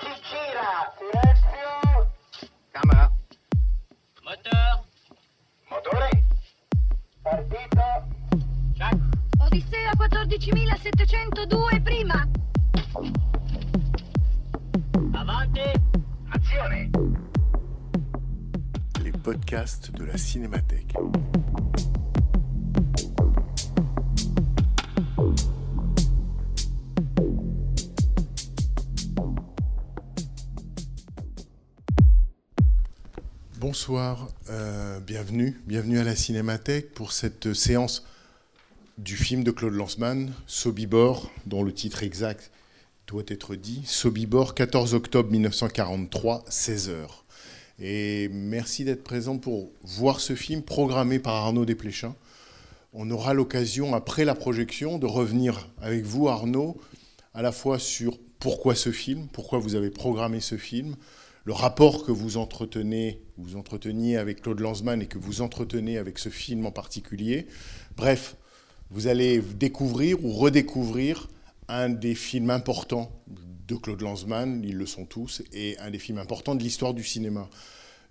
si 0.00 0.12
gira! 0.28 0.92
Silenzio! 0.98 2.10
Camera. 2.72 3.12
Moteur. 4.22 4.84
Motore! 5.70 6.10
Partito! 7.22 7.86
Check. 8.74 8.98
Odissea 9.38 9.92
14702 9.96 11.80
prima. 11.80 12.28
Avanti. 15.12 15.60
Azione! 16.30 16.90
les 19.02 19.12
podcasts 19.12 19.90
de 19.92 20.04
la 20.04 20.16
Cinémathèque. 20.16 20.94
Bonsoir, 33.66 34.28
euh, 34.50 35.00
bienvenue, 35.00 35.58
bienvenue 35.66 35.98
à 35.98 36.04
la 36.04 36.14
Cinémathèque 36.14 36.92
pour 36.92 37.12
cette 37.12 37.54
séance 37.54 38.04
du 38.98 39.16
film 39.16 39.42
de 39.42 39.50
Claude 39.50 39.72
Lanzmann, 39.72 40.34
Sobibor, 40.46 41.30
dont 41.46 41.62
le 41.62 41.72
titre 41.72 42.02
exact 42.02 42.50
doit 43.06 43.22
être 43.26 43.54
dit, 43.54 43.80
Sobibor, 43.86 44.54
14 44.54 44.92
octobre 44.92 45.30
1943, 45.30 46.44
16 46.46 46.90
heures. 46.90 47.24
Et 47.80 48.28
merci 48.28 48.84
d'être 48.84 49.02
présent 49.02 49.38
pour 49.38 49.72
voir 49.82 50.20
ce 50.20 50.34
film 50.34 50.60
programmé 50.60 51.18
par 51.18 51.32
Arnaud 51.32 51.64
Desplechin. 51.64 52.14
On 52.92 53.10
aura 53.10 53.32
l'occasion, 53.32 53.94
après 53.94 54.26
la 54.26 54.34
projection, 54.34 54.98
de 54.98 55.06
revenir 55.06 55.70
avec 55.80 56.04
vous, 56.04 56.28
Arnaud, 56.28 56.78
à 57.32 57.40
la 57.40 57.50
fois 57.50 57.78
sur 57.78 58.18
pourquoi 58.40 58.74
ce 58.74 58.92
film, 58.92 59.26
pourquoi 59.32 59.58
vous 59.58 59.74
avez 59.74 59.88
programmé 59.88 60.40
ce 60.40 60.58
film, 60.58 60.96
le 61.44 61.52
rapport 61.52 62.04
que 62.04 62.12
vous 62.12 62.36
entretenez, 62.36 63.22
vous 63.36 63.56
entreteniez 63.56 64.16
avec 64.16 64.42
Claude 64.42 64.60
Lanzmann 64.60 65.02
et 65.02 65.06
que 65.06 65.18
vous 65.18 65.42
entretenez 65.42 65.98
avec 65.98 66.18
ce 66.18 66.30
film 66.30 66.64
en 66.64 66.70
particulier. 66.70 67.46
Bref, 67.96 68.36
vous 68.90 69.06
allez 69.06 69.40
découvrir 69.40 70.24
ou 70.24 70.32
redécouvrir 70.32 71.28
un 71.68 71.90
des 71.90 72.14
films 72.14 72.50
importants 72.50 73.10
de 73.66 73.74
Claude 73.76 74.02
Lanzmann, 74.02 74.62
ils 74.64 74.76
le 74.76 74.86
sont 74.86 75.06
tous, 75.06 75.42
et 75.52 75.78
un 75.78 75.90
des 75.90 75.98
films 75.98 76.18
importants 76.18 76.54
de 76.54 76.62
l'histoire 76.62 76.94
du 76.94 77.04
cinéma. 77.04 77.48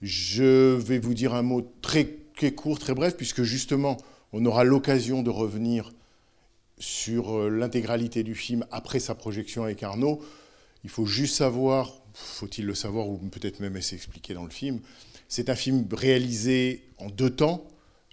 Je 0.01 0.75
vais 0.75 0.99
vous 0.99 1.13
dire 1.13 1.33
un 1.33 1.43
mot 1.43 1.61
très, 1.81 2.17
très 2.35 2.51
court, 2.51 2.79
très 2.79 2.93
bref, 2.93 3.15
puisque 3.15 3.43
justement, 3.43 3.97
on 4.31 4.45
aura 4.45 4.63
l'occasion 4.63 5.21
de 5.21 5.29
revenir 5.29 5.91
sur 6.79 7.37
euh, 7.37 7.49
l'intégralité 7.49 8.23
du 8.23 8.35
film 8.35 8.65
après 8.71 8.99
sa 8.99 9.15
projection 9.15 9.63
avec 9.63 9.83
Arnaud. 9.83 10.21
Il 10.83 10.89
faut 10.89 11.05
juste 11.05 11.35
savoir, 11.35 12.02
faut-il 12.13 12.65
le 12.65 12.75
savoir, 12.75 13.07
ou 13.09 13.17
peut-être 13.17 13.59
même 13.59 13.79
s'expliquer 13.81 14.33
dans 14.33 14.43
le 14.43 14.49
film, 14.49 14.79
c'est 15.27 15.49
un 15.49 15.55
film 15.55 15.85
réalisé 15.91 16.83
en 16.97 17.09
deux 17.09 17.29
temps. 17.29 17.67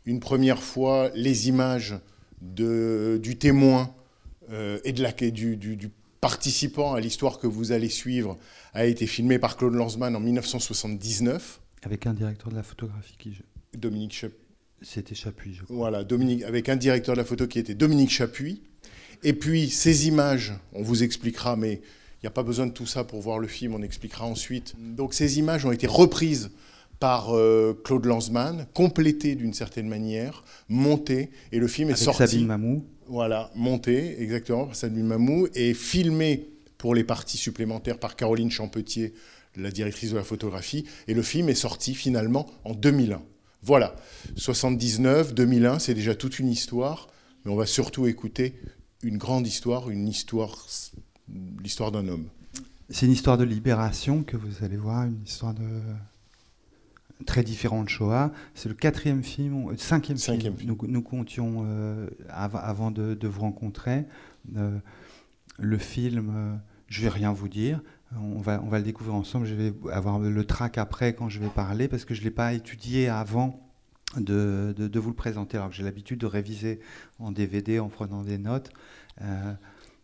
Une 0.06 0.20
première 0.20 0.62
fois, 0.62 1.10
les 1.14 1.48
images 1.48 1.94
de, 2.40 3.20
du 3.22 3.36
témoin 3.36 3.94
euh, 4.50 4.78
et 4.84 4.92
de 4.92 5.02
la, 5.02 5.12
du, 5.12 5.56
du, 5.56 5.76
du 5.76 5.90
participant 6.20 6.94
à 6.94 7.00
l'histoire 7.00 7.38
que 7.38 7.46
vous 7.46 7.72
allez 7.72 7.88
suivre 7.90 8.38
a 8.72 8.86
été 8.86 9.06
filmé 9.06 9.38
par 9.38 9.56
Claude 9.56 9.74
Lanzmann 9.74 10.16
en 10.16 10.20
1979. 10.20 11.60
Avec 11.82 12.06
un 12.06 12.14
directeur 12.14 12.48
de 12.50 12.56
la 12.56 12.62
photographie 12.62 13.14
qui. 13.18 13.32
Dominique 13.76 14.12
Chap- 14.12 14.32
C'était 14.82 15.14
Chapuis, 15.14 15.54
je 15.54 15.62
crois. 15.64 15.76
Voilà, 15.76 16.04
Dominique, 16.04 16.42
avec 16.42 16.68
un 16.68 16.76
directeur 16.76 17.14
de 17.14 17.20
la 17.20 17.24
photo 17.24 17.46
qui 17.46 17.58
était 17.58 17.74
Dominique 17.74 18.10
Chapuis. 18.10 18.62
Et 19.22 19.32
puis 19.34 19.68
ces 19.68 20.08
images, 20.08 20.54
on 20.72 20.82
vous 20.82 21.02
expliquera, 21.02 21.56
mais 21.56 21.82
n'y 22.24 22.28
a 22.28 22.32
pas 22.32 22.42
besoin 22.42 22.66
de 22.66 22.72
tout 22.72 22.86
ça 22.86 23.04
pour 23.04 23.20
voir 23.20 23.38
le 23.38 23.48
film, 23.48 23.74
on 23.74 23.82
expliquera 23.82 24.26
ensuite. 24.26 24.74
Donc 24.78 25.14
ces 25.14 25.38
images 25.38 25.64
ont 25.64 25.72
été 25.72 25.86
reprises 25.86 26.50
par 26.98 27.34
euh, 27.34 27.80
Claude 27.82 28.04
Lanzmann, 28.04 28.66
complétées 28.74 29.34
d'une 29.34 29.54
certaine 29.54 29.88
manière, 29.88 30.44
montées, 30.68 31.30
et 31.50 31.58
le 31.58 31.66
film 31.66 31.88
est 31.88 31.92
Avec 31.92 32.04
sorti. 32.04 32.18
Sabine 32.18 32.46
Mamou. 32.46 32.84
Voilà, 33.08 33.50
monté 33.56 34.22
exactement 34.22 34.66
par 34.66 34.76
Sabine 34.76 35.06
Mamou 35.06 35.48
et 35.54 35.74
filmé 35.74 36.50
pour 36.78 36.94
les 36.94 37.02
parties 37.02 37.38
supplémentaires 37.38 37.98
par 37.98 38.16
Caroline 38.16 38.50
Champetier, 38.50 39.14
la 39.56 39.70
directrice 39.70 40.12
de 40.12 40.16
la 40.16 40.22
photographie. 40.22 40.84
Et 41.08 41.14
le 41.14 41.22
film 41.22 41.48
est 41.48 41.54
sorti 41.54 41.94
finalement 41.94 42.46
en 42.64 42.74
2001. 42.74 43.22
Voilà, 43.62 43.94
79, 44.36 45.34
2001, 45.34 45.80
c'est 45.80 45.94
déjà 45.94 46.14
toute 46.14 46.38
une 46.38 46.48
histoire, 46.48 47.08
mais 47.44 47.50
on 47.50 47.56
va 47.56 47.66
surtout 47.66 48.06
écouter 48.06 48.54
une 49.02 49.18
grande 49.18 49.46
histoire, 49.46 49.90
une 49.90 50.08
histoire, 50.08 50.66
l'histoire 51.62 51.90
d'un 51.92 52.06
homme. 52.08 52.26
C'est 52.88 53.06
une 53.06 53.12
histoire 53.12 53.38
de 53.38 53.44
libération 53.44 54.22
que 54.24 54.36
vous 54.36 54.64
allez 54.64 54.76
voir, 54.76 55.04
une 55.04 55.22
histoire 55.24 55.54
de 55.54 55.62
très 57.26 57.42
différente 57.44 57.84
de 57.84 57.90
Shoah. 57.90 58.32
C'est 58.54 58.68
le 58.68 58.74
quatrième 58.74 59.22
film, 59.22 59.68
euh, 59.68 59.76
cinquième, 59.76 60.16
Cinquième 60.16 60.56
film. 60.56 60.74
Nous, 60.80 60.88
nous 60.88 61.02
comptions 61.02 61.62
euh, 61.66 62.08
av- 62.28 62.56
avant 62.56 62.90
de, 62.90 63.14
de 63.14 63.28
vous 63.28 63.42
rencontrer. 63.42 64.06
Euh, 64.56 64.78
le 65.58 65.78
film, 65.78 66.32
euh, 66.34 66.54
je 66.88 67.02
vais 67.02 67.10
rien 67.10 67.32
vous 67.32 67.48
dire. 67.48 67.80
On 68.18 68.40
va, 68.40 68.60
on 68.64 68.68
va 68.68 68.78
le 68.78 68.84
découvrir 68.84 69.14
ensemble. 69.14 69.46
Je 69.46 69.54
vais 69.54 69.72
avoir 69.92 70.18
le 70.18 70.44
track 70.44 70.78
après 70.78 71.14
quand 71.14 71.28
je 71.28 71.38
vais 71.38 71.48
parler 71.48 71.86
parce 71.86 72.04
que 72.04 72.14
je 72.14 72.20
ne 72.20 72.24
l'ai 72.24 72.30
pas 72.32 72.54
étudié 72.54 73.08
avant 73.08 73.68
de, 74.16 74.74
de- 74.76 74.88
de 74.88 74.98
vous 74.98 75.10
le 75.10 75.14
présenter. 75.16 75.58
Alors 75.58 75.68
que 75.70 75.76
j'ai 75.76 75.84
l'habitude 75.84 76.18
de 76.18 76.26
réviser 76.26 76.80
en 77.20 77.30
DVD 77.30 77.78
en 77.78 77.88
prenant 77.88 78.24
des 78.24 78.38
notes. 78.38 78.72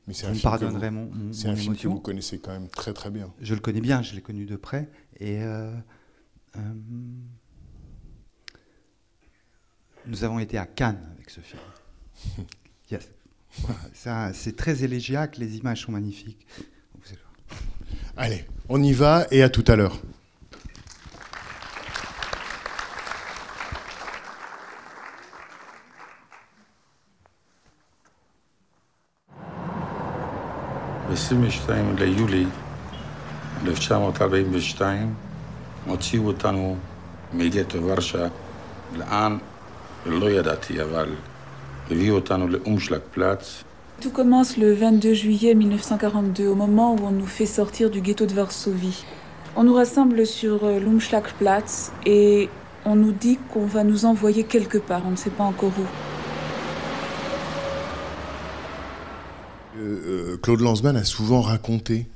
Mais 0.06 0.14
c'est 0.14 0.26
un 0.26 0.30
film, 0.30 0.38
que 0.38 0.42
pardonnerez 0.42 0.88
vous, 0.90 0.94
mon, 0.96 1.10
mon- 1.12 1.32
c'est 1.32 1.48
un 1.48 1.56
film 1.56 1.66
que 1.74 1.80
émotion. 1.80 1.94
vous 1.94 2.00
connaissez 2.00 2.38
quand 2.38 2.52
même 2.52 2.68
très 2.68 2.92
très 2.92 3.10
bien. 3.10 3.32
Je 3.40 3.54
le 3.54 3.60
connais 3.60 3.80
bien, 3.80 4.02
je 4.02 4.14
l'ai 4.14 4.20
connu 4.22 4.46
de 4.46 4.54
près. 4.56 4.88
Et 5.18 5.42
euh, 5.42 5.72
euh, 6.56 6.60
nous 10.06 10.24
avons 10.24 10.38
été 10.38 10.58
à 10.58 10.66
Cannes 10.66 11.00
avec 11.14 11.30
ce 11.30 11.40
film. 11.40 11.60
Yes. 12.88 13.10
Ça, 13.94 14.32
c'est 14.32 14.54
très 14.54 14.84
élégiaque, 14.84 15.38
les 15.38 15.56
images 15.56 15.82
sont 15.82 15.90
magnifiques. 15.92 16.46
Allez, 18.16 18.44
on 18.68 18.80
y 18.80 18.92
va 18.92 19.26
et 19.32 19.42
à 19.42 19.48
tout 19.50 19.64
à 19.66 19.74
l'heure. 19.74 20.00
ב-22 31.15 31.71
ליולי 31.99 32.45
1942 33.65 35.13
הוציאו 35.85 36.27
אותנו 36.27 36.75
מגטו 37.33 37.83
ורשה, 37.83 38.27
לאן? 38.95 39.37
לא 40.05 40.29
ידעתי, 40.29 40.81
אבל 40.81 41.09
הביאו 41.91 42.15
אותנו 42.15 42.47
לאומשלג 42.47 42.99
פלאץ, 43.13 43.63
Tout 44.01 44.09
commence 44.09 44.57
le 44.57 44.73
22 44.73 45.13
juillet 45.13 45.53
1942, 45.53 46.47
au 46.47 46.55
moment 46.55 46.95
où 46.95 47.05
on 47.05 47.11
nous 47.11 47.27
fait 47.27 47.45
sortir 47.45 47.91
du 47.91 48.01
ghetto 48.01 48.25
de 48.25 48.33
Varsovie. 48.33 49.05
On 49.55 49.63
nous 49.63 49.75
rassemble 49.75 50.25
sur 50.25 50.63
euh, 50.63 50.79
l'Umschlagplatz 50.79 51.91
et 52.07 52.49
on 52.83 52.95
nous 52.95 53.11
dit 53.11 53.37
qu'on 53.53 53.65
va 53.65 53.83
nous 53.83 54.05
envoyer 54.05 54.43
quelque 54.43 54.79
part, 54.79 55.03
on 55.05 55.11
ne 55.11 55.15
sait 55.15 55.29
pas 55.29 55.43
encore 55.43 55.73
où. 55.77 55.85
Euh, 59.86 60.32
euh, 60.32 60.36
Claude 60.36 60.60
Lanzmann 60.60 60.96
a 60.96 61.04
souvent 61.04 61.40
raconté 61.40 62.06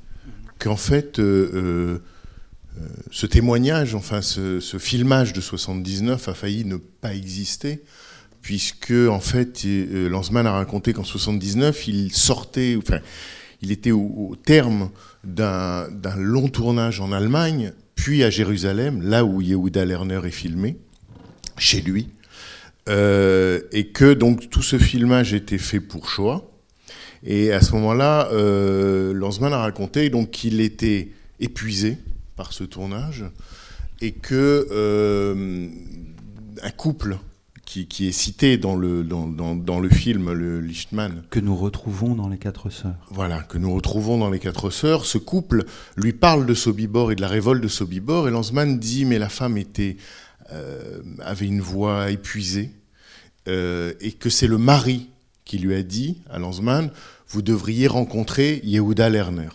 qu'en 0.58 0.76
fait, 0.76 1.18
euh, 1.18 1.98
ce 3.10 3.26
témoignage, 3.26 3.94
enfin 3.94 4.20
ce, 4.20 4.60
filmage 4.78 5.32
de 5.32 5.40
79 5.40 6.28
a 6.28 6.34
failli 6.34 6.64
ne 6.64 6.76
pas 6.76 7.14
exister, 7.14 7.82
puisque 8.42 8.92
en 8.92 9.20
fait, 9.20 9.64
Lanzmann 9.64 10.46
a 10.46 10.52
raconté 10.52 10.92
qu'en 10.92 11.04
79, 11.04 11.88
il 11.88 12.12
sortait, 12.12 12.76
enfin, 12.76 12.98
il 13.62 13.72
était 13.72 13.90
au, 13.90 14.36
terme 14.44 14.90
d'un 15.24 15.88
long 16.16 16.48
tournage 16.48 17.00
en 17.00 17.12
Allemagne, 17.12 17.72
puis 17.94 18.22
à 18.22 18.30
Jérusalem, 18.30 19.02
là 19.02 19.24
où 19.24 19.40
Yehuda 19.40 19.84
Lerner 19.84 20.20
est 20.24 20.30
filmé, 20.30 20.76
chez 21.58 21.80
lui, 21.80 22.08
et 22.86 23.90
que 23.92 24.14
donc 24.14 24.50
tout 24.50 24.62
ce 24.62 24.78
filmage 24.78 25.32
était 25.32 25.58
fait 25.58 25.80
pour 25.80 26.08
Shoah. 26.08 26.49
Et 27.22 27.52
à 27.52 27.60
ce 27.60 27.72
moment-là, 27.72 28.28
euh, 28.32 29.12
Lanzmann 29.12 29.52
a 29.52 29.58
raconté 29.58 30.08
donc 30.10 30.30
qu'il 30.30 30.60
était 30.60 31.10
épuisé 31.38 31.98
par 32.36 32.52
ce 32.52 32.64
tournage 32.64 33.24
et 34.00 34.12
que 34.12 34.66
euh, 34.70 35.68
un 36.62 36.70
couple 36.70 37.18
qui, 37.66 37.86
qui 37.86 38.08
est 38.08 38.12
cité 38.12 38.56
dans 38.56 38.74
le, 38.74 39.04
dans, 39.04 39.26
dans, 39.28 39.54
dans 39.54 39.78
le 39.78 39.88
film, 39.88 40.32
le 40.32 40.60
Lichtman, 40.60 41.22
Que 41.30 41.38
nous 41.38 41.54
retrouvons 41.54 42.14
dans 42.14 42.28
Les 42.28 42.38
Quatre 42.38 42.68
Sœurs. 42.70 42.96
voilà, 43.10 43.42
que 43.42 43.58
nous 43.58 43.72
retrouvons 43.72 44.18
dans 44.18 44.28
Les 44.30 44.40
Quatre 44.40 44.70
Sœurs, 44.70 45.04
ce 45.04 45.18
couple 45.18 45.64
lui 45.96 46.12
parle 46.12 46.46
de 46.46 46.54
Sobibor 46.54 47.12
et 47.12 47.16
de 47.16 47.20
la 47.20 47.28
révolte 47.28 47.62
de 47.62 47.68
Sobibor, 47.68 48.26
et 48.26 48.30
Lanzmann 48.32 48.78
dit 48.78 49.04
mais 49.04 49.18
la 49.18 49.28
femme 49.28 49.56
était, 49.56 49.98
euh, 50.52 51.00
avait 51.20 51.46
une 51.46 51.60
voix 51.60 52.10
épuisée, 52.10 52.70
euh, 53.46 53.92
et 54.00 54.12
que 54.12 54.30
c'est 54.30 54.48
le 54.48 54.58
mari 54.58 55.10
qui 55.50 55.58
lui 55.58 55.74
a 55.74 55.82
dit 55.82 56.22
à 56.30 56.38
Lanzmann, 56.38 56.92
vous 57.26 57.42
devriez 57.42 57.88
rencontrer 57.88 58.60
Yehuda 58.62 59.08
Lerner. 59.08 59.48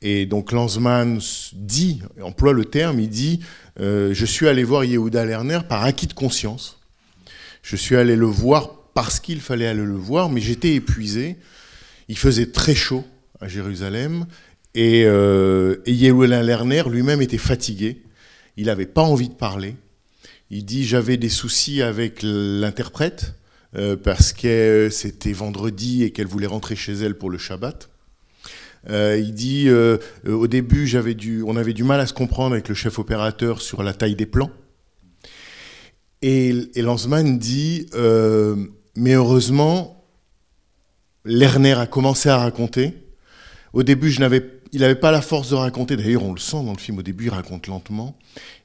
Et 0.00 0.24
donc 0.24 0.50
Lanzmann 0.50 1.20
dit, 1.52 2.00
emploie 2.22 2.54
le 2.54 2.64
terme, 2.64 2.98
il 3.00 3.10
dit 3.10 3.40
euh, 3.80 4.14
Je 4.14 4.24
suis 4.24 4.48
allé 4.48 4.64
voir 4.64 4.82
Yehuda 4.82 5.26
Lerner 5.26 5.58
par 5.68 5.84
acquis 5.84 6.06
de 6.06 6.14
conscience. 6.14 6.80
Je 7.60 7.76
suis 7.76 7.96
allé 7.96 8.16
le 8.16 8.24
voir 8.24 8.70
parce 8.94 9.20
qu'il 9.20 9.42
fallait 9.42 9.66
aller 9.66 9.84
le 9.84 9.92
voir, 9.92 10.30
mais 10.30 10.40
j'étais 10.40 10.72
épuisé. 10.72 11.36
Il 12.08 12.16
faisait 12.16 12.46
très 12.46 12.74
chaud 12.74 13.04
à 13.42 13.46
Jérusalem. 13.46 14.24
Et, 14.74 15.04
euh, 15.04 15.82
et 15.84 15.92
Yehuda 15.92 16.42
Lerner 16.42 16.84
lui-même 16.88 17.20
était 17.20 17.36
fatigué. 17.36 18.00
Il 18.56 18.66
n'avait 18.66 18.86
pas 18.86 19.02
envie 19.02 19.28
de 19.28 19.34
parler. 19.34 19.76
Il 20.48 20.64
dit 20.64 20.82
J'avais 20.82 21.18
des 21.18 21.28
soucis 21.28 21.82
avec 21.82 22.20
l'interprète. 22.22 23.34
Euh, 23.76 23.96
parce 23.96 24.32
que 24.32 24.88
c'était 24.90 25.32
vendredi 25.32 26.04
et 26.04 26.12
qu'elle 26.12 26.28
voulait 26.28 26.46
rentrer 26.46 26.76
chez 26.76 26.92
elle 26.92 27.18
pour 27.18 27.28
le 27.28 27.38
Shabbat. 27.38 27.90
Euh, 28.88 29.18
il 29.18 29.34
dit 29.34 29.64
euh, 29.68 29.98
au 30.26 30.46
début, 30.46 30.86
j'avais 30.86 31.14
du, 31.14 31.42
on 31.42 31.56
avait 31.56 31.72
du 31.72 31.82
mal 31.82 31.98
à 31.98 32.06
se 32.06 32.12
comprendre 32.12 32.52
avec 32.52 32.68
le 32.68 32.74
chef 32.74 32.98
opérateur 32.98 33.60
sur 33.60 33.82
la 33.82 33.92
taille 33.92 34.14
des 34.14 34.26
plans. 34.26 34.50
Et, 36.22 36.54
et 36.74 36.82
Lanzmann 36.82 37.38
dit 37.38 37.86
mais 38.96 39.14
heureusement, 39.14 40.04
Lerner 41.24 41.72
a 41.72 41.86
commencé 41.86 42.28
à 42.28 42.38
raconter. 42.38 42.94
Au 43.72 43.82
début, 43.82 44.12
il 44.12 44.20
n'avait 44.20 44.94
pas 44.94 45.10
la 45.10 45.20
force 45.20 45.50
de 45.50 45.56
raconter. 45.56 45.96
D'ailleurs, 45.96 46.22
on 46.22 46.32
le 46.32 46.38
sent 46.38 46.62
dans 46.64 46.72
le 46.72 46.78
film. 46.78 46.98
Au 46.98 47.02
début, 47.02 47.24
il 47.24 47.30
raconte 47.30 47.66
lentement. 47.66 48.16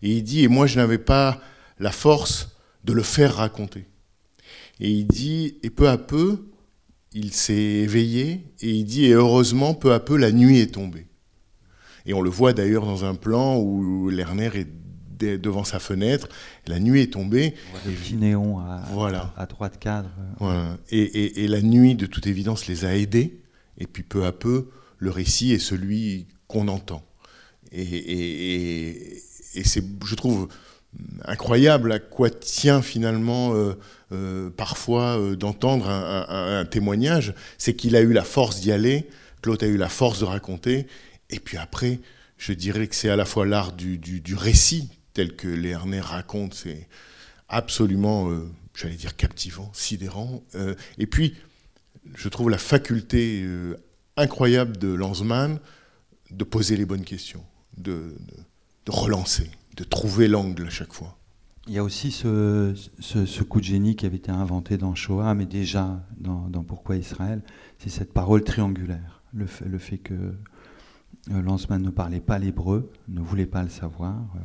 Et 0.04 0.12
il 0.12 0.24
dit 0.24 0.44
et 0.44 0.48
moi, 0.48 0.68
je 0.68 0.78
n'avais 0.78 1.00
pas 1.00 1.42
la 1.80 1.92
force 1.92 2.50
de 2.84 2.94
le 2.94 3.02
faire 3.02 3.36
raconter. 3.36 3.86
Et 4.80 4.90
il 4.90 5.08
dit, 5.08 5.58
et 5.64 5.70
peu 5.70 5.90
à 5.90 5.98
peu, 5.98 6.50
il 7.14 7.34
s'est 7.34 7.54
éveillé, 7.54 8.54
et 8.62 8.70
il 8.70 8.86
dit, 8.86 9.06
et 9.06 9.14
heureusement, 9.14 9.74
peu 9.74 9.94
à 9.94 10.00
peu, 10.00 10.16
la 10.16 10.32
nuit 10.32 10.60
est 10.60 10.74
tombée. 10.74 11.08
Et 12.06 12.14
on 12.14 12.22
le 12.22 12.30
voit 12.30 12.54
d'ailleurs 12.54 12.86
dans 12.86 13.06
un 13.06 13.16
plan 13.16 13.58
où 13.58 14.10
Lerner 14.10 14.50
est 14.56 14.68
devant 15.20 15.66
sa 15.66 15.80
fenêtre, 15.80 16.30
la 16.66 16.80
nuit 16.80 17.02
est 17.02 17.14
tombée. 17.14 17.54
Le 17.86 17.92
petit 17.92 18.16
néon 18.16 18.60
à, 18.60 18.86
voilà. 18.94 19.34
à, 19.36 19.46
droite 19.46 19.78
cadre. 19.78 20.10
Voilà. 20.40 20.78
Et, 20.92 21.02
et, 21.02 21.44
et, 21.44 21.48
la 21.50 21.62
nuit, 21.62 21.96
de 21.96 22.06
toute 22.06 22.26
évidence, 22.26 22.68
les 22.68 22.86
a 22.86 22.96
aidés, 22.96 23.42
et 23.78 23.86
puis 23.86 24.04
peu 24.04 24.26
à 24.26 24.32
peu, 24.32 24.70
le 24.98 25.10
récit 25.12 25.52
est 25.52 25.60
celui 25.60 26.28
qu'on 26.48 26.70
entend. 26.70 27.04
Et, 27.74 29.20
et 29.56 29.64
c'est, 29.64 29.84
je 30.06 30.16
trouve, 30.16 30.48
incroyable 31.26 31.92
à 31.92 32.00
quoi 32.00 32.30
tient 32.30 32.82
finalement 32.82 33.54
euh, 33.54 33.74
euh, 34.12 34.50
parfois 34.50 35.20
euh, 35.20 35.36
d'entendre 35.36 35.88
un, 35.88 36.66
témoignage, 36.66 37.34
c'est 37.58 37.76
qu'il 37.76 37.96
a 37.96 38.02
eu 38.02 38.14
la 38.14 38.24
force 38.24 38.60
d'y 38.60 38.72
aller, 38.72 39.08
Claude 39.42 39.64
a 39.64 39.68
eu 39.68 39.78
la 39.78 39.90
force 39.90 40.20
de 40.20 40.26
raconter, 40.26 40.88
et 41.30 41.40
puis 41.40 41.58
après, 41.58 42.00
je 42.38 42.54
dirais 42.54 42.88
que 42.88 42.96
c'est 42.96 43.10
à 43.10 43.16
la 43.16 43.26
fois 43.26 43.46
l'art 43.46 43.74
du, 43.74 44.36
récit, 44.36 44.90
tel 45.14 45.36
que 45.36 45.48
Lerner 45.48 46.02
raconte, 46.02 46.54
c'est 46.54 46.88
absolument, 47.48 48.30
euh, 48.30 48.50
j'allais 48.76 48.96
dire, 48.96 49.16
captivant, 49.16 49.72
sidérant, 49.74 50.44
et 50.98 51.08
puis 51.08 51.36
je 52.16 52.30
trouve 52.30 52.50
la 52.50 52.58
faculté 52.58 53.46
incroyable 54.18 54.78
de 54.78 54.88
Lanzmann 54.88 55.60
de 56.32 56.44
poser 56.44 56.78
les 56.78 56.86
bonnes 56.86 57.06
questions, 57.06 57.44
de 57.78 58.16
relancer 58.88 59.52
de 59.80 59.84
trouver 59.86 60.28
l'angle 60.28 60.68
à 60.68 60.70
chaque 60.70 60.94
fois. 60.94 61.18
Il 61.70 61.76
y 61.76 61.78
a 61.78 61.84
aussi 61.84 62.12
ce, 62.12 63.44
coup 63.44 63.60
de 63.60 63.66
génie 63.66 63.96
qui 63.96 64.08
avait 64.08 64.18
été 64.18 64.32
inventé 64.32 64.76
dans 64.80 64.96
Shoah, 64.96 65.36
mais 65.36 65.46
déjà 65.46 66.04
dans, 66.18 66.64
Pourquoi 66.64 66.96
Israël, 66.96 67.44
c'est 67.78 67.92
cette 67.92 68.12
parole 68.12 68.44
triangulaire. 68.44 69.22
Le 69.34 69.46
fait, 69.46 70.00
que 70.00 70.16
euh, 70.16 71.42
Lanzmann 71.44 71.84
ne 71.84 71.92
parlait 71.92 72.22
pas 72.22 72.40
l'hébreu, 72.40 72.92
ne 73.08 73.22
voulait 73.22 73.46
pas 73.46 73.62
le 73.62 73.70
savoir, 73.70 74.16
euh, 74.16 74.40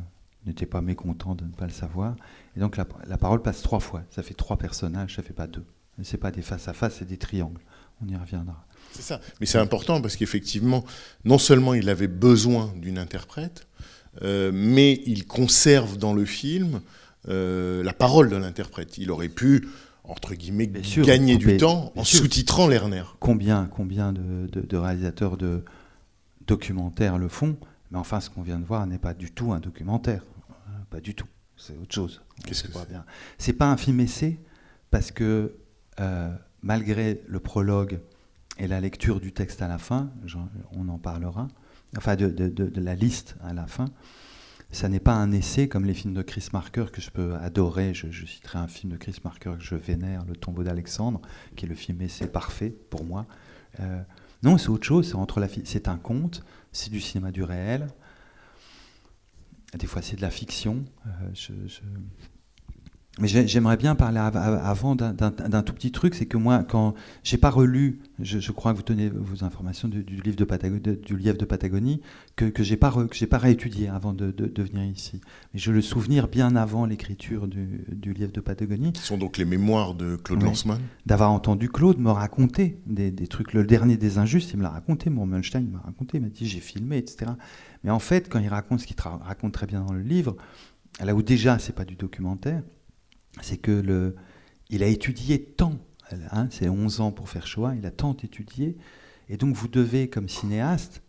n'était 0.45 0.67
pas 0.67 0.81
mécontent 0.81 1.33
de 1.33 1.45
ne 1.45 1.49
pas 1.49 1.65
le 1.65 1.71
savoir. 1.71 2.15
Et 2.55 2.59
donc 2.59 2.77
la, 2.77 2.85
parole 3.17 3.41
passe 3.41 3.63
trois 3.63 3.79
fois. 3.79 4.03
Ça 4.11 4.21
fait 4.21 4.35
trois 4.35 4.57
personnages, 4.57 5.15
ça 5.15 5.23
fait 5.23 5.33
pas 5.33 5.47
deux. 5.47 5.65
Ce 6.03 6.17
pas 6.17 6.29
des 6.29 6.43
face 6.43 6.67
à 6.67 6.73
face, 6.73 6.97
c'est 6.99 7.07
des 7.07 7.17
triangles. 7.17 7.61
On 8.03 8.07
y 8.07 8.15
reviendra. 8.15 8.67
C'est 8.91 9.01
ça. 9.01 9.19
Mais 9.39 9.47
c'est 9.47 9.57
important 9.57 9.99
parce 9.99 10.15
qu'effectivement, 10.15 10.83
non 11.23 11.39
seulement 11.39 11.73
il 11.73 11.89
avait 11.89 12.07
besoin 12.07 12.71
d'une 12.75 12.99
interprète, 12.99 13.67
euh, 14.21 14.51
mais 14.53 15.01
il 15.07 15.25
conserve 15.25 15.97
dans 15.97 16.13
le 16.13 16.25
film 16.25 16.81
euh, 17.27 17.83
la 17.83 17.93
parole 17.93 18.29
de 18.29 18.35
l'interprète. 18.35 18.97
Il 18.97 19.11
aurait 19.11 19.29
pu, 19.29 19.67
entre 20.03 20.33
guillemets, 20.33 20.71
sûr, 20.83 21.05
gagner 21.05 21.37
du 21.37 21.57
temps 21.57 21.91
en 21.95 22.03
sous-titrant 22.03 22.67
Lerner. 22.67 23.03
Combien, 23.19 23.69
combien 23.71 24.13
de, 24.13 24.47
de, 24.47 24.61
de, 24.61 24.77
réalisateurs 24.77 25.37
de 25.37 25.63
documentaires 26.47 27.17
le 27.17 27.27
font? 27.27 27.57
Mais 27.91 27.97
enfin, 27.97 28.19
ce 28.19 28.29
qu'on 28.29 28.41
vient 28.41 28.59
de 28.59 28.65
voir 28.65 28.85
n'est 28.87 28.97
pas 28.97 29.13
du 29.13 29.31
tout 29.31 29.51
un 29.53 29.59
documentaire. 29.59 30.23
Pas 30.89 31.01
du 31.01 31.15
tout. 31.15 31.27
C'est 31.57 31.77
autre 31.77 31.93
chose. 31.93 32.21
Qu'est-ce 32.45 32.63
que 32.63 32.71
c'est? 32.71 32.95
C'est 33.37 33.53
pas 33.53 33.69
un 33.69 33.77
film 33.77 33.99
essai 33.99 34.39
parce 34.91 35.11
que 35.11 35.55
euh, 35.99 36.33
malgré 36.61 37.21
le 37.27 37.39
prologue 37.39 37.99
et 38.57 38.67
la 38.67 38.79
lecture 38.79 39.19
du 39.19 39.33
texte 39.33 39.61
à 39.61 39.67
la 39.67 39.77
fin, 39.77 40.09
on 40.71 40.87
en 40.89 40.97
parlera, 40.97 41.47
enfin 41.97 42.15
de, 42.15 42.27
de, 42.27 42.47
de, 42.47 42.67
de, 42.67 42.81
la 42.81 42.95
liste 42.95 43.35
à 43.43 43.53
la 43.53 43.67
fin. 43.67 43.85
Ça 44.75 44.89
n'est 44.89 44.99
pas 44.99 45.13
un 45.13 45.31
essai 45.31 45.69
comme 45.69 45.85
les 45.85 45.93
films 45.93 46.13
de 46.13 46.21
Chris 46.21 46.49
Marker 46.51 46.87
que 46.91 46.99
je 46.99 47.09
peux 47.09 47.35
adorer. 47.35 47.93
Je, 47.93 48.25
citerai 48.25 48.59
un 48.59 48.67
film 48.67 48.91
de 48.91 48.97
Chris 48.97 49.15
Marker 49.23 49.53
que 49.57 49.63
je 49.63 49.75
vénère, 49.75 50.25
Le 50.25 50.35
tombeau 50.35 50.63
d'Alexandre, 50.63 51.21
qui 51.55 51.63
est 51.63 51.69
le 51.69 51.75
film 51.75 52.01
essai 52.01 52.27
parfait 52.27 52.75
pour 52.89 53.05
moi. 53.05 53.25
Euh, 53.79 54.01
non, 54.43 54.57
c'est 54.57 54.67
autre 54.67 54.85
chose. 54.85 55.15
C'est 55.63 55.87
un 55.87 55.95
conte, 55.95 56.43
c'est 56.73 56.89
du 56.89 56.99
cinéma 56.99 57.31
du 57.31 57.41
réel. 57.41 57.87
Des 59.79 59.87
fois, 59.87 60.01
c'est 60.01 60.17
de 60.17 60.21
la 60.21 60.29
fiction. 60.29 60.83
Euh, 61.07 61.55
mais 63.19 63.29
j'aimerais 63.29 63.77
bien 63.77 63.95
parler 63.95 64.19
avant 64.19 64.95
d'un 64.95 65.63
tout 65.63 65.73
petit 65.73 65.91
truc, 65.91 66.15
c'est 66.15 66.25
que 66.25 66.35
moi, 66.35 66.65
quand 66.67 66.95
j'ai 67.23 67.37
pas 67.37 67.49
relu, 67.49 67.99
je, 68.19 68.39
je, 68.39 68.51
crois 68.51 68.73
que 68.73 68.77
vous 68.77 68.83
tenez 68.83 69.09
vos 69.09 69.45
informations 69.45 69.87
du, 69.87 70.03
du 70.03 70.21
livre 70.21 70.35
de 70.35 70.43
Patagonie, 70.43 70.81
du 70.81 71.17
lièvre 71.17 71.37
de 71.37 71.45
Patagonie, 71.45 72.01
que, 72.35 72.43
que 72.43 72.61
j'ai 72.61 72.75
pas 72.75 72.89
re, 72.89 73.07
que 73.07 73.15
j'ai 73.15 73.27
pas 73.27 73.37
réétudié 73.37 73.87
avant 73.87 74.11
de, 74.11 74.31
de, 74.31 74.47
de, 74.47 74.63
venir 74.63 74.83
ici. 74.83 75.21
Mais 75.53 75.59
je 75.59 75.71
le 75.71 75.81
souvenir 75.81 76.27
bien 76.27 76.57
avant 76.57 76.85
l'écriture 76.85 77.47
du, 77.47 77.85
du 77.87 78.13
lièvre 78.13 78.33
de 78.33 78.41
Patagonie. 78.41 78.91
Ce 78.97 79.05
sont 79.05 79.17
donc 79.17 79.37
les 79.37 79.45
mémoires 79.45 79.93
de 79.93 80.17
Claude 80.17 80.43
oui, 80.43 80.49
Lanzmann. 80.49 80.81
D'avoir 81.05 81.31
entendu 81.31 81.69
Claude 81.69 81.99
me 81.99 82.11
raconter 82.11 82.81
des, 82.85 83.11
des, 83.11 83.27
trucs. 83.27 83.53
Le 83.53 83.63
dernier 83.63 83.95
des 83.95 84.17
injustes, 84.17 84.51
il 84.51 84.57
me 84.57 84.63
l'a 84.63 84.71
raconté. 84.71 85.09
Mon 85.09 85.25
Mulstein 85.25 85.61
m'a 85.71 85.79
raconté, 85.79 86.17
il 86.17 86.23
m'a 86.23 86.29
dit 86.29 86.45
j'ai 86.45 86.59
filmé, 86.59 86.97
etc. 86.97 87.31
Mais 87.85 87.91
en 87.91 87.99
fait, 87.99 88.27
quand 88.27 88.39
il 88.39 88.49
raconte 88.49 88.81
ce 88.81 88.87
qu'il 88.87 88.97
raconte 88.99 89.53
très 89.53 89.67
bien 89.67 89.81
dans 89.81 89.93
le 89.93 90.01
livre, 90.01 90.35
là 91.01 91.15
où 91.15 91.21
déjà 91.21 91.59
c'est 91.59 91.73
pas 91.73 91.85
du 91.85 91.95
documentaire 91.95 92.61
c'est 93.41 93.57
que 93.57 93.71
le, 93.71 94.15
il 94.69 94.83
a 94.83 94.87
étudié 94.87 95.43
tant, 95.43 95.77
hein, 96.31 96.47
c'est 96.51 96.69
11 96.69 97.01
ans 97.01 97.11
pour 97.11 97.29
faire 97.29 97.47
choix, 97.47 97.75
il 97.75 97.85
a 97.85 97.91
tant 97.91 98.15
étudié, 98.15 98.77
et 99.29 99.37
donc 99.37 99.55
vous 99.55 99.67
devez, 99.67 100.09
comme 100.09 100.29
cinéaste, 100.29 101.01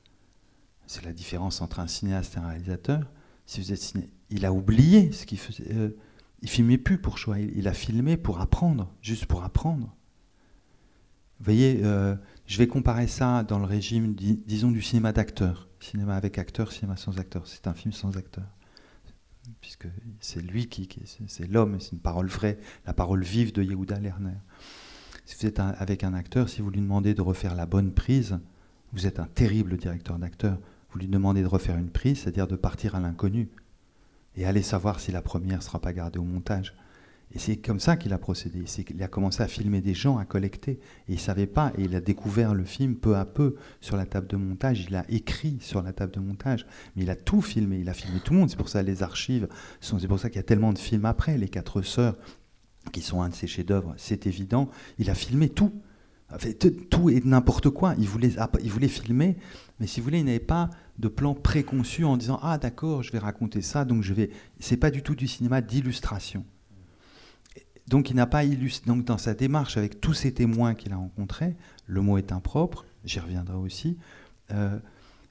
c'est 0.86 1.04
la 1.04 1.12
différence 1.12 1.60
entre 1.60 1.80
un 1.80 1.86
cinéaste 1.86 2.36
et 2.36 2.38
un 2.38 2.48
réalisateur, 2.48 3.10
si 3.46 3.60
vous 3.60 3.72
êtes 3.72 3.80
ciné, 3.80 4.10
il 4.30 4.44
a 4.44 4.52
oublié 4.52 5.12
ce 5.12 5.26
qu'il 5.26 5.38
faisait, 5.38 5.72
euh, 5.72 5.90
il 6.42 6.48
filmait 6.48 6.78
plus 6.78 6.98
pour 6.98 7.18
choix, 7.18 7.38
il, 7.38 7.68
a 7.68 7.72
filmé 7.72 8.16
pour 8.16 8.40
apprendre, 8.40 8.92
juste 9.00 9.26
pour 9.26 9.42
apprendre. 9.42 9.94
Vous 11.38 11.44
voyez, 11.44 11.80
euh, 11.84 12.16
je 12.46 12.58
vais 12.58 12.66
comparer 12.66 13.06
ça 13.06 13.42
dans 13.42 13.58
le 13.58 13.64
régime, 13.64 14.14
dis, 14.14 14.42
disons, 14.46 14.70
du 14.70 14.82
cinéma 14.82 15.12
d'acteur, 15.12 15.68
cinéma 15.80 16.16
avec 16.16 16.38
acteur, 16.38 16.72
cinéma 16.72 16.96
sans 16.96 17.18
acteur, 17.18 17.46
c'est 17.46 17.66
un 17.66 17.74
film 17.74 17.92
sans 17.92 18.16
acteur 18.16 18.44
puisque 19.60 19.88
c'est 20.20 20.40
lui 20.40 20.68
qui, 20.68 20.88
c'est 21.26 21.50
l'homme, 21.50 21.80
c'est 21.80 21.92
une 21.92 21.98
parole 21.98 22.28
vraie, 22.28 22.58
la 22.86 22.92
parole 22.92 23.22
vive 23.22 23.52
de 23.52 23.62
Yehuda 23.62 23.98
Lerner. 23.98 24.38
Si 25.24 25.36
vous 25.36 25.46
êtes 25.46 25.58
avec 25.58 26.04
un 26.04 26.14
acteur, 26.14 26.48
si 26.48 26.62
vous 26.62 26.70
lui 26.70 26.80
demandez 26.80 27.14
de 27.14 27.22
refaire 27.22 27.54
la 27.54 27.66
bonne 27.66 27.92
prise, 27.92 28.38
vous 28.92 29.06
êtes 29.06 29.18
un 29.18 29.26
terrible 29.26 29.76
directeur 29.76 30.18
d'acteur. 30.18 30.58
Vous 30.90 30.98
lui 30.98 31.08
demandez 31.08 31.42
de 31.42 31.46
refaire 31.46 31.76
une 31.76 31.90
prise, 31.90 32.20
c'est-à-dire 32.20 32.46
de 32.46 32.56
partir 32.56 32.94
à 32.94 33.00
l'inconnu 33.00 33.48
et 34.36 34.46
aller 34.46 34.62
savoir 34.62 35.00
si 35.00 35.12
la 35.12 35.22
première 35.22 35.58
ne 35.58 35.62
sera 35.62 35.80
pas 35.80 35.92
gardée 35.92 36.18
au 36.18 36.24
montage. 36.24 36.74
Et 37.32 37.38
c'est 37.38 37.56
comme 37.56 37.80
ça 37.80 37.96
qu'il 37.96 38.12
a 38.12 38.18
procédé. 38.18 38.64
Il 38.94 39.02
a 39.02 39.08
commencé 39.08 39.42
à 39.42 39.48
filmer 39.48 39.80
des 39.80 39.94
gens, 39.94 40.16
à 40.16 40.24
collecter. 40.24 40.72
Et 40.72 41.12
il 41.12 41.14
ne 41.14 41.20
savait 41.20 41.46
pas. 41.46 41.72
Et 41.76 41.82
il 41.82 41.94
a 41.94 42.00
découvert 42.00 42.54
le 42.54 42.64
film 42.64 42.94
peu 42.96 43.16
à 43.16 43.24
peu 43.24 43.56
sur 43.80 43.96
la 43.96 44.06
table 44.06 44.26
de 44.28 44.36
montage. 44.36 44.86
Il 44.88 44.94
a 44.94 45.04
écrit 45.08 45.58
sur 45.60 45.82
la 45.82 45.92
table 45.92 46.12
de 46.12 46.20
montage. 46.20 46.66
Mais 46.94 47.02
il 47.02 47.10
a 47.10 47.16
tout 47.16 47.42
filmé. 47.42 47.78
Il 47.80 47.88
a 47.88 47.94
filmé 47.94 48.20
tout 48.20 48.32
le 48.32 48.38
monde. 48.38 48.50
C'est 48.50 48.56
pour 48.56 48.68
ça 48.68 48.82
les 48.82 49.02
archives. 49.02 49.48
C'est 49.80 50.06
pour 50.06 50.20
ça 50.20 50.30
qu'il 50.30 50.36
y 50.36 50.40
a 50.40 50.44
tellement 50.44 50.72
de 50.72 50.78
films 50.78 51.04
après. 51.04 51.36
Les 51.36 51.48
Quatre 51.48 51.82
Sœurs, 51.82 52.16
qui 52.92 53.02
sont 53.02 53.20
un 53.20 53.28
de 53.28 53.34
ses 53.34 53.46
chefs-d'œuvre, 53.46 53.94
c'est 53.96 54.26
évident. 54.26 54.70
Il 54.98 55.10
a 55.10 55.14
filmé 55.14 55.48
tout. 55.48 55.72
Tout 56.90 57.08
et 57.08 57.20
n'importe 57.24 57.70
quoi. 57.70 57.94
Il 57.98 58.08
voulait, 58.08 58.32
il 58.60 58.70
voulait 58.70 58.88
filmer, 58.88 59.36
mais 59.78 59.86
si 59.86 60.00
vous 60.00 60.04
voulez, 60.04 60.18
il 60.18 60.24
n'avait 60.24 60.40
pas 60.40 60.70
de 60.98 61.06
plan 61.06 61.34
préconçu 61.34 62.04
en 62.04 62.16
disant 62.16 62.40
ah 62.42 62.58
d'accord, 62.58 63.04
je 63.04 63.12
vais 63.12 63.20
raconter 63.20 63.62
ça, 63.62 63.84
donc 63.84 64.02
je 64.02 64.12
vais. 64.12 64.30
C'est 64.58 64.76
pas 64.76 64.90
du 64.90 65.04
tout 65.04 65.14
du 65.14 65.28
cinéma 65.28 65.60
d'illustration. 65.60 66.44
Donc 67.88 68.10
il 68.10 68.16
n'a 68.16 68.26
pas 68.26 68.44
illustré. 68.44 68.86
Donc 68.86 69.04
dans 69.04 69.18
sa 69.18 69.34
démarche 69.34 69.76
avec 69.76 70.00
tous 70.00 70.14
ces 70.14 70.32
témoins 70.32 70.74
qu'il 70.74 70.92
a 70.92 70.96
rencontrés, 70.96 71.56
le 71.86 72.00
mot 72.00 72.18
est 72.18 72.32
impropre, 72.32 72.84
j'y 73.04 73.20
reviendrai 73.20 73.56
aussi. 73.56 73.96
Euh, 74.50 74.78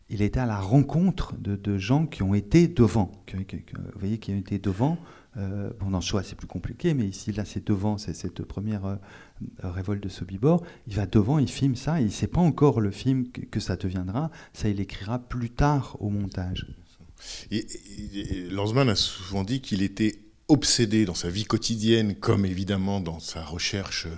il 0.09 0.21
était 0.21 0.39
à 0.39 0.45
la 0.45 0.59
rencontre 0.59 1.35
de, 1.37 1.77
gens 1.77 2.05
qui 2.05 2.21
ont 2.21 2.35
été 2.35 2.67
devant, 2.67 3.11
vous 3.33 3.99
voyez, 3.99 4.19
qui 4.19 4.31
ont 4.31 4.37
été 4.37 4.59
devant. 4.59 4.99
Euh, 5.37 5.71
bon, 5.79 5.89
dans 5.89 5.99
Shoah, 5.99 6.23
c'est 6.23 6.35
plus 6.35 6.47
compliqué, 6.47 6.93
mais 6.93 7.07
ici, 7.07 7.31
là, 7.31 7.43
c'est 7.43 7.65
devant, 7.65 7.97
c'est 7.97 8.13
cette 8.13 8.43
première 8.43 8.85
euh, 8.85 8.95
révolte 9.63 10.03
de 10.03 10.07
Sobibor. 10.07 10.63
Il 10.87 10.95
va 10.95 11.07
devant, 11.07 11.39
il 11.39 11.49
filme 11.49 11.75
ça, 11.75 11.99
il 11.99 12.05
ne 12.05 12.11
sait 12.11 12.27
pas 12.27 12.39
encore 12.39 12.81
le 12.81 12.91
film 12.91 13.27
que, 13.29 13.59
ça 13.59 13.77
deviendra. 13.77 14.29
Ça, 14.53 14.69
il 14.69 14.79
écrira 14.79 15.17
plus 15.19 15.49
tard 15.49 15.97
au 15.99 16.09
montage. 16.09 16.67
Et- 17.49 17.65
et 18.13 18.49
Lanzmann 18.49 18.87
a 18.89 18.95
souvent 18.95 19.43
dit 19.43 19.59
qu'il 19.59 19.81
était 19.81 20.19
obsédé 20.47 21.05
dans 21.05 21.15
sa 21.15 21.29
vie 21.29 21.45
quotidienne, 21.45 22.15
comme 22.15 22.45
évidemment 22.45 22.99
dans 22.99 23.19
sa 23.19 23.43
recherche 23.43 24.05
euh, 24.05 24.17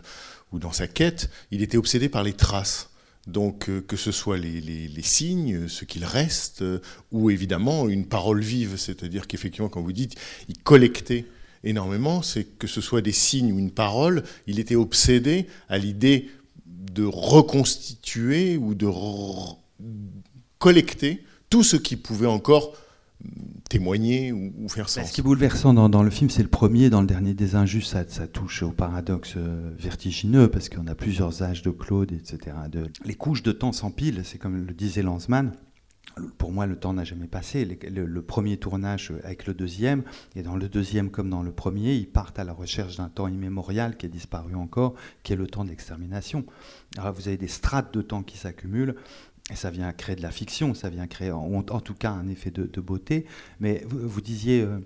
ou 0.51 0.59
dans 0.59 0.71
sa 0.71 0.87
quête, 0.87 1.29
il 1.51 1.61
était 1.61 1.77
obsédé 1.77 2.09
par 2.09 2.23
les 2.23 2.33
traces. 2.33 2.89
Donc 3.27 3.69
euh, 3.69 3.81
que 3.81 3.97
ce 3.97 4.11
soit 4.11 4.37
les, 4.37 5.01
signes, 5.01 5.67
ce 5.67 5.85
qu'il 5.85 6.05
reste, 6.05 6.61
euh, 6.61 6.79
ou 7.11 7.29
évidemment 7.29 7.89
une 7.89 8.05
parole 8.05 8.41
vive, 8.41 8.77
c'est-à-dire 8.77 9.27
qu'effectivement, 9.27 9.69
quand 9.69 9.81
vous 9.81 9.93
dites, 9.93 10.15
il 10.47 10.57
collectait 10.59 11.25
énormément, 11.63 12.21
c'est 12.21 12.45
que 12.57 12.67
ce 12.67 12.81
soit 12.81 13.01
des 13.01 13.11
signes 13.11 13.51
ou 13.51 13.59
une 13.59 13.71
parole, 13.71 14.23
il 14.47 14.59
était 14.59 14.75
obsédé 14.75 15.47
à 15.69 15.77
l'idée 15.77 16.29
de 16.65 17.03
reconstituer 17.03 18.57
ou 18.57 18.75
de 18.75 18.87
collecter 20.59 21.23
tout 21.49 21.63
ce 21.63 21.77
qui 21.77 21.95
pouvait 21.95 22.27
encore 22.27 22.73
témoigner 23.69 24.31
ou, 24.31 24.53
ou 24.59 24.69
faire 24.69 24.85
Bah, 24.85 24.89
sens. 24.89 25.07
Ce 25.09 25.13
qui 25.13 25.21
est 25.21 25.23
bouleversant 25.23 25.73
dans, 25.73 25.89
dans 25.89 26.03
le 26.03 26.09
film, 26.09 26.29
c'est 26.29 26.43
le 26.43 26.49
premier, 26.49 26.89
dans 26.89 27.01
le 27.01 27.07
dernier 27.07 27.33
des 27.33 27.55
injustes, 27.55 27.91
ça, 27.91 28.05
ça 28.07 28.27
touche 28.27 28.63
au 28.63 28.71
paradoxe 28.71 29.33
euh, 29.37 29.71
vertigineux, 29.77 30.49
parce 30.49 30.69
qu'on 30.69 30.87
a 30.87 30.95
plusieurs 30.95 31.43
âges 31.43 31.61
de 31.61 31.71
Claude, 31.71 32.11
etc. 32.11 32.55
De- 32.71 32.89
les 33.03 33.15
couches 33.15 33.43
de 33.43 33.51
temps 33.51 33.71
s'empilent, 33.71 34.21
c'est 34.23 34.37
comme 34.37 34.65
le 34.65 34.73
disait 34.73 35.01
Lanzmann. 35.03 35.51
Pour 36.39 36.51
moi, 36.51 36.65
le 36.65 36.75
temps 36.79 36.93
n'a 36.93 37.03
jamais 37.03 37.27
passé. 37.27 37.63
Le, 37.65 38.05
le 38.07 38.21
premier 38.23 38.57
tournage 38.57 39.13
avec 39.23 39.45
le 39.45 39.53
deuxième, 39.53 40.01
et 40.35 40.41
dans 40.41 40.55
le 40.55 40.67
deuxième 40.67 41.11
comme 41.11 41.29
dans 41.29 41.43
le 41.43 41.51
premier, 41.51 41.93
ils 41.93 42.07
partent 42.09 42.39
à 42.39 42.43
la 42.43 42.53
recherche 42.53 42.97
d'un 42.97 43.09
temps 43.09 43.27
immémorial 43.27 43.97
qui 43.97 44.07
est 44.07 44.09
disparu 44.09 44.55
encore, 44.55 44.95
qui 45.21 45.33
est 45.33 45.35
le 45.35 45.45
temps 45.45 45.63
de 45.63 45.69
l'extermination. 45.69 46.43
Alors 46.97 47.13
vous 47.13 47.27
avez 47.27 47.37
des 47.37 47.47
strates 47.49 47.93
de 47.93 48.01
temps 48.01 48.23
qui 48.23 48.37
s'accumulent, 48.37 48.95
et 49.49 49.55
ça 49.55 49.71
vient 49.71 49.91
créer 49.93 50.15
de 50.15 50.21
la 50.21 50.31
fiction, 50.31 50.73
ça 50.73 50.89
vient 50.89 51.07
créer 51.07 51.31
en, 51.31 51.61
tout 51.63 51.93
cas 51.93 52.11
un 52.11 52.27
effet 52.27 52.51
de, 52.51 52.81
beauté. 52.81 53.25
Mais 53.59 53.83
vous, 53.87 54.21
disiez 54.21 54.61
euh, 54.61 54.79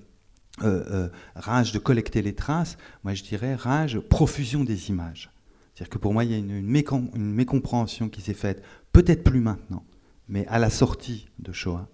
euh, 0.61 0.83
euh, 0.91 1.09
rage 1.35 1.71
de 1.71 1.79
collecter 1.79 2.21
les 2.21 2.35
traces, 2.35 2.77
moi 3.03 3.13
je 3.13 3.23
dirais 3.23 3.55
rage 3.55 3.99
profusion 3.99 4.63
des 4.63 4.89
images. 4.89 5.31
C'est-à-dire 5.73 5.89
que 5.89 5.97
pour 5.97 6.13
moi 6.13 6.25
il 6.25 6.31
y 6.31 6.35
a 6.35 6.37
une, 6.37 6.51
une 6.51 6.71
mécom- 6.71 7.09
une 7.15 7.33
mécompréhension 7.33 8.09
qui 8.09 8.21
s'est 8.21 8.35
faite, 8.35 8.63
peut-être 8.91 9.23
plus 9.23 9.39
maintenant, 9.39 9.83
mais 10.27 10.45
à 10.47 10.59
la 10.59 10.69
sortie 10.69 11.27
de 11.39 11.51
Shoah, 11.51 11.89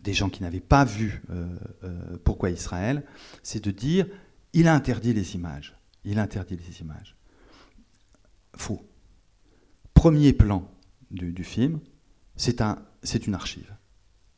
des 0.00 0.12
gens 0.12 0.28
qui 0.28 0.42
n'avaient 0.42 0.60
pas 0.60 0.84
vu 0.84 1.22
pourquoi 2.24 2.50
Israël, 2.50 3.04
c'est 3.44 3.64
de 3.64 3.70
dire 3.70 4.06
il 4.52 4.66
a 4.66 4.74
interdit 4.74 5.14
les 5.14 5.36
images. 5.36 5.76
Il 6.04 6.18
a 6.18 6.22
interdit 6.22 6.56
les 6.56 6.80
images. 6.80 7.16
Faux. 8.56 8.84
Premier 9.94 10.32
plan 10.32 10.68
du, 11.12 11.44
film, 11.44 11.80
c'est 12.36 12.60
un, 12.60 12.78
une 13.26 13.34
archive. 13.34 13.74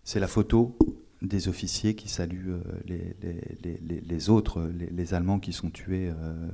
C'est 0.03 0.21
la 0.21 0.29
photo 0.29 0.77
des 1.23 1.49
officiers 1.49 1.95
qui 1.95 2.09
saluent 2.09 2.51
euh, 2.51 2.63
les, 2.87 4.31
autres, 4.31 4.71
les, 4.91 5.15
Allemands 5.15 5.41
qui 5.41 5.53
sont 5.53 5.71
tués 5.71 6.11
euh, 6.11 6.51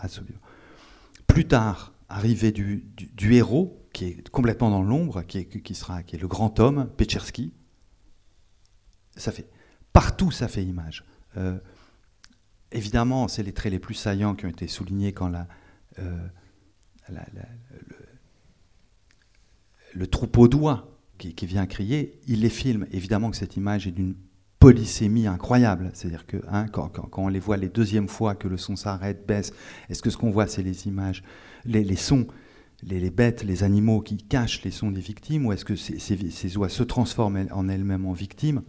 à 0.00 0.08
Sobibor. 0.08 0.40
Plus 1.26 1.46
tard, 1.46 1.92
arrivée 2.08 2.52
du, 2.52 2.84
héros, 3.30 3.86
qui 3.92 4.06
est 4.06 4.28
complètement 4.30 4.70
dans 4.70 4.82
l'ombre, 4.82 5.22
qui 5.22 5.74
sera, 5.74 6.02
qui 6.02 6.16
est 6.16 6.18
le 6.18 6.28
grand 6.28 6.58
homme, 6.60 6.88
Pechersky, 6.96 7.52
ça 9.16 9.32
fait, 9.32 9.48
partout 9.92 10.30
ça 10.30 10.48
fait 10.48 10.64
image. 10.64 11.04
Euh, 11.36 11.58
évidemment, 12.72 13.28
c'est 13.28 13.42
les 13.42 13.52
traits 13.52 13.72
les 13.72 13.78
plus 13.78 13.94
saillants 13.94 14.34
qui 14.34 14.46
ont 14.46 14.50
été 14.50 14.66
soulignés 14.66 15.12
quand 15.12 15.28
la, 15.28 15.46
le 19.94 20.06
troupeau 20.06 20.48
d'oies 20.48 20.90
qui, 21.18 21.46
vient 21.46 21.66
crier, 21.66 22.18
il 22.26 22.40
les 22.40 22.48
filme. 22.48 22.86
Évidemment 22.92 23.30
que 23.30 23.36
cette 23.36 23.56
image 23.56 23.86
est 23.86 23.90
d'une 23.90 24.14
polysémie 24.58 25.26
incroyable. 25.26 25.90
C'est-à-dire 25.94 26.26
que 26.26 26.38
hein, 26.48 26.66
quand, 26.68 26.90
on 27.16 27.28
les 27.28 27.40
voit 27.40 27.56
les 27.56 27.68
deuxièmes 27.68 28.08
fois 28.08 28.34
que 28.34 28.48
le 28.48 28.56
son 28.56 28.76
s'arrête, 28.76 29.26
baisse, 29.26 29.52
est-ce 29.88 30.02
que 30.02 30.10
ce 30.10 30.16
qu'on 30.16 30.30
voit, 30.30 30.46
c'est 30.46 30.62
les 30.62 30.86
images, 30.86 31.22
les, 31.64 31.96
sons, 31.96 32.26
les, 32.82 33.10
bêtes, 33.10 33.42
les 33.44 33.64
animaux 33.64 34.00
qui 34.00 34.16
cachent 34.16 34.62
les 34.62 34.70
sons 34.70 34.90
des 34.90 35.00
victimes, 35.00 35.46
ou 35.46 35.52
est-ce 35.52 35.64
que 35.64 35.76
ces, 35.76 36.56
oies 36.56 36.68
se 36.68 36.82
transforment 36.82 37.46
en 37.50 37.68
elles-mêmes 37.68 38.06
en 38.06 38.12
victimes? 38.12 38.62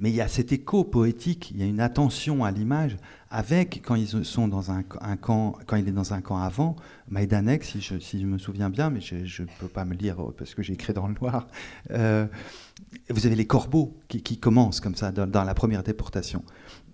Mais 0.00 0.10
il 0.10 0.14
y 0.14 0.20
a 0.20 0.28
cet 0.28 0.52
écho 0.52 0.84
poétique, 0.84 1.50
il 1.50 1.58
y 1.58 1.62
a 1.62 1.66
une 1.66 1.80
attention 1.80 2.44
à 2.44 2.50
l'image 2.52 2.96
avec 3.30 3.82
quand 3.84 3.96
ils 3.96 4.24
sont 4.24 4.48
dans 4.48 4.70
un, 4.70 4.82
camp, 4.82 5.58
quand 5.66 5.76
il 5.76 5.88
est 5.88 5.92
dans 5.92 6.14
un 6.14 6.20
camp 6.20 6.38
avant, 6.38 6.76
Maïdanek, 7.08 7.64
si 7.64 7.80
je, 7.80 7.98
si 7.98 8.20
je 8.20 8.26
me 8.26 8.38
souviens 8.38 8.70
bien, 8.70 8.90
mais 8.90 9.00
je 9.00 9.42
ne 9.42 9.48
peux 9.58 9.68
pas 9.68 9.84
me 9.84 9.94
lire 9.94 10.16
parce 10.36 10.54
que 10.54 10.62
j'ai 10.62 10.74
écrit 10.74 10.92
dans 10.92 11.08
le 11.08 11.14
noir. 11.20 11.48
euh, 11.90 12.26
vous 13.10 13.26
avez 13.26 13.34
les 13.34 13.46
corbeaux 13.46 13.98
qui, 14.08 14.38
commencent 14.38 14.80
comme 14.80 14.94
ça 14.94 15.10
dans, 15.10 15.44
la 15.44 15.54
première 15.54 15.82
déportation. 15.82 16.44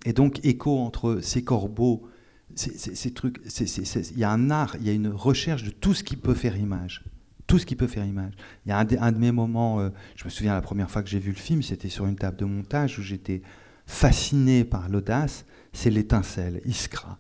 Et 0.07 0.13
donc 0.13 0.41
écho 0.45 0.79
entre 0.79 1.21
ces 1.21 1.45
corbeaux, 1.45 2.09
ces, 2.55 3.13
trucs, 3.13 3.41
il 3.61 4.19
y 4.19 4.25
a 4.25 4.31
un 4.31 4.51
art, 4.51 4.77
il 4.81 4.87
y 4.87 4.91
a 4.91 4.93
une 4.93 5.09
recherche 5.09 5.63
de 5.63 5.71
tout 5.71 5.93
ce 5.93 6.03
qui 6.03 6.17
peut 6.17 6.35
faire 6.35 6.57
image. 6.57 7.05
Tout 7.47 7.59
ce 7.59 7.67
qui 7.67 7.77
peut 7.77 7.87
faire 7.87 8.05
image. 8.07 8.33
Il 8.65 8.71
y 8.71 8.73
a 8.73 8.79
un, 8.79 8.85
de- 8.85 8.97
un 8.99 9.13
de 9.13 9.19
mes 9.19 9.33
moments, 9.33 9.81
euh, 9.81 9.91
je 10.17 10.25
me 10.25 10.31
souviens 10.31 10.55
la 10.55 10.63
première 10.63 10.91
fois 10.91 11.03
que 11.03 11.09
j'ai 11.11 11.19
vu 11.19 11.31
le 11.31 11.37
film, 11.39 11.63
c'était 11.63 11.89
sur 11.91 12.07
une 12.07 12.17
table 12.17 12.37
de 12.39 12.45
montage 12.47 12.99
où 12.99 13.03
j'étais 13.03 13.43
fasciné 13.87 14.65
par 14.65 14.89
l'audace, 14.89 15.45
c'est 15.73 15.91
l'étincelle, 15.91 16.63
Iskra, 16.65 17.19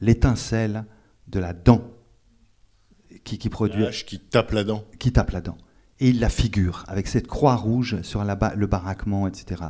l'étincelle 0.00 0.84
de 1.28 1.38
la 1.38 1.52
dent 1.52 1.84
qui, 3.24 3.38
qui 3.38 3.48
produit, 3.48 3.82
La 3.84 3.90
qui 3.90 4.18
tape 4.18 4.50
la 4.52 4.64
dent. 4.64 4.84
qui 4.98 5.12
tape 5.12 5.30
la 5.30 5.40
dent. 5.40 5.56
Et 6.00 6.08
il 6.10 6.18
la 6.20 6.30
figure 6.30 6.84
avec 6.88 7.06
cette 7.06 7.26
croix 7.26 7.54
rouge 7.56 8.00
sur 8.02 8.24
la 8.24 8.34
ba- 8.34 8.54
le 8.56 8.66
baraquement, 8.66 9.28
etc. 9.28 9.62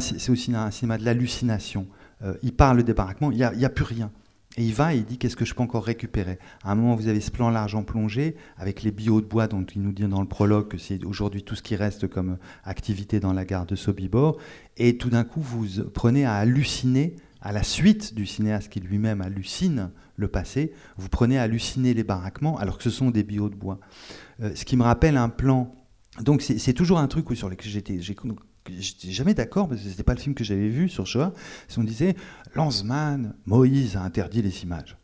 C'est 0.00 0.30
aussi 0.30 0.54
un 0.54 0.70
cinéma 0.70 0.96
de 0.98 1.04
l'hallucination. 1.04 1.86
Euh, 2.22 2.34
il 2.42 2.54
parle 2.54 2.82
des 2.82 2.94
baraquements, 2.94 3.30
il 3.30 3.36
n'y 3.36 3.44
a, 3.44 3.52
il 3.52 3.60
y 3.60 3.64
a 3.66 3.70
plus 3.70 3.84
rien. 3.84 4.10
Et 4.56 4.64
il 4.64 4.72
va 4.72 4.94
et 4.94 4.98
il 4.98 5.04
dit 5.04 5.18
qu'est-ce 5.18 5.36
que 5.36 5.44
je 5.44 5.54
peux 5.54 5.62
encore 5.62 5.84
récupérer? 5.84 6.38
À 6.62 6.72
un 6.72 6.74
moment, 6.74 6.94
vous 6.94 7.08
avez 7.08 7.20
ce 7.20 7.30
plan 7.30 7.50
large 7.50 7.74
en 7.74 7.82
plongée 7.82 8.36
avec 8.56 8.82
les 8.82 8.90
billots 8.90 9.20
de 9.20 9.26
bois 9.26 9.48
dont 9.48 9.64
il 9.64 9.82
nous 9.82 9.92
dit 9.92 10.04
dans 10.04 10.22
le 10.22 10.28
prologue 10.28 10.68
que 10.68 10.78
c'est 10.78 11.04
aujourd'hui 11.04 11.42
tout 11.42 11.54
ce 11.54 11.62
qui 11.62 11.76
reste 11.76 12.08
comme 12.08 12.38
activité 12.64 13.20
dans 13.20 13.32
la 13.32 13.44
gare 13.44 13.66
de 13.66 13.76
Sobibor. 13.76 14.38
Et 14.78 14.96
tout 14.96 15.10
d'un 15.10 15.24
coup, 15.24 15.40
vous 15.40 15.66
prenez 15.92 16.24
à 16.24 16.36
halluciner 16.36 17.16
à 17.42 17.52
la 17.52 17.62
suite 17.62 18.14
du 18.14 18.26
cinéaste 18.26 18.70
qui 18.70 18.80
lui-même 18.80 19.20
hallucine 19.20 19.90
le 20.16 20.28
passé, 20.28 20.72
vous 20.96 21.08
prenez 21.08 21.38
à 21.38 21.42
halluciner 21.42 21.94
les 21.94 22.02
baraquements 22.02 22.58
alors 22.58 22.78
que 22.78 22.82
ce 22.82 22.90
sont 22.90 23.10
des 23.10 23.22
billots 23.22 23.50
de 23.50 23.54
bois. 23.54 23.78
Euh, 24.40 24.52
ce 24.54 24.64
qui 24.64 24.76
me 24.76 24.82
rappelle 24.82 25.16
un 25.16 25.28
plan. 25.28 25.72
Donc 26.20 26.40
c'est 26.42 26.72
toujours 26.72 26.98
un 26.98 27.06
truc 27.08 27.26
sur 27.36 27.50
lequel 27.50 27.70
j'étais 27.70 28.00
j'étais 28.72 29.10
jamais 29.10 29.34
d'accord 29.34 29.68
parce 29.68 29.82
que 29.82 29.88
c'était 29.88 30.02
pas 30.02 30.14
le 30.14 30.20
film 30.20 30.34
que 30.34 30.44
j'avais 30.44 30.68
vu 30.68 30.88
sur 30.88 31.06
Shoah. 31.06 31.32
Si 31.68 31.78
on 31.78 31.84
disait 31.84 32.16
Lanzmann, 32.54 33.34
Moïse 33.46 33.96
a 33.96 34.02
interdit 34.02 34.42
les 34.42 34.62
images. 34.62 34.96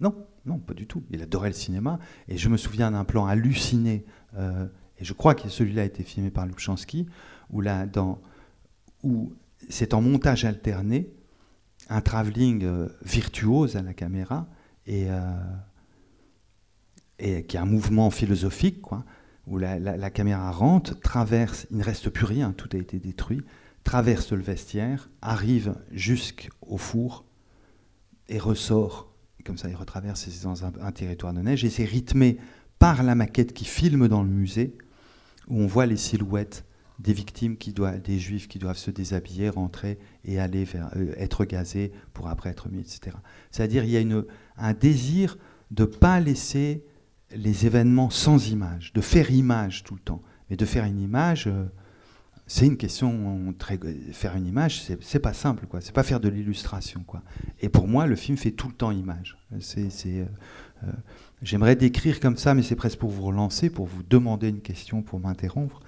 Non, 0.00 0.26
non, 0.46 0.58
pas 0.58 0.74
du 0.74 0.86
tout. 0.86 1.02
Il 1.10 1.22
adorait 1.22 1.48
le 1.48 1.54
cinéma 1.54 1.98
et 2.28 2.36
je 2.36 2.48
me 2.48 2.56
souviens 2.56 2.90
d'un 2.90 3.04
plan 3.04 3.26
halluciné. 3.26 4.04
euh, 4.36 4.66
et 4.98 5.04
je 5.04 5.12
crois 5.12 5.34
que 5.34 5.48
celui-là 5.48 5.82
a 5.82 5.84
été 5.84 6.04
filmé 6.04 6.30
par 6.30 6.46
Lubchansky 6.46 7.06
où 7.50 7.62
où 9.02 9.34
c'est 9.68 9.92
en 9.92 10.00
montage 10.00 10.44
alterné 10.44 11.10
un 11.88 12.00
travelling 12.00 12.64
euh, 12.64 12.88
virtuose 13.02 13.76
à 13.76 13.82
la 13.82 13.92
caméra 13.92 14.48
et, 14.86 15.06
euh, 15.08 15.32
qui 17.18 17.56
est 17.56 17.60
un 17.60 17.66
mouvement 17.66 18.10
philosophique, 18.10 18.80
quoi, 18.82 19.04
où 19.46 19.58
la, 19.58 20.10
caméra 20.10 20.50
rentre, 20.50 20.98
traverse, 21.00 21.66
il 21.70 21.78
ne 21.78 21.84
reste 21.84 22.10
plus 22.10 22.24
rien, 22.24 22.52
tout 22.52 22.68
a 22.72 22.76
été 22.76 22.98
détruit, 22.98 23.42
traverse 23.82 24.32
le 24.32 24.42
vestiaire, 24.42 25.10
arrive 25.20 25.74
jusqu'au 25.92 26.78
four 26.78 27.24
et 28.28 28.38
ressort, 28.38 29.12
comme 29.44 29.58
ça 29.58 29.68
il 29.68 29.76
retraverse, 29.76 30.28
c'est 30.28 30.44
dans 30.44 30.64
un, 30.64 30.92
territoire 30.92 31.34
de 31.34 31.40
neige, 31.40 31.64
et 31.64 31.70
c'est 31.70 31.84
rythmé 31.84 32.38
par 32.78 33.02
la 33.02 33.14
maquette 33.14 33.52
qui 33.52 33.66
filme 33.66 34.08
dans 34.08 34.22
le 34.22 34.30
musée, 34.30 34.76
où 35.48 35.60
on 35.60 35.66
voit 35.66 35.86
les 35.86 35.98
silhouettes 35.98 36.64
des 36.98 37.12
victimes, 37.12 37.56
qui 37.56 37.72
doivent, 37.72 38.00
des 38.00 38.18
juifs 38.18 38.48
qui 38.48 38.58
doivent 38.58 38.78
se 38.78 38.90
déshabiller, 38.90 39.50
rentrer 39.50 39.98
et 40.24 40.38
aller 40.38 40.64
vers, 40.64 40.90
euh, 40.96 41.12
être 41.16 41.44
gazés 41.44 41.92
pour 42.14 42.28
après 42.28 42.50
être 42.50 42.68
mis, 42.70 42.80
etc. 42.80 43.16
C'est-à-dire 43.50 43.84
il 43.84 43.90
y 43.90 43.96
a 43.96 44.00
une, 44.00 44.24
un 44.56 44.72
désir 44.72 45.36
de 45.70 45.84
pas 45.84 46.20
laisser 46.20 46.84
les 47.34 47.66
événements 47.66 48.10
sans 48.10 48.50
image, 48.50 48.92
de 48.92 49.00
faire 49.00 49.30
image 49.30 49.82
tout 49.82 49.94
le 49.94 50.00
temps, 50.00 50.22
mais 50.48 50.56
de 50.56 50.64
faire 50.64 50.84
une 50.84 51.00
image 51.00 51.46
euh, 51.46 51.64
c'est 52.46 52.66
une 52.66 52.76
question 52.76 53.54
très 53.58 53.78
faire 54.12 54.36
une 54.36 54.46
image, 54.46 54.82
c'est 55.00 55.18
pas 55.18 55.32
simple 55.32 55.66
quoi. 55.66 55.80
C'est 55.80 55.94
pas 55.94 56.02
faire 56.02 56.20
de 56.20 56.28
l'illustration 56.28 57.02
quoi. 57.06 57.22
Et 57.60 57.70
pour 57.70 57.88
moi, 57.88 58.06
le 58.06 58.16
film 58.16 58.36
fait 58.36 58.50
tout 58.50 58.68
le 58.68 58.74
temps 58.74 58.90
image. 58.90 59.38
Euh, 59.52 59.88
euh, 60.06 60.26
J'aimerais 61.40 61.76
décrire 61.76 62.20
comme 62.20 62.36
ça, 62.36 62.54
mais 62.54 62.62
c'est 62.62 62.76
presque 62.76 62.98
pour 62.98 63.10
vous 63.10 63.22
relancer, 63.22 63.70
pour 63.70 63.86
vous 63.86 64.02
demander 64.02 64.48
une 64.48 64.60
question, 64.60 65.02
pour 65.02 65.20
m'interrompre. 65.20 65.80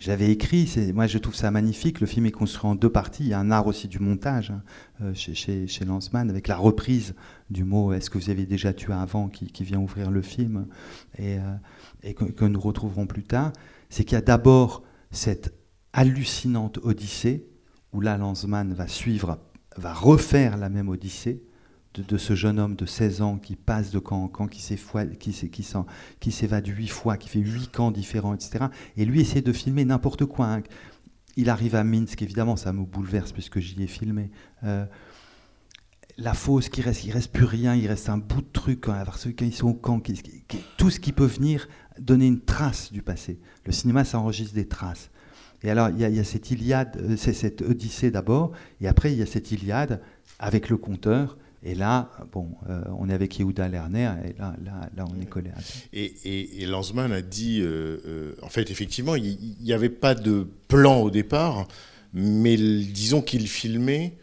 J'avais 0.00 0.30
écrit, 0.30 0.72
moi 0.94 1.08
je 1.08 1.18
trouve 1.18 1.34
ça 1.34 1.50
magnifique, 1.50 2.00
le 2.00 2.06
film 2.06 2.26
est 2.26 2.30
construit 2.30 2.70
en 2.70 2.76
deux 2.76 2.90
parties, 2.90 3.24
il 3.24 3.28
y 3.30 3.32
a 3.32 3.40
un 3.40 3.50
art 3.50 3.66
aussi 3.66 3.88
du 3.88 3.98
montage 3.98 4.52
hein, 4.52 4.62
euh, 5.00 5.12
chez, 5.12 5.34
chez, 5.34 5.66
chez 5.66 5.84
Lanzmann, 5.84 6.30
avec 6.30 6.46
la 6.46 6.56
reprise 6.56 7.16
du 7.50 7.64
mot 7.64 7.92
«est-ce 7.94 8.08
que 8.08 8.16
vous 8.16 8.30
avez 8.30 8.46
déjà 8.46 8.72
tué 8.72 8.92
avant» 8.92 9.28
qui, 9.28 9.46
qui 9.48 9.64
vient 9.64 9.80
ouvrir 9.80 10.12
le 10.12 10.22
film, 10.22 10.68
et, 11.18 11.38
euh, 11.38 11.56
et 12.04 12.14
que, 12.14 12.24
que 12.26 12.44
nous 12.44 12.60
retrouverons 12.60 13.06
plus 13.06 13.24
tard. 13.24 13.52
C'est 13.90 14.04
qu'il 14.04 14.14
y 14.14 14.18
a 14.18 14.22
d'abord 14.22 14.84
cette 15.10 15.52
hallucinante 15.92 16.78
odyssée, 16.82 17.48
où 17.92 18.00
là 18.00 18.16
Lanzmann 18.18 18.72
va 18.74 18.86
suivre, 18.86 19.40
va 19.76 19.92
refaire 19.92 20.56
la 20.56 20.68
même 20.68 20.88
odyssée, 20.88 21.42
de, 21.94 22.16
ce 22.16 22.34
jeune 22.34 22.58
homme 22.60 22.76
de 22.76 22.86
16 22.86 23.22
ans 23.22 23.38
qui 23.38 23.56
passe 23.56 23.90
de 23.90 23.98
camp 23.98 24.22
en 24.22 24.28
camp, 24.28 24.46
qui 24.46 24.60
s'effoi- 24.60 25.16
qui 25.16 25.34
qui 26.20 26.32
s'évade 26.32 26.66
huit 26.66 26.88
fois, 26.88 27.16
qui 27.16 27.28
fait 27.28 27.40
huit 27.40 27.70
camps 27.72 27.90
différents, 27.90 28.34
etc. 28.34 28.66
Et 28.96 29.04
lui 29.04 29.20
essaie 29.20 29.42
de 29.42 29.52
filmer 29.52 29.84
n'importe 29.84 30.24
quoi. 30.24 30.46
hein. 30.46 30.62
Il 31.36 31.50
arrive 31.50 31.74
à 31.74 31.84
Minsk, 31.84 32.20
évidemment, 32.22 32.56
ça 32.56 32.72
me 32.72 32.84
bouleverse 32.84 33.32
puisque 33.32 33.58
j'y 33.60 33.82
ai 33.82 33.86
filmé. 33.86 34.30
Euh, 34.64 34.84
la 36.16 36.34
fosse 36.34 36.68
qui 36.68 36.82
reste, 36.82 37.04
il 37.04 37.12
reste 37.12 37.32
plus 37.32 37.44
rien, 37.44 37.74
il 37.76 37.86
reste 37.86 38.08
un 38.08 38.18
bout 38.18 38.42
de 38.42 38.48
truc 38.52 38.80
quand, 38.82 38.92
à 38.92 39.04
ceux 39.16 39.30
qui 39.30 39.52
sont 39.52 39.68
au 39.68 39.74
camp, 39.74 40.02
tout 40.76 40.90
ce 40.90 40.98
qui 40.98 41.12
peut 41.12 41.24
venir 41.26 41.68
donner 42.00 42.26
une 42.26 42.40
trace 42.40 42.92
du 42.92 43.02
passé. 43.02 43.38
Le 43.64 43.72
cinéma, 43.72 44.04
ça 44.04 44.18
enregistre 44.18 44.54
des 44.54 44.66
traces. 44.66 45.10
Et 45.62 45.70
alors, 45.70 45.90
il 45.90 45.96
y, 45.96 46.00
y 46.00 46.18
a 46.20 46.24
cette 46.24 46.50
Iliade, 46.50 46.96
euh, 47.00 47.16
c'est 47.16 47.32
cette 47.32 47.62
Odyssée 47.62 48.10
d'abord, 48.10 48.52
et 48.80 48.88
après, 48.88 49.12
il 49.12 49.18
y 49.18 49.22
a 49.22 49.26
cette 49.26 49.50
Iliade 49.52 50.00
avec 50.38 50.68
le 50.68 50.76
conteur. 50.76 51.36
Et 51.64 51.74
là, 51.74 52.10
bon, 52.32 52.48
euh, 52.68 52.82
on 52.98 53.08
est 53.08 53.14
avec 53.14 53.38
Yehuda 53.38 53.68
Lerner, 53.68 54.12
et 54.24 54.38
là, 54.38 54.54
là, 54.96 55.04
on 55.08 55.20
est 55.20 55.26
collé. 55.26 55.50
Et, 55.92 56.04
et, 56.04 56.62
et 56.62 56.66
Lanzmann 56.66 57.10
a 57.10 57.20
dit, 57.20 57.60
euh, 57.60 57.98
euh, 58.06 58.34
en 58.42 58.48
fait, 58.48 58.70
effectivement, 58.70 59.16
il 59.16 59.56
n'y 59.60 59.72
avait 59.72 59.88
pas 59.88 60.14
de 60.14 60.46
plan 60.68 61.00
au 61.00 61.10
départ, 61.10 61.66
mais 62.12 62.56
disons 62.56 63.22
qu'il 63.22 63.48
filmait 63.48 64.16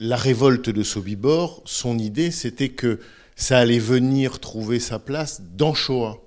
la 0.00 0.16
révolte 0.16 0.70
de 0.70 0.82
Sobibor. 0.82 1.62
Son 1.66 1.98
idée, 1.98 2.32
c'était 2.32 2.70
que 2.70 2.98
ça 3.36 3.58
allait 3.58 3.78
venir 3.78 4.40
trouver 4.40 4.80
sa 4.80 4.98
place 4.98 5.40
dans 5.56 5.74
Shoah. 5.74 6.18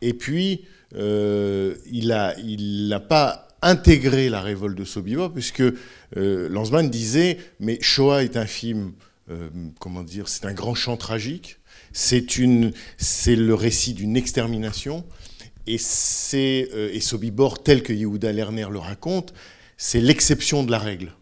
Et 0.00 0.14
puis, 0.14 0.64
il 0.94 2.08
n'a 2.08 2.38
il 2.38 2.88
n'a 2.88 3.00
pas 3.00 3.48
intégré 3.60 4.30
la 4.30 4.40
révolte 4.40 4.78
de 4.78 4.84
Sobibor, 4.84 5.32
puisque 5.32 5.62
Lanzmann 6.14 6.88
disait, 6.88 7.36
mais 7.60 7.78
Shoah 7.82 8.24
est 8.24 8.36
un 8.36 8.46
film, 8.46 8.92
euh, 9.30 9.48
comment 9.80 10.02
dire, 10.02 10.28
c'est 10.28 10.46
un 10.46 10.54
grand 10.54 10.74
chant 10.74 10.96
tragique, 10.96 11.58
c'est 11.92 12.26
le 12.36 13.54
récit 13.54 13.94
d'une 13.94 14.16
extermination, 14.16 15.04
euh, 15.68 16.90
et 16.92 17.00
Sobibor, 17.00 17.62
tel 17.62 17.82
que 17.82 17.92
Yehuda 17.92 18.32
Lerner 18.32 18.68
le 18.70 18.78
raconte, 18.78 19.34
c'est 19.76 20.00
l'exception 20.00 20.64
de 20.64 20.70
la 20.70 20.78
règle. 20.78 21.12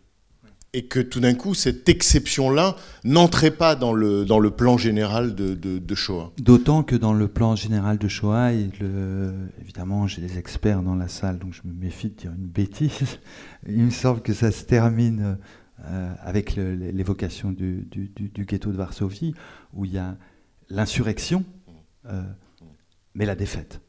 Et 0.77 0.87
que 0.87 0.99
tout 0.99 1.21
d'un 1.21 1.35
coup, 1.35 1.55
cette 1.55 1.89
exception-là 1.89 2.75
n'entrait 3.05 3.53
pas 3.53 3.77
dans 3.77 3.93
le, 3.93 4.25
dans 4.25 4.41
le 4.41 4.51
plan 4.51 4.77
général 4.77 5.37
de, 5.37 5.95
Shoah. 5.95 6.33
D'autant 6.39 6.83
que 6.83 6.97
dans 6.97 7.13
le 7.13 7.29
plan 7.29 7.55
général 7.55 7.97
de 7.97 8.09
Shoah, 8.09 8.51
le- 8.81 9.33
évidemment, 9.63 10.09
j'ai 10.09 10.21
des 10.21 10.37
experts 10.37 10.83
dans 10.83 10.97
la 10.97 11.07
salle, 11.07 11.39
donc 11.39 11.53
je 11.55 11.61
me 11.65 11.73
méfie 11.73 12.09
de 12.09 12.15
dire 12.15 12.33
une 12.37 12.49
bêtise. 12.49 13.19
Il 13.69 13.85
me 13.85 13.91
semble 13.91 14.21
que 14.21 14.33
ça 14.33 14.51
se 14.51 14.65
termine 14.65 15.39
euh, 15.85 16.15
avec 16.21 16.57
l'évocation 16.57 17.53
du, 17.53 17.83
du- 17.91 18.09
du- 18.09 18.29
du 18.29 18.45
ghetto 18.45 18.71
de 18.73 18.77
Varsovie, 18.77 19.35
où 19.73 19.85
il 19.85 19.93
y 19.93 19.99
a 19.99 20.17
l'insurrection, 20.71 21.45
euh, 22.07 22.23
mais 23.15 23.27
la 23.27 23.35
défaite. 23.37 23.81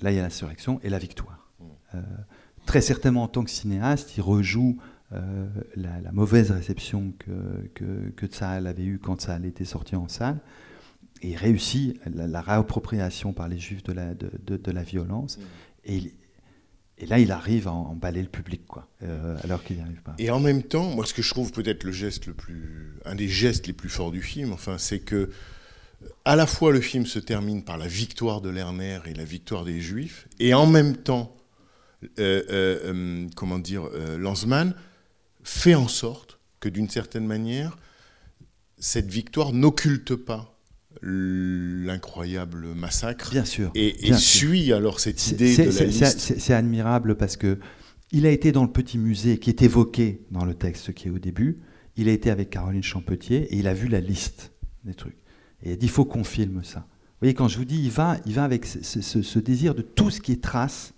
Là, 0.00 0.10
il 0.12 0.16
y 0.16 0.18
a 0.18 0.22
l'insurrection 0.22 0.80
et 0.82 0.88
la 0.90 0.98
victoire. 0.98 1.50
Euh, 1.94 2.00
très 2.66 2.80
certainement, 2.80 3.22
en 3.24 3.28
tant 3.28 3.44
que 3.44 3.50
cinéaste, 3.50 4.16
il 4.16 4.20
rejoue 4.22 4.78
la, 5.10 6.00
la 6.02 6.12
mauvaise 6.12 6.50
réception 6.50 7.14
que, 7.18 7.30
que, 7.74 8.10
que 8.10 8.26
Tsahal 8.26 8.66
avait 8.66 8.84
eue 8.84 8.98
quand 8.98 9.16
Tsahal 9.22 9.46
était 9.46 9.64
sorti 9.64 9.96
en 9.96 10.06
salle 10.06 10.38
et 11.22 11.30
il 11.30 11.36
réussit 11.36 11.98
la, 12.04 12.26
la 12.26 12.42
réappropriation 12.42 13.32
par 13.32 13.48
les 13.48 13.58
juifs 13.58 13.82
de 13.84 13.92
la, 13.94 14.12
de, 14.14 14.30
de- 14.44 14.58
de 14.58 14.70
la 14.70 14.82
violence. 14.82 15.38
Et, 15.84 15.96
il- 15.96 16.12
et 17.00 17.06
là, 17.06 17.18
il 17.18 17.30
arrive 17.30 17.68
à 17.68 17.72
emballer 17.72 18.22
le 18.22 18.28
public, 18.28 18.66
quoi, 18.66 18.88
euh, 19.02 19.36
alors 19.44 19.62
qu'il 19.62 19.76
n'y 19.76 19.82
arrive 19.82 20.02
pas. 20.02 20.14
Et 20.18 20.30
en 20.30 20.40
même 20.40 20.62
temps, 20.62 20.90
moi, 20.90 21.06
ce 21.06 21.14
que 21.14 21.22
je 21.22 21.30
trouve 21.30 21.52
peut-être 21.52 21.84
le 21.84 21.92
geste 21.92 22.26
le 22.26 22.34
plus, 22.34 22.98
un 23.04 23.14
des 23.14 23.28
gestes 23.28 23.66
les 23.68 23.72
plus 23.72 23.88
forts 23.88 24.10
du 24.10 24.22
film, 24.22 24.52
enfin, 24.52 24.78
c'est 24.78 24.98
que 24.98 25.30
à 26.24 26.36
la 26.36 26.46
fois 26.46 26.72
le 26.72 26.80
film 26.80 27.06
se 27.06 27.18
termine 27.18 27.64
par 27.64 27.78
la 27.78 27.88
victoire 27.88 28.40
de 28.40 28.48
Lerner 28.48 29.00
et 29.06 29.14
la 29.14 29.24
victoire 29.24 29.64
des 29.64 29.80
Juifs, 29.80 30.28
et 30.40 30.54
en 30.54 30.66
même 30.66 30.96
temps, 30.96 31.36
euh, 32.18 32.42
euh, 32.50 33.28
comment 33.36 33.58
dire, 33.58 33.88
Lanzmann 34.18 34.74
fait 35.44 35.74
en 35.74 35.88
sorte 35.88 36.38
que 36.60 36.68
d'une 36.68 36.88
certaine 36.88 37.26
manière, 37.26 37.78
cette 38.78 39.08
victoire 39.08 39.52
n'occulte 39.52 40.14
pas 40.14 40.57
l'incroyable 41.02 42.66
massacre 42.74 43.30
Bien 43.30 43.44
sûr. 43.44 43.70
et, 43.74 43.88
et 44.06 44.08
bien 44.10 44.16
sûr. 44.18 44.48
suit 44.50 44.72
alors 44.72 45.00
cette 45.00 45.26
idée 45.30 45.52
c'est- 45.52 45.66
de 45.66 45.78
la 45.78 45.84
liste. 45.84 46.34
C'est 46.38 46.54
admirable 46.54 47.16
parce 47.16 47.36
que 47.36 47.58
il 48.10 48.24
a 48.26 48.30
été 48.30 48.52
dans 48.52 48.64
le 48.64 48.70
petit 48.72 48.96
musée 48.98 49.38
qui 49.38 49.50
est 49.50 49.62
évoqué 49.62 50.22
dans 50.30 50.44
le 50.44 50.54
texte 50.54 50.94
qui 50.94 51.08
est 51.08 51.10
au 51.10 51.18
début. 51.18 51.58
Il 51.96 52.08
a 52.08 52.12
été 52.12 52.30
avec 52.30 52.48
Caroline 52.50 52.82
Champetier 52.82 53.42
et 53.52 53.56
il 53.56 53.66
a 53.68 53.74
vu 53.74 53.88
la 53.88 54.00
liste 54.00 54.52
des 54.84 54.94
trucs. 54.94 55.16
Et 55.62 55.70
il 55.70 55.72
a 55.72 55.76
dit 55.76 55.86
il 55.86 55.90
faut 55.90 56.04
qu'on 56.06 56.24
filme 56.24 56.62
ça. 56.64 56.80
Vous 56.80 57.22
voyez, 57.22 57.34
quand 57.34 57.48
je 57.48 57.58
vous 57.58 57.64
dis, 57.64 57.80
il 57.82 57.90
va, 57.90 58.16
il 58.26 58.32
va 58.34 58.44
avec 58.44 58.64
ce- 58.64 59.00
ce 59.22 59.38
désir 59.40 59.74
de 59.74 59.82
tout 59.82 60.08
ce 60.08 60.20
qui 60.20 60.30
est 60.32 60.40
trace, 60.42 60.94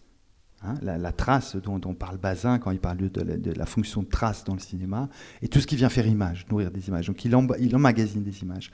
hein, 0.63 0.75
la, 0.83 1.13
trace 1.13 1.57
dont, 1.57 1.79
dont 1.79 1.95
parle 1.95 2.19
Bazin 2.19 2.59
quand 2.59 2.71
il 2.71 2.81
parle 2.81 2.99
de, 2.99 3.53
la, 3.53 3.67
fonction 3.67 4.03
de 4.03 4.09
trace 4.09 4.45
dans 4.45 4.55
le 4.55 4.61
cinéma, 4.61 5.09
et 5.43 5.49
tout 5.49 5.61
ce 5.61 5.67
qui 5.67 5.77
vient 5.77 5.89
faire 5.89 6.07
image, 6.07 6.47
nourrir 6.51 6.71
des 6.71 6.89
images. 6.89 7.07
Donc 7.07 7.25
il, 7.25 7.35
emmagasine 7.35 8.23
des 8.23 8.43
images. 8.43 8.71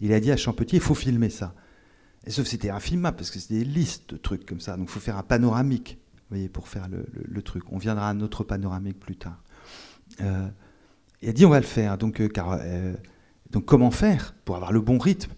Il 0.00 0.12
a 0.12 0.20
dit 0.20 0.30
à 0.30 0.36
Champetier, 0.36 0.78
il 0.78 0.82
faut 0.82 0.94
filmer 0.94 1.30
ça. 1.30 1.54
Et 2.26 2.30
sauf 2.30 2.44
que 2.44 2.50
c'était 2.50 2.70
infilmable, 2.70 3.16
parce 3.16 3.30
que 3.30 3.38
c'était 3.38 3.60
des 3.60 3.64
listes 3.64 4.10
de 4.10 4.16
trucs 4.16 4.44
comme 4.46 4.60
ça. 4.60 4.76
Donc 4.76 4.88
il 4.88 4.92
faut 4.92 5.00
faire 5.00 5.16
un 5.16 5.22
panoramique, 5.22 5.98
vous 6.14 6.36
voyez, 6.36 6.48
pour 6.48 6.68
faire 6.68 6.88
le, 6.88 7.42
truc. 7.42 7.64
On 7.72 7.78
viendra 7.78 8.08
à 8.08 8.10
un 8.10 8.20
autre 8.20 8.44
panoramique 8.44 9.00
plus 9.00 9.16
tard. 9.16 9.42
Euh, 10.20 10.48
il 11.22 11.28
a 11.28 11.32
dit, 11.32 11.44
on 11.46 11.50
va 11.50 11.60
le 11.60 11.66
faire. 11.66 11.98
Donc, 11.98 12.20
euh, 12.20 12.28
car, 12.28 12.58
euh, 12.60 12.94
donc 13.50 13.64
comment 13.64 13.90
faire 13.90 14.34
pour 14.44 14.56
avoir 14.56 14.72
le 14.72 14.80
bon 14.80 14.98
rythme? 14.98 15.32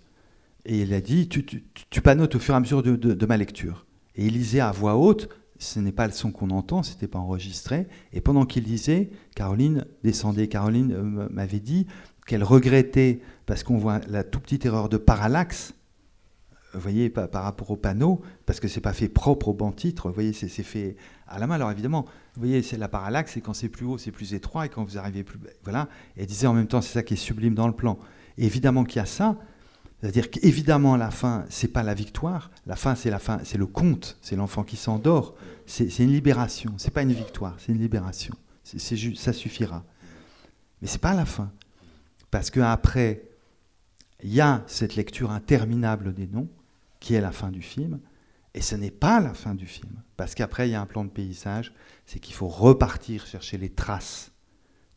Et 0.65 0.83
il 0.83 0.93
a 0.95 1.01
dit, 1.01 1.29
tu, 1.29 1.45
tu, 1.45 2.01
panotes 2.01 2.37
au 2.37 2.39
fur 2.39 2.55
et 2.55 2.57
à 2.57 2.61
mesure 2.61 2.83
de 2.83 3.27
ma 3.27 3.37
lecture. 3.37 3.85
Et 4.15 4.27
il 4.27 4.35
lisait 4.35 4.61
à 4.61 4.71
voix 4.71 4.97
haute, 4.97 5.29
ce 5.63 5.81
n'est 5.81 5.93
pas 5.93 6.07
le 6.07 6.13
son 6.13 6.33
qu'on 6.33 6.51
entend, 6.51 6.83
c'était 6.83 7.09
pas 7.09 7.19
enregistré. 7.19 7.87
Et 8.13 8.21
pendant 8.21 8.45
qu'il 8.45 8.65
lisait, 8.65 9.11
Caroline 9.35 9.87
descendait. 10.03 10.49
Caroline 10.49 10.93
euh, 10.93 11.29
m'avait 11.31 11.61
dit 11.61 11.87
qu'elle 12.27 12.45
regrettait, 12.45 13.21
parce 13.47 13.63
qu'on 13.63 13.79
voit 13.79 14.01
la 14.09 14.25
toute 14.25 14.43
petite 14.43 14.67
erreur 14.67 14.89
de 14.89 14.97
parallaxe, 14.97 15.75
vous 16.75 16.81
voyez, 16.81 17.11
par, 17.11 17.29
par 17.29 17.45
rapport 17.45 17.71
au 17.71 17.77
panneau, 17.77 18.23
parce 18.47 18.59
que 18.59 18.69
c'est 18.69 18.81
pas 18.81 18.93
fait 18.93 19.09
propre 19.09 19.49
au 19.49 19.55
banc 19.55 19.73
titre, 19.73 20.09
vous 20.09 20.15
voyez, 20.15 20.33
c'est 20.33 20.49
fait 20.49 20.97
à 21.29 21.39
la 21.39 21.47
main. 21.47 21.57
Alors 21.57 21.71
évidemment, 21.71 22.07
vous 22.35 22.41
voyez, 22.41 22.63
c'est 22.63 22.79
la 22.79 22.89
parallaxe, 22.89 23.33
c'est 23.35 23.41
quand 23.41 23.55
c'est 23.55 23.69
plus 23.69 23.87
haut, 23.87 23.99
c'est 23.99 24.11
plus 24.11 24.35
étroit, 24.35 24.67
et 24.67 24.69
quand 24.69 24.83
vous 24.83 24.99
arrivez 24.99 25.23
plus, 25.23 25.39
voilà. 25.65 25.89
Et 26.17 26.23
elle 26.23 26.27
disait 26.27 26.47
en 26.47 26.55
même 26.55 26.67
temps, 26.67 26.81
c'est 26.81 26.93
ça 26.93 27.03
qui 27.03 27.15
est 27.15 27.19
sublime 27.19 27.55
dans 27.55 27.67
le 27.67 27.75
plan. 27.75 27.99
Évidemment 28.39 28.85
qu'il 28.85 28.97
y 28.97 29.03
a 29.03 29.07
ça, 29.07 29.37
c'est-à-dire 30.03 30.31
qu'évidemment 30.31 30.97
la 30.97 31.13
fin, 31.13 31.45
c'est 31.49 31.69
pas 31.69 31.85
la 31.85 31.95
victoire, 31.95 32.51
la 32.67 32.75
fin 32.75 32.97
c'est 32.97 33.11
la 33.11 33.21
fin, 33.21 33.39
c'est 33.45 33.57
le 33.57 33.67
conte, 33.67 34.19
c'est 34.21 34.35
l'enfant 34.35 34.65
qui 34.65 34.77
s'endort, 34.77 35.37
c'est 35.65 35.97
une 36.01 36.11
libération, 36.11 36.75
c'est 36.77 36.91
pas 36.91 37.03
une 37.03 37.13
victoire, 37.13 37.55
c'est 37.59 37.71
une 37.71 37.79
libération. 37.79 38.35
Ça 38.65 39.33
suffira. 39.33 39.85
Mais 40.81 40.89
c'est 40.89 41.01
pas 41.01 41.15
la 41.15 41.25
fin, 41.25 41.53
parce 42.33 42.51
que 42.51 42.59
après, 42.59 43.23
il 44.25 44.35
y 44.35 44.41
a 44.41 44.65
cette 44.67 44.97
lecture 44.97 45.31
interminable 45.31 46.13
des 46.15 46.27
noms 46.27 46.49
qui 46.99 47.15
est 47.15 47.21
la 47.21 47.31
fin 47.31 47.53
du 47.53 47.63
film, 47.63 48.01
et 48.55 48.61
ce 48.61 48.75
n'est 48.75 48.91
pas 48.91 49.21
la 49.21 49.35
fin 49.35 49.55
du 49.55 49.67
film, 49.67 50.03
parce 50.17 50.35
qu'après 50.35 50.69
il 50.69 50.73
y 50.73 50.75
a 50.75 50.81
un 50.81 50.87
plan 50.87 51.05
de 51.05 51.11
paysage, 51.11 51.73
c'est 52.07 52.19
qu'il 52.19 52.35
faut 52.35 52.49
repartir 52.49 53.25
chercher 53.25 53.57
les 53.57 53.71
traces, 53.71 54.32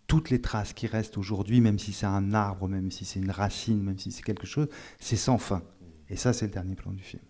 toutes 0.07 0.29
les 0.29 0.41
traces 0.41 0.73
qui 0.73 0.87
restent 0.87 1.17
aujourd'hui, 1.17 1.61
même 1.61 1.79
si 1.79 1.93
c'est 1.93 2.05
un 2.05 2.33
arbre, 2.33 2.67
même 2.67 2.91
si 2.91 3.05
c'est 3.05 3.19
une 3.19 3.31
racine, 3.31 3.81
même 3.81 3.97
si 3.97 4.11
c'est 4.11 4.23
quelque 4.23 4.47
chose, 4.47 4.67
c'est 4.99 5.15
sans 5.15 5.37
fin. 5.37 5.63
Et 6.09 6.15
ça, 6.15 6.33
c'est 6.33 6.45
le 6.45 6.51
dernier 6.51 6.75
plan 6.75 6.91
du 6.91 7.01
film. 7.01 7.23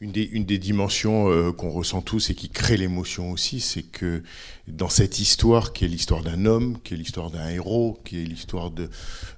Une 0.00 0.12
des, 0.12 0.24
une 0.24 0.44
des 0.44 0.58
dimensions 0.58 1.30
euh, 1.30 1.52
qu'on 1.52 1.70
ressent 1.70 2.02
tous 2.02 2.28
et 2.28 2.34
qui 2.34 2.50
crée 2.50 2.76
l'émotion 2.76 3.30
aussi, 3.30 3.60
c'est 3.60 3.82
que 3.82 4.22
dans 4.68 4.90
cette 4.90 5.20
histoire 5.20 5.72
qui 5.72 5.86
est 5.86 5.88
l'histoire 5.88 6.22
d'un 6.22 6.44
homme, 6.44 6.78
qui 6.82 6.92
est 6.92 6.96
l'histoire 6.98 7.30
d'un 7.30 7.48
héros, 7.48 7.98
qui 8.04 8.20
est 8.20 8.24
l'histoire 8.24 8.70
de 8.70 8.90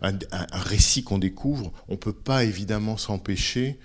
un, 0.02 0.18
récit 0.50 1.04
qu'on 1.04 1.18
découvre, 1.18 1.72
on 1.86 1.96
peut 1.96 2.12
pas 2.12 2.42
évidemment 2.42 2.96
s'empêcher, 2.96 3.78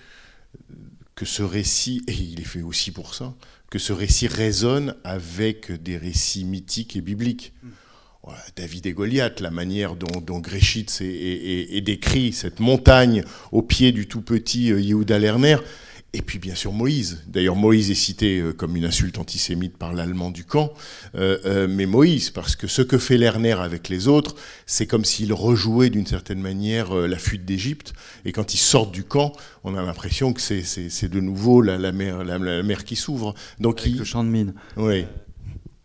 que 1.13 1.25
ce 1.25 1.43
récit, 1.43 2.01
et 2.07 2.13
il 2.13 2.39
est 2.39 2.45
fait 2.45 2.63
aussi 2.63 2.89
pour 2.89 3.13
ça, 3.13 3.35
que 3.69 3.77
ce 3.77 3.93
récit 3.93 4.27
résonne 4.27 4.95
avec 5.03 5.71
des 5.71 5.97
récits 5.97 6.43
mythiques 6.43 6.95
et 6.95 7.01
bibliques. 7.01 7.53
David 8.55 8.85
et 8.85 8.93
Goliath, 8.93 9.41
la 9.41 9.51
manière 9.51 9.95
dont, 9.95 10.21
dont 10.21 10.39
Gréchitz 10.39 11.01
est, 11.01 11.05
est- 11.05 11.43
est- 11.73 11.77
est 11.77 11.81
décrit, 11.81 12.31
cette 12.31 12.59
montagne 12.59 13.23
au 13.51 13.61
pied 13.61 13.91
du 13.91 14.07
tout 14.07 14.21
petit 14.21 14.71
euh, 14.71 14.79
Yehuda 14.79 15.19
Lerner, 15.19 15.57
et 16.15 16.21
puis 16.21 16.37
bien 16.39 16.53
sûr 16.55 16.71
Moïse. 16.71 17.23
D'ailleurs 17.27 17.55
Moïse 17.55 17.89
est 17.91 17.95
cité 17.95 18.39
euh, 18.39 18.53
comme 18.53 18.75
une 18.77 18.85
insulte 18.85 19.17
antisémite 19.17 19.77
par 19.77 19.93
l'allemand 19.93 20.29
du 20.31 20.45
camp, 20.45 20.71
Euh, 21.15 21.37
euh, 21.45 21.67
mais 21.69 21.85
Moïse, 21.85 22.29
parce 22.29 22.55
que 22.55 22.67
ce 22.67 22.81
que 22.81 22.97
fait 22.97 23.17
Lerner 23.17 23.51
avec 23.53 23.89
les 23.89 24.07
autres, 24.07 24.35
c'est 24.65 24.87
comme 24.87 25.03
s'il 25.05 25.33
rejouait 25.33 25.89
d'une 25.89 26.05
certaine 26.07 26.39
manière 26.39 26.95
euh, 26.97 27.07
la 27.07 27.17
fuite 27.17 27.43
d'Égypte, 27.45 27.93
et 28.25 28.31
quand 28.31 28.53
ils 28.53 28.57
sortent 28.59 28.93
du 28.93 29.03
camp, 29.03 29.33
on 29.63 29.75
a 29.75 29.81
l'impression 29.83 30.31
que 30.33 30.39
c'est- 30.41 31.09
de 31.09 31.19
nouveau 31.19 31.61
la, 31.61 31.77
la 31.77 31.91
mer, 31.91 32.23
la, 32.23 32.37
la 32.37 32.63
mer 32.63 32.85
qui 32.85 32.95
s'ouvre. 32.95 33.33
Donc 33.59 33.81
Avec 33.81 33.91
il, 33.93 33.99
le 33.99 34.05
champ 34.05 34.23
de 34.23 34.29
mine. 34.29 34.53
oui. 34.77 35.05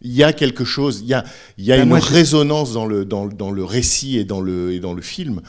Il 0.00 0.12
y 0.12 0.22
a 0.22 0.32
quelque 0.32 0.64
chose, 0.64 1.00
il 1.00 1.08
y 1.08 1.14
a, 1.14 1.24
il 1.56 1.64
y 1.64 1.72
a 1.72 1.76
Ben, 1.76 1.82
une 1.82 1.88
moi, 1.88 1.98
résonance 1.98 2.72
dans 2.72 2.86
le, 2.86 3.04
dans, 3.04 3.24
le- 3.24 3.32
dans 3.32 3.50
le 3.50 3.64
récit 3.64 4.16
et 4.16 4.24
dans 4.24 4.40
le, 4.40 4.72
et 4.72 4.78
dans 4.80 4.94
le 4.94 5.02
film 5.02 5.40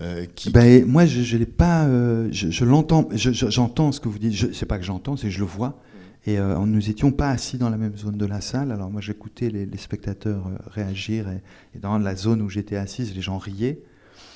euh, 0.00 0.24
qui, 0.34 0.50
Ben, 0.50 0.84
moi, 0.84 1.06
je, 1.06 1.22
je 1.22 1.36
l'ai 1.36 1.46
pas. 1.46 1.84
euh, 1.86 2.28
je 2.32 2.50
je 2.50 2.64
l'entends. 2.64 3.08
je- 3.12 3.30
je- 3.32 3.48
J'entends 3.50 3.92
ce 3.92 4.00
que 4.00 4.08
vous 4.08 4.18
dites. 4.18 4.32
Je 4.32 4.52
sais 4.52 4.66
pas 4.66 4.78
que 4.78 4.84
j'entends, 4.84 5.16
c'est 5.16 5.28
que 5.28 5.32
je 5.32 5.38
le 5.38 5.44
vois. 5.44 5.80
Et 6.24 6.38
euh, 6.38 6.56
nous 6.66 6.88
étions 6.88 7.10
pas 7.12 7.30
assis 7.30 7.58
dans 7.58 7.68
la 7.70 7.76
même 7.76 7.96
zone 7.96 8.16
de 8.16 8.26
la 8.26 8.40
salle. 8.40 8.72
Alors 8.72 8.90
moi, 8.90 9.00
j'écoutais 9.00 9.50
les, 9.50 9.66
les 9.66 9.78
spectateurs 9.78 10.46
euh, 10.46 10.56
réagir. 10.68 11.28
Et, 11.28 11.42
et 11.76 11.78
dans 11.80 11.98
la 11.98 12.16
zone 12.16 12.42
où 12.42 12.48
j'étais 12.48 12.76
assise, 12.76 13.14
les 13.14 13.22
gens 13.22 13.38
riaient. 13.38 13.80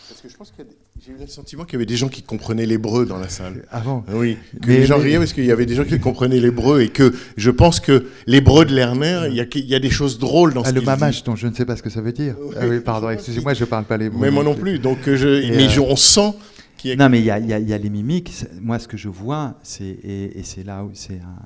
Parce 0.09 0.20
que 0.20 0.29
je 0.29 0.37
pense 0.37 0.50
que 0.57 0.62
j'ai 1.05 1.13
eu 1.13 1.17
le 1.19 1.27
sentiment 1.27 1.65
qu'il 1.65 1.75
y 1.75 1.77
avait 1.77 1.87
des 1.87 1.97
gens 1.97 2.09
qui 2.09 2.23
comprenaient 2.23 2.67
l'hébreu 2.67 3.07
dans 3.07 3.19
la 3.19 3.29
salle. 3.29 3.65
Avant. 3.71 4.05
Oui, 4.13 4.39
que 4.63 4.69
Mais- 4.69 4.79
les 4.79 4.87
gens 4.87 4.99
mais- 4.99 5.05
riaient 5.05 5.19
parce 5.19 5.33
qu'il 5.33 5.45
y 5.45 5.51
avait 5.53 5.67
des 5.67 5.75
gens 5.75 5.85
qui 5.85 5.99
comprenaient 6.01 6.41
l'hébreu 6.41 6.81
et 6.83 6.89
que 6.89 7.13
je 7.37 7.51
pense 7.51 7.81
que 7.81 8.07
l'hébreu 8.27 8.65
de 8.65 8.75
Lerner, 8.75 9.27
il 9.29 9.35
y 9.35 9.41
a, 9.41 9.47
il 9.55 9.67
y 9.67 9.75
a 9.75 9.79
des 9.79 9.91
choses 9.91 10.19
drôles 10.19 10.55
dans 10.55 10.63
Ah, 10.63 10.71
ce 10.71 10.75
le 10.75 10.81
dit. 10.81 11.23
dont 11.25 11.37
je 11.37 11.47
ne 11.47 11.55
sais 11.55 11.65
pas 11.65 11.77
ce 11.77 11.83
que 11.83 11.91
ça 11.91 12.01
veut 12.01 12.13
dire. 12.13 12.37
Oui, 12.41 12.55
ah 12.59 12.67
oui, 12.67 12.81
pardon, 12.81 13.09
je 13.09 13.15
excusez-moi, 13.15 13.55
je 13.55 13.65
parle 13.65 13.85
pas 13.85 13.99
mots. 14.11 14.19
Mais 14.19 14.31
moi 14.31 14.43
non 14.43 14.55
plus. 14.55 14.79
Donc 14.79 15.07
euh, 15.09 15.17
je, 15.17 15.29
mais 15.55 15.67
euh, 15.67 15.69
je- 15.69 15.81
on 15.81 15.97
sent 15.97 16.33
qu'il 16.77 16.91
y 16.91 16.93
a 16.93 16.97
Non, 16.97 17.09
mais 17.09 17.21
il 17.21 17.25
y 17.27 17.31
a, 17.31 17.39
y 17.39 17.47
y 17.63 17.79
les 17.79 17.91
mimiques. 17.91 18.33
Moi, 18.61 18.79
ce 18.79 18.89
que 18.89 18.97
je 18.97 19.09
vois, 19.09 19.59
c'est 19.63 19.85
et, 19.85 20.39
et 20.39 20.43
c'est 20.43 20.65
là 20.65 20.85
où 20.85 20.91
c'est 20.95 21.21
un. 21.21 21.43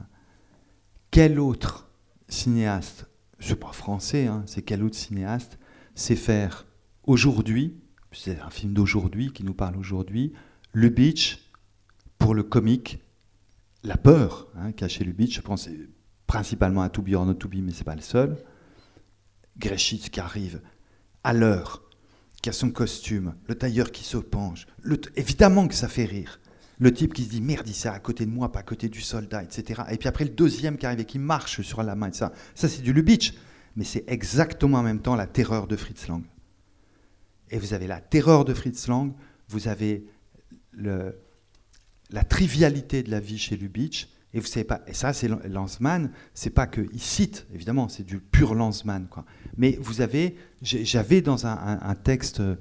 Quel 1.10 1.40
autre 1.40 1.88
cinéaste, 2.28 3.06
c'est 3.40 3.58
pas 3.58 3.72
français, 3.72 4.26
hein, 4.26 4.44
c'est 4.46 4.62
quel 4.62 4.82
autre 4.84 4.96
cinéaste 4.96 5.58
sait 5.94 6.14
faire 6.16 6.66
aujourd'hui, 7.04 7.74
c'est 8.12 8.40
un 8.40 8.50
film 8.50 8.72
d'aujourd'hui 8.72 9.32
qui 9.32 9.44
nous 9.44 9.54
parle 9.54 9.76
aujourd'hui, 9.76 10.32
Lubitsch 10.74 11.38
pour 12.18 12.34
le 12.34 12.42
comique, 12.42 13.02
la 13.82 13.96
peur 13.96 14.48
hein, 14.56 14.72
qu'a 14.72 14.88
chez 14.88 15.04
Lubitsch, 15.04 15.36
je 15.36 15.40
pense 15.40 15.68
principalement 16.26 16.82
à 16.82 16.90
To 16.90 17.02
Be 17.02 17.14
or 17.14 17.26
Not 17.26 17.34
To 17.34 17.48
Be, 17.48 17.56
mais 17.56 17.72
c'est 17.72 17.84
pas 17.84 17.94
le 17.94 18.02
seul. 18.02 18.36
Gréchitz 19.58 20.08
qui 20.08 20.20
arrive 20.20 20.60
à 21.24 21.32
l'heure, 21.32 21.82
qui 22.42 22.48
a 22.48 22.52
son 22.52 22.70
costume, 22.70 23.34
le 23.48 23.54
tailleur 23.54 23.90
qui 23.90 24.04
se 24.04 24.16
penche. 24.16 24.66
Le 24.82 25.00
évidemment 25.16 25.66
que 25.66 25.74
ça 25.74 25.88
fait 25.88 26.04
rire. 26.04 26.40
Le 26.78 26.94
type 26.94 27.12
qui 27.12 27.24
se 27.24 27.30
dit 27.30 27.42
merde, 27.42 27.68
il 27.68 27.74
c'est 27.74 27.88
à 27.88 27.98
côté 27.98 28.24
de 28.24 28.30
moi, 28.30 28.50
pas 28.52 28.60
à 28.60 28.62
côté 28.62 28.88
du 28.88 29.02
soldat, 29.02 29.42
etc. 29.42 29.82
Et 29.90 29.98
puis 29.98 30.08
après 30.08 30.24
le 30.24 30.30
deuxième 30.30 30.78
qui 30.78 30.86
arrive 30.86 31.00
et 31.00 31.04
qui 31.04 31.18
marche 31.18 31.60
sur 31.60 31.82
la 31.82 31.94
main, 31.94 32.08
et 32.08 32.12
ça, 32.14 32.32
ça 32.54 32.68
c'est 32.68 32.82
du 32.82 32.92
Lubitsch. 32.92 33.34
Mais 33.76 33.84
c'est 33.84 34.04
exactement 34.08 34.78
en 34.78 34.82
même 34.82 35.00
temps 35.00 35.14
la 35.14 35.26
terreur 35.26 35.66
de 35.66 35.76
Fritz 35.76 36.08
Lang. 36.08 36.22
Et 37.50 37.58
vous 37.58 37.74
avez 37.74 37.86
la 37.86 38.00
terreur 38.00 38.44
de 38.44 38.54
Fritz 38.54 38.86
Lang, 38.88 39.12
vous 39.48 39.68
avez 39.68 40.04
la 40.76 42.24
trivialité 42.24 43.02
de 43.02 43.10
la 43.10 43.20
vie 43.20 43.38
chez 43.38 43.56
Lubitsch, 43.56 44.06
et 44.32 44.38
vous 44.38 44.46
savez 44.46 44.64
pas, 44.64 44.80
et 44.86 44.94
ça 44.94 45.12
c'est 45.12 45.26
Lan- 45.26 45.40
Lanzmann, 45.48 46.12
c'est 46.34 46.50
pas 46.50 46.68
qu'il 46.68 47.00
cite, 47.00 47.46
évidemment, 47.52 47.88
c'est 47.88 48.04
du 48.04 48.20
pur 48.20 48.54
Lanzmann, 48.54 49.08
quoi. 49.08 49.24
Mais 49.56 49.76
vous 49.80 50.00
avez, 50.00 50.36
j'avais 50.62 51.20
dans 51.20 51.46
un, 51.46 51.94
texte 51.96 52.38
euh, 52.38 52.54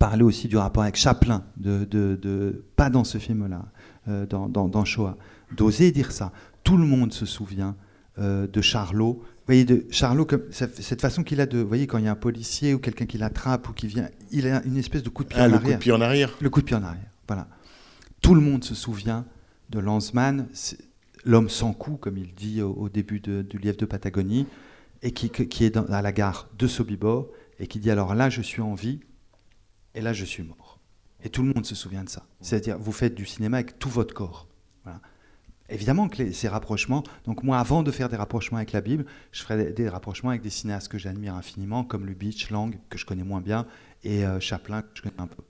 parlé 0.00 0.24
aussi 0.24 0.48
du 0.48 0.56
rapport 0.56 0.82
avec 0.82 0.96
Chaplin, 0.96 1.44
de, 1.56 2.64
pas 2.74 2.90
dans 2.90 3.04
ce 3.04 3.18
film-là, 3.18 3.66
euh, 4.08 4.26
dans 4.26 4.84
Shoah, 4.84 5.16
d'oser 5.56 5.92
dire 5.92 6.10
ça. 6.10 6.32
Tout 6.64 6.76
le 6.76 6.84
monde 6.84 7.12
se 7.12 7.26
souvient 7.26 7.76
euh, 8.18 8.48
de 8.48 8.60
Charlot. 8.60 9.22
Vous 9.48 9.54
voyez, 9.54 9.64
de 9.64 9.86
Charlot, 9.90 10.26
comme, 10.26 10.42
cette 10.50 11.00
façon 11.00 11.24
qu'il 11.24 11.40
a 11.40 11.46
de, 11.46 11.58
vous 11.58 11.66
voyez, 11.68 11.86
quand 11.86 11.96
il 11.96 12.04
y 12.04 12.08
a 12.08 12.10
un 12.12 12.16
policier 12.16 12.74
ou 12.74 12.78
quelqu'un 12.78 13.06
qui 13.06 13.16
l'attrape 13.16 13.66
ou 13.70 13.72
qui 13.72 13.86
vient, 13.86 14.10
il 14.30 14.46
a 14.46 14.62
une 14.64 14.76
espèce 14.76 15.02
de 15.02 15.08
coup 15.08 15.24
de 15.24 15.28
pied 15.30 15.38
Ah, 15.40 15.44
en 15.44 15.46
le 15.46 15.52
coup 15.56 15.64
arrière. 15.64 15.78
de 15.78 15.82
pied 15.82 15.92
en 15.92 16.00
arrière. 16.02 16.36
Le 16.42 16.50
coup 16.50 16.60
de 16.60 16.66
pied 16.66 16.76
en 16.76 16.82
arrière, 16.82 17.10
voilà. 17.26 17.48
Tout 18.20 18.34
le 18.34 18.42
monde 18.42 18.62
se 18.62 18.74
souvient 18.74 19.24
de 19.70 19.78
Lanzmann, 19.78 20.48
l'homme 21.24 21.48
sans 21.48 21.72
cou, 21.72 21.96
comme 21.96 22.18
il 22.18 22.34
dit 22.34 22.60
au, 22.60 22.72
au 22.74 22.88
début 22.90 23.20
de- 23.20 23.40
du 23.40 23.56
lièvre 23.56 23.78
de 23.78 23.86
Patagonie, 23.86 24.46
et 25.00 25.12
qui, 25.12 25.30
est 25.64 25.70
dans- 25.70 25.86
à 25.86 26.02
la 26.02 26.12
gare 26.12 26.50
de 26.58 26.66
Sobibor, 26.66 27.28
et 27.58 27.66
qui 27.68 27.78
dit 27.78 27.90
alors 27.90 28.14
là 28.14 28.28
je 28.28 28.42
suis 28.42 28.60
en 28.60 28.74
vie, 28.74 29.00
et 29.94 30.02
là 30.02 30.12
je 30.12 30.26
suis 30.26 30.42
mort. 30.42 30.78
Et 31.24 31.30
tout 31.30 31.42
le 31.42 31.54
monde 31.54 31.64
se 31.64 31.74
souvient 31.74 32.04
de 32.04 32.10
ça. 32.10 32.26
C'est-à-dire, 32.42 32.76
vous 32.78 32.92
faites 32.92 33.14
du 33.14 33.24
cinéma 33.24 33.56
avec 33.56 33.78
tout 33.78 33.88
votre 33.88 34.12
corps. 34.12 34.46
Voilà. 34.84 35.00
Évidemment 35.70 36.08
que 36.08 36.22
les- 36.22 36.32
ces 36.32 36.48
rapprochements, 36.48 37.02
donc 37.26 37.42
moi 37.42 37.58
avant 37.58 37.82
de 37.82 37.90
faire 37.90 38.08
des 38.08 38.16
rapprochements 38.16 38.56
avec 38.56 38.72
la 38.72 38.80
Bible, 38.80 39.04
je 39.32 39.42
ferais 39.42 39.64
des, 39.64 39.72
des 39.72 39.88
rapprochements 39.88 40.30
avec 40.30 40.42
des 40.42 40.50
cinéastes 40.50 40.88
que 40.88 40.96
j'admire 40.98 41.34
infiniment, 41.34 41.84
comme 41.84 42.06
Lubitsch, 42.06 42.50
Lang, 42.50 42.74
que 42.88 42.96
je 42.98 43.04
connais 43.04 43.22
moins 43.24 43.40
bien, 43.42 43.66
et 44.02 44.24
euh, 44.24 44.40
Chaplin, 44.40 44.82
que 44.82 44.88
je 44.94 45.02
connais 45.02 45.14
un 45.20 45.26
peu. 45.26 45.42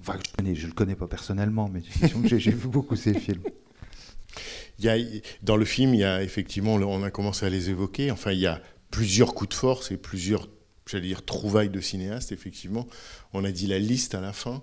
Enfin, 0.00 0.14
que 0.14 0.22
je 0.26 0.32
connais, 0.36 0.54
je 0.54 0.66
le 0.66 0.72
connais 0.72 0.94
pas 0.96 1.06
personnellement, 1.06 1.68
mais 1.68 1.82
j'ai 2.24 2.38
j'ai 2.40 2.50
vu 2.50 2.68
beaucoup 2.68 2.96
ces 2.96 3.14
films. 3.14 3.42
Il 4.78 4.84
y 4.86 4.88
a, 4.88 4.96
dans 5.42 5.56
le 5.58 5.64
film, 5.66 5.92
il 5.94 6.00
y 6.00 6.04
a 6.04 6.22
effectivement, 6.22 6.74
on 6.74 7.02
a 7.02 7.10
commencé 7.10 7.44
à 7.44 7.50
les 7.50 7.68
évoquer. 7.68 8.10
Enfin, 8.10 8.32
il 8.32 8.38
y 8.40 8.46
a 8.46 8.62
plusieurs 8.90 9.34
coups 9.34 9.50
de 9.50 9.54
force 9.54 9.90
et 9.92 9.98
plusieurs, 9.98 10.48
j'allais 10.86 11.06
dire, 11.08 11.22
trouvailles 11.24 11.68
de 11.68 11.80
cinéastes. 11.82 12.32
Effectivement, 12.32 12.86
on 13.34 13.44
a 13.44 13.52
dit 13.52 13.66
la 13.66 13.78
liste 13.78 14.14
à 14.14 14.20
la 14.20 14.32
fin, 14.32 14.62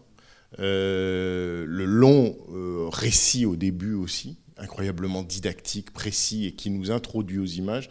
Euh, 0.59 1.65
le 1.67 1.83
long 1.85 2.35
euh, 2.53 2.87
récit 2.89 3.45
au 3.45 3.55
début 3.57 3.93
aussi, 3.93 4.39
incroyablement 4.59 5.23
didactique, 5.23 5.91
précis 5.91 6.45
et 6.45 6.51
qui 6.53 6.69
nous 6.69 6.91
introduit 6.91 7.39
aux 7.39 7.45
images. 7.45 7.89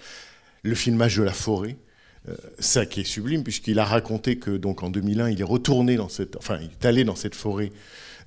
Le 0.62 0.74
filmage 0.74 1.16
de 1.16 1.22
la 1.22 1.32
forêt. 1.32 1.76
euh, 2.28 2.34
ça 2.58 2.86
qui 2.86 3.00
est 3.00 3.04
sublime 3.04 3.44
puisqu'il 3.44 3.78
a 3.78 3.84
raconté 3.84 4.36
que 4.36 4.50
donc 4.56 4.82
en 4.82 4.90
2001 4.90 5.30
il 5.30 5.40
est 5.40 5.44
retourné 5.44 5.94
dans 5.96 6.08
cette 6.08 6.34
enfin 6.36 6.58
il 6.60 6.70
est 6.72 6.84
allé 6.84 7.04
dans 7.04 7.14
cette 7.14 7.36
forêt 7.36 7.70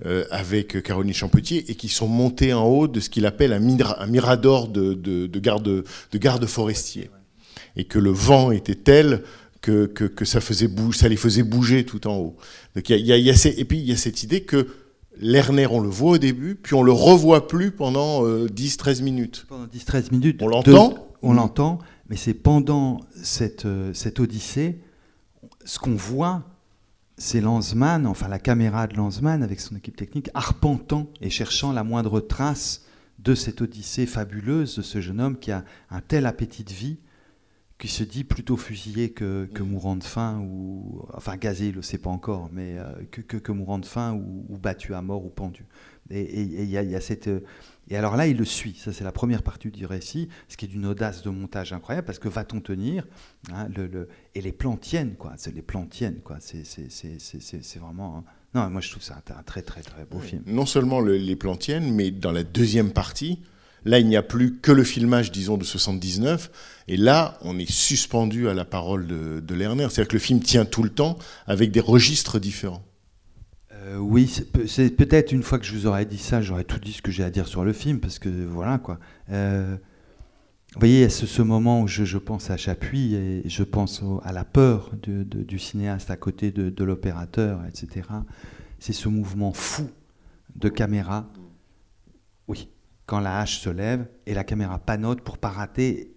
euh, 0.05 0.23
avec 0.31 0.81
Caroline 0.83 1.13
Champetier 1.13 1.69
et 1.69 1.75
qui 1.75 1.89
sont 1.89 2.07
montés 2.07 2.53
en 2.53 2.63
haut 2.65 2.87
de 2.87 3.01
ce 3.01 3.09
qu'il 3.09 3.25
appelle 3.25 3.51
un, 3.51 3.59
mira- 3.59 4.01
un 4.01 4.07
mirador 4.07 4.69
de, 4.69 4.93
de, 4.93 5.27
de 5.27 5.39
garde, 5.39 5.63
de 6.13 6.17
garde 6.17 6.45
forestier. 6.45 7.09
Et 7.75 7.83
que 7.83 7.99
le 7.99 8.11
vent 8.11 8.51
était 8.51 8.75
tel 8.75 9.23
que, 9.61 9.85
que, 9.85 10.05
ça, 10.23 10.39
faisait 10.39 10.69
les 11.09 11.17
faisait 11.17 11.43
bouger 11.43 11.83
tout 11.85 12.07
en 12.07 12.15
haut. 12.15 12.37
Donc 12.75 12.89
y 12.89 12.93
y 12.95 13.11
a- 13.11 13.17
y 13.17 13.29
et 13.29 13.65
puis 13.65 13.77
il 13.79 13.85
y 13.85 13.91
a 13.91 13.97
cette 13.97 14.23
idée 14.23 14.43
que 14.43 14.67
Lerner, 15.19 15.67
on 15.67 15.79
le 15.79 15.89
voit 15.89 16.11
au 16.11 16.17
début, 16.17 16.55
puis 16.55 16.73
on 16.73 16.81
le 16.81 16.91
revoit 16.91 17.47
plus 17.47 17.71
pendant 17.71 18.25
10-13 18.25 19.03
minutes. 19.03 19.45
Pendant 19.49 19.65
10-13 19.65 20.11
minutes. 20.11 20.41
On 20.41 20.47
l'entend 20.47 21.07
On 21.21 21.33
l'entend, 21.33 21.79
mais 22.09 22.15
c'est 22.15 22.33
pendant 22.33 23.01
cette, 23.21 23.65
euh, 23.65 23.93
cette 23.93 24.19
odyssée, 24.19 24.81
ce 25.65 25.77
qu'on 25.77 25.95
voit, 25.95 26.43
c'est 27.17 27.41
Lanzmann, 27.41 28.07
enfin 28.07 28.27
la 28.27 28.39
caméra 28.39 28.87
de 28.87 28.95
Lanzmann 28.95 29.43
avec 29.43 29.59
son 29.59 29.75
équipe 29.75 29.97
technique, 29.97 30.29
arpentant 30.33 31.07
et 31.21 31.29
cherchant 31.29 31.73
la 31.73 31.83
moindre 31.83 32.21
trace 32.21 32.85
de 33.19 33.35
cette 33.35 33.61
odyssée 33.61 34.05
fabuleuse 34.05 34.77
de 34.77 34.81
ce 34.81 35.01
jeune 35.01 35.19
homme 35.19 35.37
qui 35.37 35.51
a 35.51 35.65
un 35.91 35.99
tel 35.99 36.25
appétit 36.25 36.63
de 36.63 36.71
vie 36.71 36.97
qui 37.79 37.87
se 37.87 38.03
dit 38.03 38.23
plutôt 38.25 38.57
fusillé 38.57 39.09
que, 39.11 39.45
que 39.53 39.63
mourant 39.63 39.95
de 39.95 40.03
faim, 40.03 40.39
ou 40.41 41.05
enfin 41.13 41.37
gazé, 41.37 41.65
il 41.67 41.71
ne 41.71 41.75
le 41.77 41.81
sait 41.81 41.97
pas 41.97 42.09
encore, 42.09 42.49
mais 42.51 42.77
euh, 42.77 42.83
que, 43.09 43.21
que, 43.21 43.37
que 43.37 43.51
mourant 43.53 43.79
de 43.79 43.85
faim 43.85 44.13
ou, 44.13 44.45
ou 44.49 44.57
battu 44.57 44.93
à 44.93 45.01
mort 45.01 45.25
ou 45.25 45.29
pendu. 45.29 45.65
Et 46.11 46.41
il 46.41 46.69
y, 46.69 46.77
a- 46.77 46.81
il 46.83 46.89
y 46.89 46.95
a 46.95 47.01
cette. 47.01 47.27
euh, 47.27 47.41
Et 47.89 47.95
alors 47.95 48.15
là, 48.17 48.25
il 48.27 48.35
le 48.35 48.43
suit. 48.43 48.75
Ça, 48.83 48.91
c'est 48.91 49.03
la 49.03 49.11
première 49.11 49.43
partie 49.43 49.69
du 49.69 49.85
récit, 49.85 50.27
ce 50.47 50.57
qui 50.57 50.65
est 50.65 50.67
d'une 50.67 50.87
audace 50.87 51.21
de 51.23 51.29
montage 51.29 51.71
incroyable, 51.71 52.05
parce 52.05 52.19
que 52.19 52.27
va-t-on 52.27 52.59
tenir 52.61 53.05
hein, 53.53 53.67
le, 53.75 53.87
le- 53.87 54.09
Et 54.35 54.41
les 54.41 54.51
plans 54.51 54.75
tiennent, 54.75 55.15
quoi. 55.15 55.33
C'est 55.37 55.53
les 55.55 55.61
plans 55.61 55.85
tiennent, 55.85 56.19
quoi. 56.21 56.37
C'est 56.39 56.65
c'est- 56.65 56.89
c'est- 56.91 57.19
c'est- 57.19 57.41
c'est- 57.41 57.63
c'est 57.63 57.79
vraiment. 57.79 58.17
hein. 58.17 58.23
Non, 58.55 58.69
moi, 58.71 58.81
je 58.81 58.89
trouve 58.89 59.03
ça 59.03 59.21
un, 59.29 59.39
un 59.39 59.43
très, 59.43 59.61
très, 59.61 59.81
très 59.81 60.03
beau 60.05 60.19
film. 60.19 60.41
Non 60.47 60.65
seulement 60.65 60.99
le- 60.99 61.15
les 61.17 61.35
plans 61.35 61.55
tiennent, 61.55 61.93
mais 61.93 62.09
dans 62.11 62.31
la 62.31 62.43
deuxième 62.43 62.91
partie, 62.91 63.41
là, 63.85 63.99
il 63.99 64.07
n'y 64.07 64.15
a 64.17 64.23
plus 64.23 64.57
que 64.59 64.71
le 64.71 64.83
filmage, 64.83 65.31
disons, 65.31 65.57
de 65.57 65.63
79. 65.63 66.51
Et 66.87 66.97
là, 66.97 67.37
on 67.41 67.57
est 67.57 67.69
suspendu 67.69 68.49
à 68.49 68.53
la 68.53 68.65
parole 68.65 69.07
de, 69.07 69.53
Lerner. 69.53 69.87
C'est-à-dire 69.89 70.07
que 70.09 70.15
le 70.15 70.19
film 70.19 70.39
tient 70.39 70.65
tout 70.65 70.83
le 70.83 70.89
temps 70.89 71.17
avec 71.47 71.71
des 71.71 71.79
registres 71.79 72.39
différents. 72.39 72.83
Euh, 73.73 73.97
oui, 73.97 74.27
c'est 74.27 74.51
peut- 74.51 74.67
c'est 74.67 74.89
peut-être 74.89 75.31
une 75.31 75.43
fois 75.43 75.59
que 75.59 75.65
je 75.65 75.73
vous 75.73 75.87
aurais 75.87 76.05
dit 76.05 76.17
ça, 76.17 76.41
j'aurais 76.41 76.63
tout 76.63 76.79
dit 76.79 76.93
ce 76.93 77.01
que 77.01 77.11
j'ai 77.11 77.23
à 77.23 77.29
dire 77.29 77.47
sur 77.47 77.63
le 77.63 77.73
film, 77.73 77.99
parce 77.99 78.19
que 78.19 78.29
voilà 78.29 78.77
quoi. 78.77 78.99
Euh, 79.31 79.77
vous 80.73 80.79
voyez, 80.79 81.05
a 81.05 81.09
ce, 81.09 81.25
ce 81.25 81.41
moment 81.41 81.81
où 81.81 81.87
je, 81.87 82.17
pense 82.17 82.51
à 82.51 82.57
Chapuis 82.57 83.15
et 83.15 83.41
je 83.49 83.63
pense 83.63 84.03
à 84.23 84.31
la 84.31 84.43
peur 84.43 84.91
du 85.01 85.57
cinéaste 85.57 86.11
à 86.11 86.17
côté 86.17 86.51
de 86.51 86.83
l'opérateur, 86.83 87.61
etc. 87.67 88.07
C'est 88.77 88.93
ce 88.93 89.09
mouvement 89.09 89.51
fou 89.51 89.89
de 90.55 90.69
caméra. 90.69 91.27
Oui, 92.47 92.69
quand 93.09 93.19
la 93.19 93.39
hache 93.39 93.57
se 93.57 93.71
lève 93.71 94.07
et 94.27 94.35
la 94.35 94.43
caméra 94.43 94.77
panote 94.77 95.21
pour 95.21 95.39
pas 95.39 95.49
rater. 95.49 96.13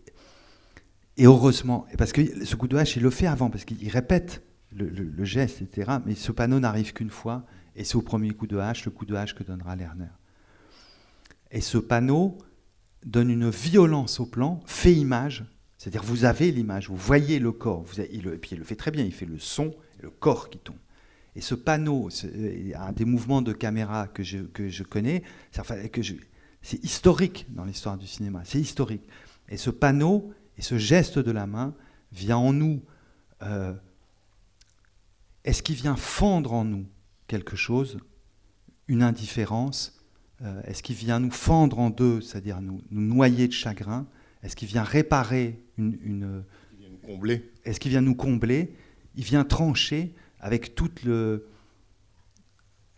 Et 1.17 1.25
heureusement, 1.25 1.87
parce 1.97 2.13
que 2.13 2.45
ce 2.45 2.55
coup 2.55 2.69
de 2.69 2.77
hache, 2.77 2.97
il 2.97 3.03
le 3.03 3.09
fait 3.09 3.27
avant, 3.27 3.49
parce 3.49 3.65
qu'il 3.65 3.89
répète 3.89 4.43
le, 4.77 5.25
geste, 5.25 5.63
etc. 5.63 5.91
Mais 6.05 6.15
ce 6.15 6.33
panneau 6.33 6.61
n'arrive 6.61 6.93
qu'une 6.93 7.09
fois, 7.09 7.47
et 7.77 7.85
c'est 7.85 7.97
au 7.97 8.03
premier 8.03 8.33
coup 8.33 8.47
de 8.47 8.59
hache, 8.59 8.85
le 8.85 8.91
coup 8.91 9.07
de 9.07 9.15
hache 9.15 9.35
que 9.35 9.43
donnera 9.43 9.75
Lerner. 9.75 10.11
Et 11.51 11.63
ce 11.63 11.79
panneau 11.79 12.37
donne 13.07 13.31
une 13.31 13.49
violence 13.49 14.21
au 14.21 14.27
plan, 14.27 14.61
fait 14.67 14.93
image, 14.93 15.47
c'est-à-dire 15.79 16.03
vous 16.03 16.27
avez 16.27 16.53
l'image, 16.53 16.91
vous 16.91 16.97
voyez 16.97 17.39
le 17.39 17.53
corps, 17.53 17.83
vous 17.85 18.01
avez- 18.01 18.15
et 18.15 18.21
puis 18.37 18.51
il 18.53 18.59
le 18.59 18.65
fait 18.65 18.77
très 18.77 18.91
bien, 18.91 19.03
il 19.03 19.15
fait 19.15 19.25
le 19.25 19.39
son 19.39 19.75
le 20.03 20.11
corps 20.11 20.51
qui 20.51 20.59
tombe. 20.59 20.77
Et 21.37 21.41
ce 21.41 21.55
panneau, 21.55 22.11
euh, 22.25 22.73
un 22.77 22.93
des 22.93 23.07
mouvements 23.07 23.41
de 23.41 23.55
caméra 23.55 24.09
que 24.09 24.23
je, 24.23 24.39
que 24.41 24.69
je 24.69 24.83
connais, 24.83 25.23
que 25.91 26.03
je- 26.03 26.17
c'est 26.63 26.83
historique 26.85 27.47
dans 27.51 27.65
l'histoire 27.65 27.99
du 27.99 28.07
cinéma, 28.07 28.43
c'est 28.45 28.61
historique. 28.61 29.03
Et 29.49 29.57
ce 29.57 29.71
panneau 29.71 30.33
et 30.57 30.63
ce 30.63 30.79
geste 30.79 31.19
de 31.19 31.31
la 31.31 31.47
main 31.47 31.75
vient 32.13 32.37
en 32.39 32.53
nous. 32.53 32.83
euh, 33.43 33.75
Est-ce 35.45 35.63
qu'il 35.63 35.75
vient 35.77 35.97
fendre 35.97 36.53
en 36.53 36.65
nous 36.65 36.87
quelque 37.27 37.57
chose, 37.57 37.99
une 38.89 39.03
indifférence 39.03 40.01
euh, 40.43 40.63
Est-ce 40.65 40.83
qu'il 40.83 40.95
vient 40.97 41.19
nous 41.19 41.31
fendre 41.31 41.79
en 41.79 41.91
deux, 41.91 42.21
c'est-à-dire 42.21 42.61
nous, 42.61 42.81
nous 42.91 43.01
noyer 43.03 43.49
de 43.49 43.53
chagrin 43.53 44.07
Est-ce 44.43 44.55
qu'il 44.57 44.69
vient 44.69 44.83
réparer 44.85 45.65
une- 45.79 45.99
une, 46.03 46.45
est-ce 47.65 47.81
qu'il 47.81 47.91
vient 47.91 48.01
nous 48.03 48.15
combler 48.15 48.75
Il 49.17 49.25
vient 49.25 49.45
trancher 49.45 50.15
avec 50.41 50.75
toute 50.75 51.03
le. 51.05 51.47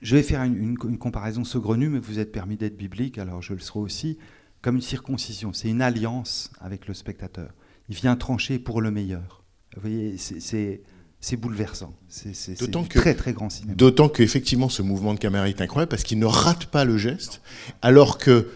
Je 0.04 0.14
vais 0.16 0.22
faire 0.22 0.42
une, 0.44 0.54
une- 0.56 0.76
une 0.88 0.98
comparaison 0.98 1.44
saugrenue, 1.44 1.88
mais 1.88 1.98
vous 1.98 2.18
êtes 2.20 2.30
permis 2.30 2.56
d'être 2.56 2.76
biblique, 2.76 3.18
alors 3.18 3.42
je 3.42 3.54
le 3.54 3.60
serai 3.60 3.80
aussi, 3.80 4.18
comme 4.62 4.76
une 4.76 4.82
circoncision. 4.82 5.52
C'est 5.52 5.68
une 5.68 5.82
alliance 5.82 6.50
avec 6.60 6.86
le 6.86 6.94
spectateur. 6.94 7.50
Il 7.88 7.96
vient 7.96 8.14
trancher 8.14 8.58
pour 8.58 8.80
le 8.80 8.90
meilleur. 8.90 9.42
Vous 9.74 9.80
voyez, 9.80 10.16
c'est- 10.18 10.82
bouleversant. 11.36 11.94
C'est 12.08 12.34
que- 12.84 12.98
très 12.98 13.14
très 13.14 13.32
grand 13.32 13.48
cinéma. 13.50 13.74
D'autant 13.74 14.08
qu'effectivement, 14.10 14.68
ce 14.68 14.82
mouvement 14.82 15.14
de 15.14 15.18
caméra 15.18 15.48
est 15.48 15.60
incroyable 15.62 15.88
parce 15.90 16.02
qu'il 16.02 16.18
ne 16.18 16.26
rate 16.26 16.66
pas 16.66 16.84
le 16.84 16.98
geste, 16.98 17.40
alors 17.82 18.18
que 18.18 18.48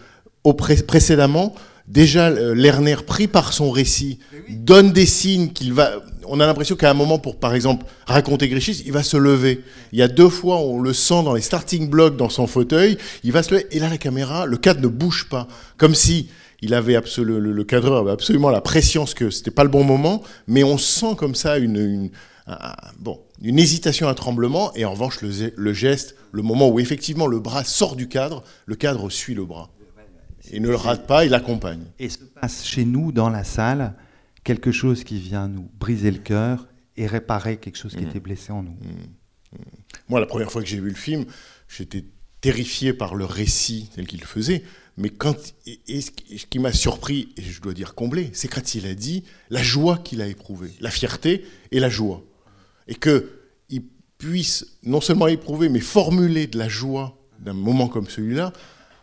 au 0.43 0.53
pré- 0.53 0.81
précédemment, 0.83 1.55
déjà 1.87 2.27
euh, 2.29 2.53
Lerner, 2.53 2.97
pris 3.07 3.27
par 3.27 3.53
son 3.53 3.71
récit, 3.71 4.19
donne 4.49 4.91
des 4.93 5.07
signes 5.07 5.49
qu'il 5.51 5.73
va. 5.73 5.93
On 6.31 6.39
a 6.39 6.45
l'impression 6.45 6.75
qu'à 6.75 6.91
un 6.91 6.93
moment, 6.93 7.17
pour 7.17 7.37
par 7.37 7.55
exemple 7.55 7.85
raconter 8.05 8.47
Grichis, 8.49 8.83
il 8.85 8.91
va 8.91 9.01
se 9.03 9.17
lever. 9.17 9.63
Il 9.91 9.99
y 9.99 10.03
a 10.03 10.07
deux 10.07 10.29
fois, 10.29 10.57
on 10.59 10.79
le 10.79 10.93
sent 10.93 11.23
dans 11.23 11.33
les 11.33 11.41
starting 11.41 11.89
blocks 11.89 12.15
dans 12.17 12.29
son 12.29 12.45
fauteuil, 12.45 12.97
il 13.23 13.31
va 13.31 13.41
se 13.41 13.51
lever, 13.55 13.67
et 13.71 13.79
là 13.79 13.89
la 13.89 13.97
caméra, 13.97 14.45
le 14.45 14.57
cadre 14.57 14.79
ne 14.81 14.87
bouge 14.87 15.27
pas, 15.29 15.47
comme 15.77 15.95
si 15.95 16.29
il 16.61 16.73
avait 16.73 16.99
le, 17.17 17.63
cadreur 17.63 17.99
avait 18.01 18.11
absolument 18.11 18.49
la 18.51 18.61
prescience 18.61 19.13
que 19.13 19.29
c'était 19.31 19.49
pas 19.51 19.63
le 19.63 19.69
bon 19.69 19.83
moment, 19.83 20.21
mais 20.47 20.63
on 20.63 20.77
sent 20.77 21.15
comme 21.17 21.33
ça 21.33 21.57
une, 21.57 21.77
une- 21.77 22.09
un- 22.47 22.75
bon, 22.99 23.19
une 23.41 23.57
hésitation, 23.57 24.07
un 24.07 24.13
tremblement, 24.13 24.71
et 24.75 24.85
en 24.85 24.91
revanche 24.91 25.21
le, 25.21 25.73
geste, 25.73 26.15
le 26.31 26.41
moment 26.41 26.69
où 26.69 26.79
effectivement 26.79 27.27
le 27.27 27.39
bras 27.39 27.63
sort 27.63 27.95
du 27.95 28.07
cadre, 28.07 28.43
le 28.65 28.75
cadre 28.75 29.09
suit 29.09 29.33
le 29.35 29.45
bras. 29.45 29.69
Et 30.51 30.59
ne 30.59 30.67
le 30.67 30.75
rate 30.75 31.05
pas, 31.07 31.25
il 31.25 31.31
l'accompagne. 31.31 31.81
Et 31.99 32.09
se 32.09 32.17
passe 32.17 32.65
chez 32.65 32.83
nous, 32.85 33.11
dans 33.11 33.29
la 33.29 33.43
salle, 33.43 33.93
quelque 34.43 34.71
chose 34.71 35.03
qui 35.03 35.19
vient 35.19 35.47
nous 35.47 35.69
briser 35.79 36.11
le 36.11 36.19
cœur 36.19 36.67
et 36.95 37.07
réparer 37.07 37.57
quelque 37.57 37.77
chose 37.77 37.95
qui 37.95 38.03
était 38.09 38.19
blessé 38.19 38.51
en 38.51 38.63
nous. 38.63 38.77
Moi, 40.09 40.19
la 40.19 40.25
première 40.25 40.51
fois 40.51 40.61
que 40.61 40.67
j'ai 40.67 40.79
vu 40.79 40.89
le 40.89 40.95
film, 40.95 41.25
j'étais 41.67 42.03
terrifié 42.41 42.93
par 42.93 43.15
le 43.15 43.25
récit 43.25 43.89
tel 43.95 44.07
qu'il 44.07 44.23
faisait. 44.23 44.63
Mais 44.97 45.09
quand, 45.09 45.35
et, 45.65 45.79
et 45.87 46.01
ce 46.01 46.11
qui- 46.11 46.59
m'a 46.59 46.73
surpris, 46.73 47.29
et 47.37 47.41
je 47.41 47.61
dois 47.61 47.73
dire 47.73 47.95
comblé, 47.95 48.29
c'est 48.33 48.47
quand 48.49 48.75
il 48.75 48.85
a 48.85 48.93
dit 48.95 49.23
la 49.49 49.63
joie 49.63 49.97
qu'il 49.97 50.21
a 50.21 50.27
éprouvée, 50.27 50.71
la 50.81 50.91
fierté 50.91 51.45
et 51.71 51.79
la 51.79 51.89
joie. 51.89 52.21
Et 52.87 52.95
qu'il 52.95 53.83
puisse 54.17 54.77
non 54.83 54.99
seulement 54.99 55.27
éprouver, 55.27 55.69
mais 55.69 55.79
formuler 55.79 56.47
de 56.47 56.57
la 56.57 56.67
joie 56.67 57.17
d'un 57.39 57.53
moment 57.53 57.87
comme 57.87 58.07
celui-là, 58.07 58.51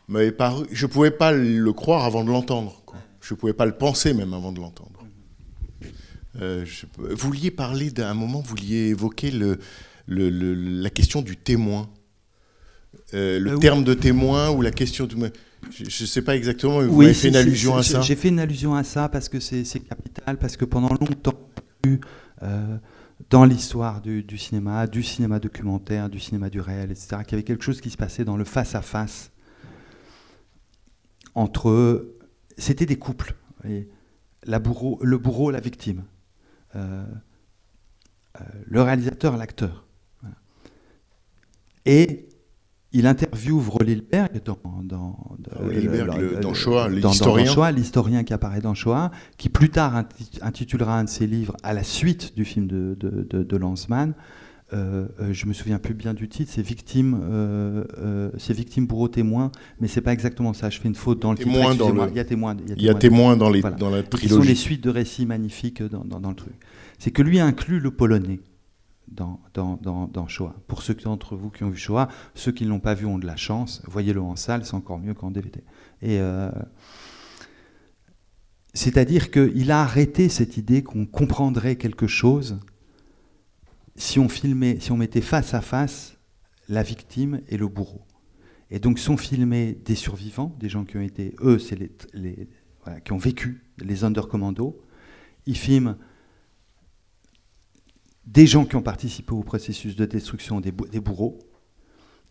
m'avait 0.09 0.33
paru. 0.33 0.67
Je 0.71 0.87
ne 0.87 0.91
pouvais 0.93 1.11
pas 1.11 1.33
le 1.33 1.73
croire 1.73 2.05
avant 2.05 2.23
de 2.25 2.31
l'entendre. 2.31 2.83
Je 3.23 3.33
ne 3.35 3.39
pouvais 3.39 3.55
pas 3.55 3.65
le 3.67 3.77
penser 3.77 4.13
même 4.13 4.35
avant 4.35 4.53
de 4.53 4.61
l'entendre. 4.61 4.96
Euh, 6.41 6.65
je- 6.65 6.87
vous 6.99 7.17
vouliez 7.17 7.51
parler 7.51 7.91
d'un 7.91 8.15
moment, 8.15 8.41
vous 8.41 8.49
vouliez 8.51 8.89
évoquer 8.89 9.31
le, 9.31 9.59
le- 10.07 10.31
le- 10.31 10.55
la 10.55 10.91
question 10.91 11.23
du 11.23 11.37
témoin. 11.37 11.89
Euh, 13.15 13.39
le 13.39 13.51
Euh, 13.53 13.55
oui. 13.55 13.61
terme 13.61 13.85
de 13.85 13.95
témoin 13.95 14.51
ou 14.51 14.63
la 14.63 14.71
question 14.71 15.07
du. 15.07 15.17
Je 15.71 15.85
ne 15.85 15.89
sais 16.07 16.23
pas 16.23 16.37
exactement, 16.37 16.81
mais 16.81 16.87
vous 16.87 16.95
Oui, 16.97 17.05
m'avez 17.07 17.15
fait 17.15 17.29
une 17.29 17.37
allusion 17.37 17.77
à 17.77 17.83
ça. 17.83 18.01
J'ai 18.01 18.17
fait 18.17 18.29
une 18.29 18.39
allusion 18.41 18.75
à 18.75 18.85
ça 18.85 19.09
parce 19.09 19.29
que 19.29 19.41
c'est 19.41 19.65
capital, 19.81 20.39
parce 20.39 20.57
que 20.57 20.65
pendant 20.65 20.89
longtemps, 20.91 21.39
euh, 22.43 22.77
dans 23.31 23.45
l'histoire 23.45 24.01
du, 24.03 24.23
du 24.23 24.37
cinéma, 24.39 24.87
du 24.87 25.03
cinéma 25.03 25.39
documentaire, 25.39 26.09
du 26.11 26.21
cinéma 26.21 26.51
du 26.51 26.61
réel, 26.61 26.91
etc., 26.91 27.09
qu'il 27.25 27.33
y 27.33 27.35
avait 27.35 27.43
quelque 27.45 27.65
chose 27.65 27.81
qui 27.81 27.91
se 27.91 27.97
passait 27.97 28.25
dans 28.25 28.37
le 28.37 28.45
face-à-face 28.45 29.31
entre... 31.35 32.13
C'était 32.59 32.87
des 32.87 32.97
couples, 32.97 33.35
voyez. 33.63 33.89
la 34.45 34.59
bourreau, 34.59 34.99
le 35.03 35.19
bourreau, 35.19 35.51
la 35.51 35.61
victime, 35.61 35.99
Euh, 35.99 36.03
euh, 36.03 36.16
le 38.67 38.83
réalisateur, 38.83 39.37
l'acteur. 39.37 39.87
Voilà. 40.21 40.37
Et 41.87 42.29
il 42.93 43.07
interviewe 43.07 43.59
Vrolilberg 43.61 44.43
dans, 44.45 44.59
dans, 44.83 45.37
dans- 45.39 45.69
dans 46.41 47.13
Shoah, 47.47 47.73
l'historien. 47.73 48.25
Qui 48.25 48.33
apparaît 48.33 48.61
dans 48.61 48.75
Shoah, 48.75 49.11
qui 49.37 49.49
plus 49.49 49.71
tard 49.71 49.95
inti- 49.97 50.39
intitulera 50.43 50.99
un 50.99 51.05
de 51.05 51.09
ses 51.09 51.27
livres 51.27 51.57
à 51.63 51.75
la 51.75 51.83
suite 51.83 52.35
du 52.37 52.45
film 52.45 52.67
de, 52.67 52.97
de, 52.99 53.27
de, 53.29 53.43
de 53.43 53.57
Lanzmann. 53.57 54.15
Euh, 54.73 55.07
euh, 55.21 55.33
je 55.33 55.47
me 55.47 55.53
souviens 55.53 55.79
plus 55.79 55.95
bien 55.95 56.13
du 56.13 56.29
titre, 56.29 56.51
c'est 56.53 56.61
victime, 56.63 57.21
euh, 57.23 57.85
euh, 57.99 58.31
c'est 58.37 58.53
victime 58.53 58.87
bourreau 58.89 59.07
témoin, 59.07 59.53
mais 59.81 59.87
c'est 59.87 60.01
pas 60.01 60.13
exactement 60.13 60.53
ça. 60.55 60.71
Je 60.71 60.81
fais 60.81 60.89
une 60.89 60.97
faute 60.97 61.21
dans 61.23 61.31
le 61.31 61.39
Témoin 61.39 61.71
titre. 61.71 61.77
dans 61.77 61.85
excusez-moi. 61.85 62.07
le- 62.07 62.11
Il 62.13 62.17
y 62.17 62.21
a 62.21 62.25
témoin. 62.25 62.57
Il 62.77 62.83
y 62.83 62.89
a 62.89 62.95
témoin 62.95 63.37
dans, 63.37 63.49
les, 63.49 63.61
Voilà. 63.61 63.77
dans 63.77 63.91
la 63.91 64.03
qui 64.03 64.29
sont 64.29 64.37
des 64.37 64.43
trilogie. 64.43 64.57
suites 64.57 64.83
de 64.83 64.91
récits 64.91 65.25
magnifiques 65.25 65.85
dans, 65.85 66.05
dans- 66.05 66.19
dans 66.19 66.31
le 66.31 66.35
truc. 66.35 66.55
C'est 66.99 67.13
que 67.13 67.23
lui 67.23 67.39
inclut 67.39 67.79
le 67.79 67.93
polonais 67.93 68.41
dans, 69.07 69.39
dans, 69.55 69.79
dans, 69.81 70.09
dans 70.09 70.27
Shoah. 70.27 70.57
Pour 70.67 70.83
ceux 70.83 70.95
d'entre 70.95 71.37
vous 71.37 71.51
qui 71.51 71.63
ont 71.63 71.71
vu 71.71 71.77
Shoah, 71.79 72.09
ceux 72.35 72.51
qui 72.51 72.65
ne 72.65 72.71
l'ont 72.71 72.81
pas 72.81 72.95
vu 72.95 73.07
ont 73.07 73.19
de 73.19 73.27
la 73.27 73.37
chance. 73.37 73.83
Voyez-le 73.87 74.21
en 74.21 74.35
salle, 74.35 74.65
c'est 74.65 74.75
encore 74.75 74.99
mieux 74.99 75.15
qu'en 75.15 75.31
DVD. 75.31 75.61
Et 76.03 76.19
euh, 76.21 76.51
c'est-à-dire 78.75 79.31
qu'il 79.31 79.71
a 79.71 79.81
arrêté 79.83 80.29
cette 80.29 80.57
idée 80.57 80.83
qu'on 80.83 81.07
comprendrait 81.07 81.77
quelque 81.77 82.07
chose 82.07 82.59
si 83.97 84.19
on 84.19 84.97
mettait 84.97 85.21
face 85.21 85.55
à 85.55 85.61
face 85.61 86.17
la 86.69 86.83
victime 86.83 87.41
et 87.49 87.57
le 87.57 87.69
bourreau. 87.69 88.03
Et 88.71 88.79
donc 88.81 88.99
sont 88.99 89.17
filmés 89.17 89.79
des 89.85 89.95
survivants, 89.95 90.55
des 90.59 90.69
gens 90.69 90.85
qui 90.85 90.97
ont 90.97 91.01
été, 91.03 91.35
eux, 91.41 91.59
qui 93.05 93.13
ont 93.13 93.19
vécu, 93.19 93.63
les 93.79 94.03
undercommandos. 94.05 94.81
Ils 95.47 95.57
filment 95.57 95.97
des 98.27 98.47
gens 98.47 98.65
qui 98.65 98.75
ont 98.75 98.83
participé 98.83 99.33
au 99.33 99.43
processus 99.45 99.95
de 99.95 100.05
destruction 100.05 100.61
des, 100.61 100.73
bou- 100.73 100.89
des 100.89 100.99
bourreaux. 101.01 101.39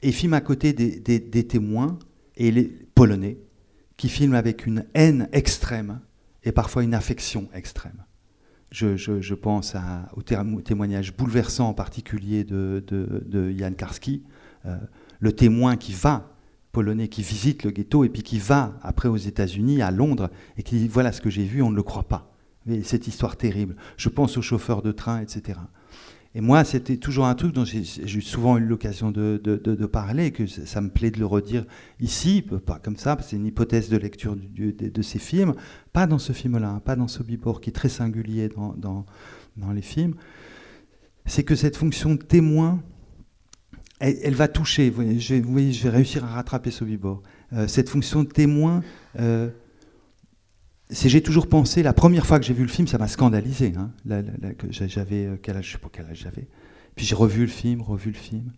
Et 0.01 0.09
ils 0.09 0.13
filment 0.13 0.33
à 0.33 0.41
côté 0.41 0.73
des, 0.73 0.99
des- 0.99 1.19
des 1.19 1.47
témoins 1.47 1.97
et 2.35 2.51
les 2.51 2.65
polonais 2.65 3.37
qui 3.95 4.09
filment 4.09 4.33
avec 4.35 4.65
une 4.65 4.85
haine 4.93 5.29
extrême 5.31 6.01
et 6.43 6.51
parfois 6.51 6.83
une 6.83 6.93
affection 6.93 7.47
extrême. 7.53 8.03
Je, 8.75 9.33
pense 9.33 9.75
au 10.15 10.21
témo- 10.21 10.61
témoignage 10.61 11.15
bouleversant 11.15 11.69
en 11.69 11.73
particulier 11.73 12.43
de, 12.43 12.83
Jan 13.57 13.71
Karski, 13.71 14.23
euh, 14.65 14.75
le 15.19 15.31
témoin 15.31 15.77
qui 15.77 15.93
va, 15.93 16.33
polonais, 16.73 17.07
qui 17.07 17.21
visite 17.21 17.63
le 17.63 17.71
ghetto 17.71 18.03
et 18.03 18.09
puis 18.09 18.21
qui 18.21 18.37
va 18.37 18.77
après 18.81 19.07
aux 19.07 19.15
États-Unis, 19.15 19.81
à 19.81 19.91
Londres, 19.91 20.29
et 20.57 20.63
qui 20.63 20.77
dit 20.77 20.89
voilà 20.89 21.13
ce 21.13 21.21
que 21.21 21.29
j'ai 21.29 21.45
vu, 21.45 21.61
on 21.61 21.71
ne 21.71 21.75
le 21.75 21.83
croit 21.83 22.07
pas. 22.07 22.35
Cette 22.83 23.07
histoire 23.07 23.37
terrible. 23.37 23.77
Je 23.95 24.09
pense 24.09 24.37
aux 24.37 24.41
chauffeurs 24.41 24.81
de 24.81 24.91
train, 24.91 25.21
etc. 25.21 25.59
Et 26.37 26.41
moi, 26.41 26.65
c'était 26.65 26.97
toujours 26.97 27.27
un 27.27 27.33
truc 27.33 27.53
dont 27.53 27.63
j'ai 27.63 27.85
souvent 28.21 28.57
eu 28.57 28.65
l'occasion 28.65 29.09
de, 29.09 29.85
parler, 29.85 30.31
que 30.31 30.45
ça 30.45 30.81
me 30.81 30.89
plaît 30.89 31.09
de 31.09 31.17
le 31.17 31.25
redire 31.25 31.65
ici, 32.01 32.41
pas 32.65 32.77
comme 32.77 32.97
ça, 32.97 33.15
parce 33.15 33.27
que 33.27 33.31
c'est 33.31 33.37
une 33.37 33.45
hypothèse 33.45 33.87
de 33.87 33.95
lecture 33.95 34.35
de, 34.35 35.01
ces 35.01 35.17
films, 35.17 35.55
pas 35.93 36.07
dans 36.07 36.19
ce 36.19 36.33
film-là, 36.33 36.71
hein, 36.71 36.81
pas 36.83 36.97
dans 36.97 37.07
Sobibor, 37.07 37.61
qui 37.61 37.69
est 37.69 37.73
très 37.73 37.87
singulier 37.87 38.49
dans, 38.49 39.05
les 39.73 39.81
films. 39.81 40.15
C'est 41.25 41.43
que 41.43 41.55
cette 41.55 41.77
fonction 41.77 42.15
de 42.15 42.21
témoin, 42.21 42.83
elle, 43.99 44.35
va 44.35 44.49
toucher. 44.49 44.89
Vous 44.89 45.03
voyez, 45.03 45.19
je, 45.21 45.35
vais- 45.35 45.89
réussir 45.89 46.25
à 46.25 46.33
rattraper 46.33 46.69
Sobibor. 46.69 47.23
Euh, 47.53 47.65
cette 47.67 47.87
fonction 47.87 48.23
de 48.23 48.27
témoin, 48.27 48.83
euh, 49.19 49.49
j'ai 50.91 51.21
toujours 51.21 51.47
pensé, 51.47 51.83
la 51.83 51.93
première 51.93 52.25
fois 52.25 52.39
que 52.39 52.45
j'ai 52.45 52.53
vu 52.53 52.63
le 52.63 52.69
film, 52.69 52.87
ça 52.87 52.97
m'a 52.97 53.07
scandalisé. 53.07 53.73
hein, 53.77 53.91
j'avais 54.69 55.25
euh, 55.25 55.37
quel 55.41 55.57
âge, 55.57 55.67
je 55.67 55.71
sais 55.73 55.77
pas 55.77 55.89
quel 55.91 56.05
âge 56.05 56.19
j'avais. 56.23 56.47
Puis 56.95 57.05
j'ai 57.05 57.15
revu 57.15 57.41
le 57.41 57.47
film, 57.47 57.81
revu 57.81 58.11
le 58.11 58.17
film, 58.17 58.51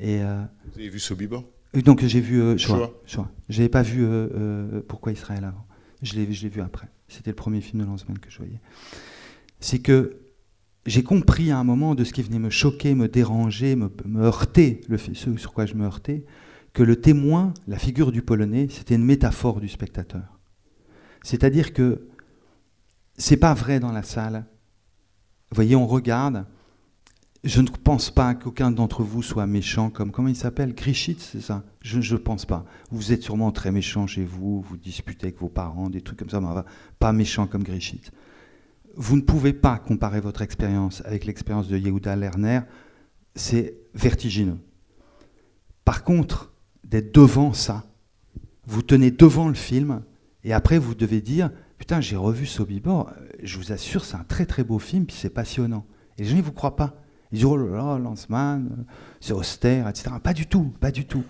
et 0.00 0.20
euh, 0.22 0.42
Vous 0.72 0.78
avez 0.80 0.88
vu 0.88 0.98
Sobibor? 0.98 1.44
Euh, 1.76 1.82
Donc 1.82 2.04
j'ai 2.04 2.20
vu 2.20 2.40
euh, 2.40 2.56
Shoah. 2.56 2.92
Shoah. 3.06 3.30
J'avais 3.48 3.68
pas 3.68 3.82
vu 3.82 4.04
euh, 4.04 4.80
Pourquoi 4.88 5.12
Israël 5.12 5.44
avant. 5.44 5.66
Je 6.02 6.14
l'ai 6.14 6.32
je 6.32 6.48
vu 6.48 6.60
après. 6.60 6.88
C'était 7.08 7.30
le 7.30 7.36
premier 7.36 7.60
film 7.60 7.82
de 7.82 7.86
Lanzmann 7.86 8.18
que 8.18 8.30
je 8.30 8.38
voyais. 8.38 8.60
C'est 9.60 9.80
que 9.80 10.18
j'ai 10.86 11.02
compris 11.02 11.50
à 11.50 11.58
un 11.58 11.64
moment 11.64 11.94
de 11.94 12.04
ce 12.04 12.12
qui 12.12 12.22
venait 12.22 12.38
me 12.38 12.50
choquer, 12.50 12.94
me 12.94 13.08
déranger, 13.08 13.74
me, 13.76 13.90
me 14.04 14.22
heurter, 14.22 14.80
le, 14.88 14.96
ce 14.98 15.36
sur 15.36 15.52
quoi 15.52 15.66
je 15.66 15.74
me 15.74 15.84
heurtais, 15.84 16.24
que 16.72 16.82
le 16.82 16.96
témoin, 16.96 17.52
la 17.66 17.78
figure 17.78 18.12
du 18.12 18.22
Polonais, 18.22 18.68
c'était 18.70 18.94
une 18.94 19.04
métaphore 19.04 19.60
du 19.60 19.68
spectateur. 19.68 20.37
C'est-à-dire 21.22 21.72
que 21.72 22.08
c'est 23.16 23.36
pas 23.36 23.54
vrai 23.54 23.80
dans 23.80 23.92
la 23.92 24.02
salle. 24.02 24.44
Vous 25.50 25.54
voyez, 25.56 25.76
on 25.76 25.86
regarde. 25.86 26.46
Je 27.44 27.60
ne 27.60 27.68
pense 27.68 28.10
pas 28.10 28.34
qu'aucun 28.34 28.70
d'entre 28.70 29.02
vous 29.02 29.22
soit 29.22 29.46
méchant 29.46 29.90
comme 29.90 30.10
comment 30.10 30.28
il 30.28 30.36
s'appelle? 30.36 30.74
Grishit, 30.74 31.20
c'est 31.20 31.40
ça? 31.40 31.64
Je 31.80 31.98
ne 32.14 32.18
pense 32.18 32.44
pas. 32.44 32.64
Vous 32.90 33.12
êtes 33.12 33.22
sûrement 33.22 33.52
très 33.52 33.70
méchant 33.70 34.06
chez 34.06 34.24
vous, 34.24 34.60
vous 34.60 34.76
disputez 34.76 35.28
avec 35.28 35.38
vos 35.38 35.48
parents, 35.48 35.88
des 35.88 36.00
trucs 36.00 36.18
comme 36.18 36.30
ça, 36.30 36.40
mais 36.40 36.48
enfin, 36.48 36.64
pas 36.98 37.12
méchant 37.12 37.46
comme 37.46 37.62
Grishit. 37.62 38.10
Vous 38.96 39.16
ne 39.16 39.22
pouvez 39.22 39.52
pas 39.52 39.78
comparer 39.78 40.20
votre 40.20 40.42
expérience 40.42 41.00
avec 41.04 41.24
l'expérience 41.24 41.68
de 41.68 41.78
Yehuda 41.78 42.16
Lerner, 42.16 42.62
c'est 43.36 43.76
vertigineux. 43.94 44.58
Par 45.84 46.02
contre, 46.02 46.52
d'être 46.82 47.14
devant 47.14 47.52
ça, 47.52 47.84
vous 48.66 48.82
tenez 48.82 49.12
devant 49.12 49.48
le 49.48 49.54
film, 49.54 50.02
et 50.48 50.52
après 50.54 50.78
vous 50.78 50.94
devez 50.94 51.20
dire 51.20 51.50
Putain, 51.76 52.00
j'ai 52.00 52.16
revu 52.16 52.46
Sobibor, 52.46 53.10
euh, 53.10 53.28
je 53.42 53.58
vous 53.58 53.70
assure, 53.70 54.04
c'est 54.04 54.16
un 54.16 54.24
très 54.24 54.46
très 54.46 54.64
beau 54.64 54.78
film, 54.78 55.04
puis 55.04 55.14
c'est 55.16 55.28
passionnant. 55.28 55.84
Et 56.16 56.22
les 56.22 56.30
gens 56.30 56.36
ne 56.38 56.42
vous 56.42 56.52
croient 56.52 56.74
pas. 56.74 56.94
Ils 57.30 57.36
disent 57.36 57.44
Oh 57.44 57.56
là 57.56 57.76
là, 57.76 57.98
Lanzmann, 57.98 58.66
euh, 58.66 58.82
c'est 59.20 59.34
austère, 59.34 59.86
etc. 59.88 60.10
Pas 60.22 60.32
du 60.32 60.46
tout, 60.46 60.72
pas 60.80 60.90
du 60.90 61.04
tout. 61.04 61.22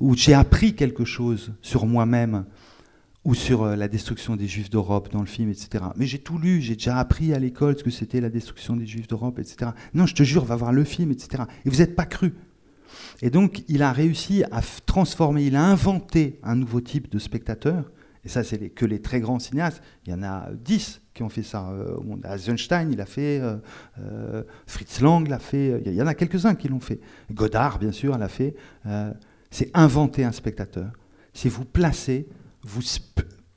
Ou 0.00 0.16
j'ai 0.16 0.32
appris 0.32 0.74
quelque 0.74 1.04
chose 1.04 1.52
sur 1.60 1.84
moi-même, 1.84 2.46
ou 3.26 3.34
sur 3.34 3.64
euh, 3.64 3.76
la 3.76 3.86
destruction 3.86 4.34
des 4.34 4.48
Juifs 4.48 4.70
d'Europe 4.70 5.10
dans 5.12 5.20
le 5.20 5.26
film, 5.26 5.50
etc. 5.50 5.84
Mais 5.96 6.06
j'ai 6.06 6.18
tout 6.18 6.38
lu, 6.38 6.62
j'ai 6.62 6.74
déjà 6.74 6.96
appris 6.96 7.34
à 7.34 7.38
l'école 7.38 7.76
ce 7.78 7.84
que 7.84 7.90
c'était 7.90 8.22
la 8.22 8.30
destruction 8.30 8.76
des 8.76 8.86
Juifs 8.86 9.08
d'Europe, 9.08 9.38
etc. 9.40 9.72
Non, 9.92 10.06
je 10.06 10.14
te 10.14 10.22
jure, 10.22 10.42
va 10.46 10.56
voir 10.56 10.72
le 10.72 10.84
film, 10.84 11.12
etc. 11.12 11.42
Et 11.66 11.68
vous 11.68 11.76
n'êtes 11.76 11.94
pas 11.94 12.06
cru. 12.06 12.32
Et 13.20 13.28
donc, 13.28 13.62
il 13.68 13.82
a 13.82 13.92
réussi 13.92 14.42
à 14.44 14.62
transformer, 14.86 15.44
il 15.44 15.54
a 15.54 15.64
inventé 15.64 16.40
un 16.42 16.56
nouveau 16.56 16.80
type 16.80 17.12
de 17.12 17.18
spectateur. 17.18 17.90
Et 18.24 18.28
ça, 18.28 18.42
c'est 18.42 18.70
que 18.70 18.86
les 18.86 19.00
très 19.00 19.20
grands 19.20 19.38
cinéastes. 19.38 19.82
Il 20.06 20.12
y 20.12 20.14
en 20.14 20.22
a 20.22 20.48
dix 20.52 21.00
qui 21.12 21.22
ont 21.22 21.28
fait 21.28 21.42
ça 21.42 21.68
euh, 21.70 21.96
au. 21.96 22.18
Eisenstein, 22.26 22.90
il 22.90 23.00
a 23.00 23.06
fait, 23.06 23.40
euh, 23.40 23.56
euh, 24.00 24.42
Fritz 24.66 25.00
Lang 25.00 25.28
l'a 25.28 25.38
fait, 25.38 25.82
il 25.84 25.92
y 25.92 26.02
en 26.02 26.06
a 26.06 26.14
quelques-uns 26.14 26.54
qui 26.54 26.68
l'ont 26.68 26.80
fait. 26.80 27.00
Godard, 27.32 27.78
bien 27.78 27.92
sûr, 27.92 28.16
l'a 28.16 28.28
fait. 28.28 28.54
C'est 29.50 29.70
inventer 29.74 30.24
un 30.24 30.32
spectateur. 30.32 30.90
C'est 31.32 31.48
vous 31.48 31.64
placer, 31.64 32.26
vous 32.62 32.80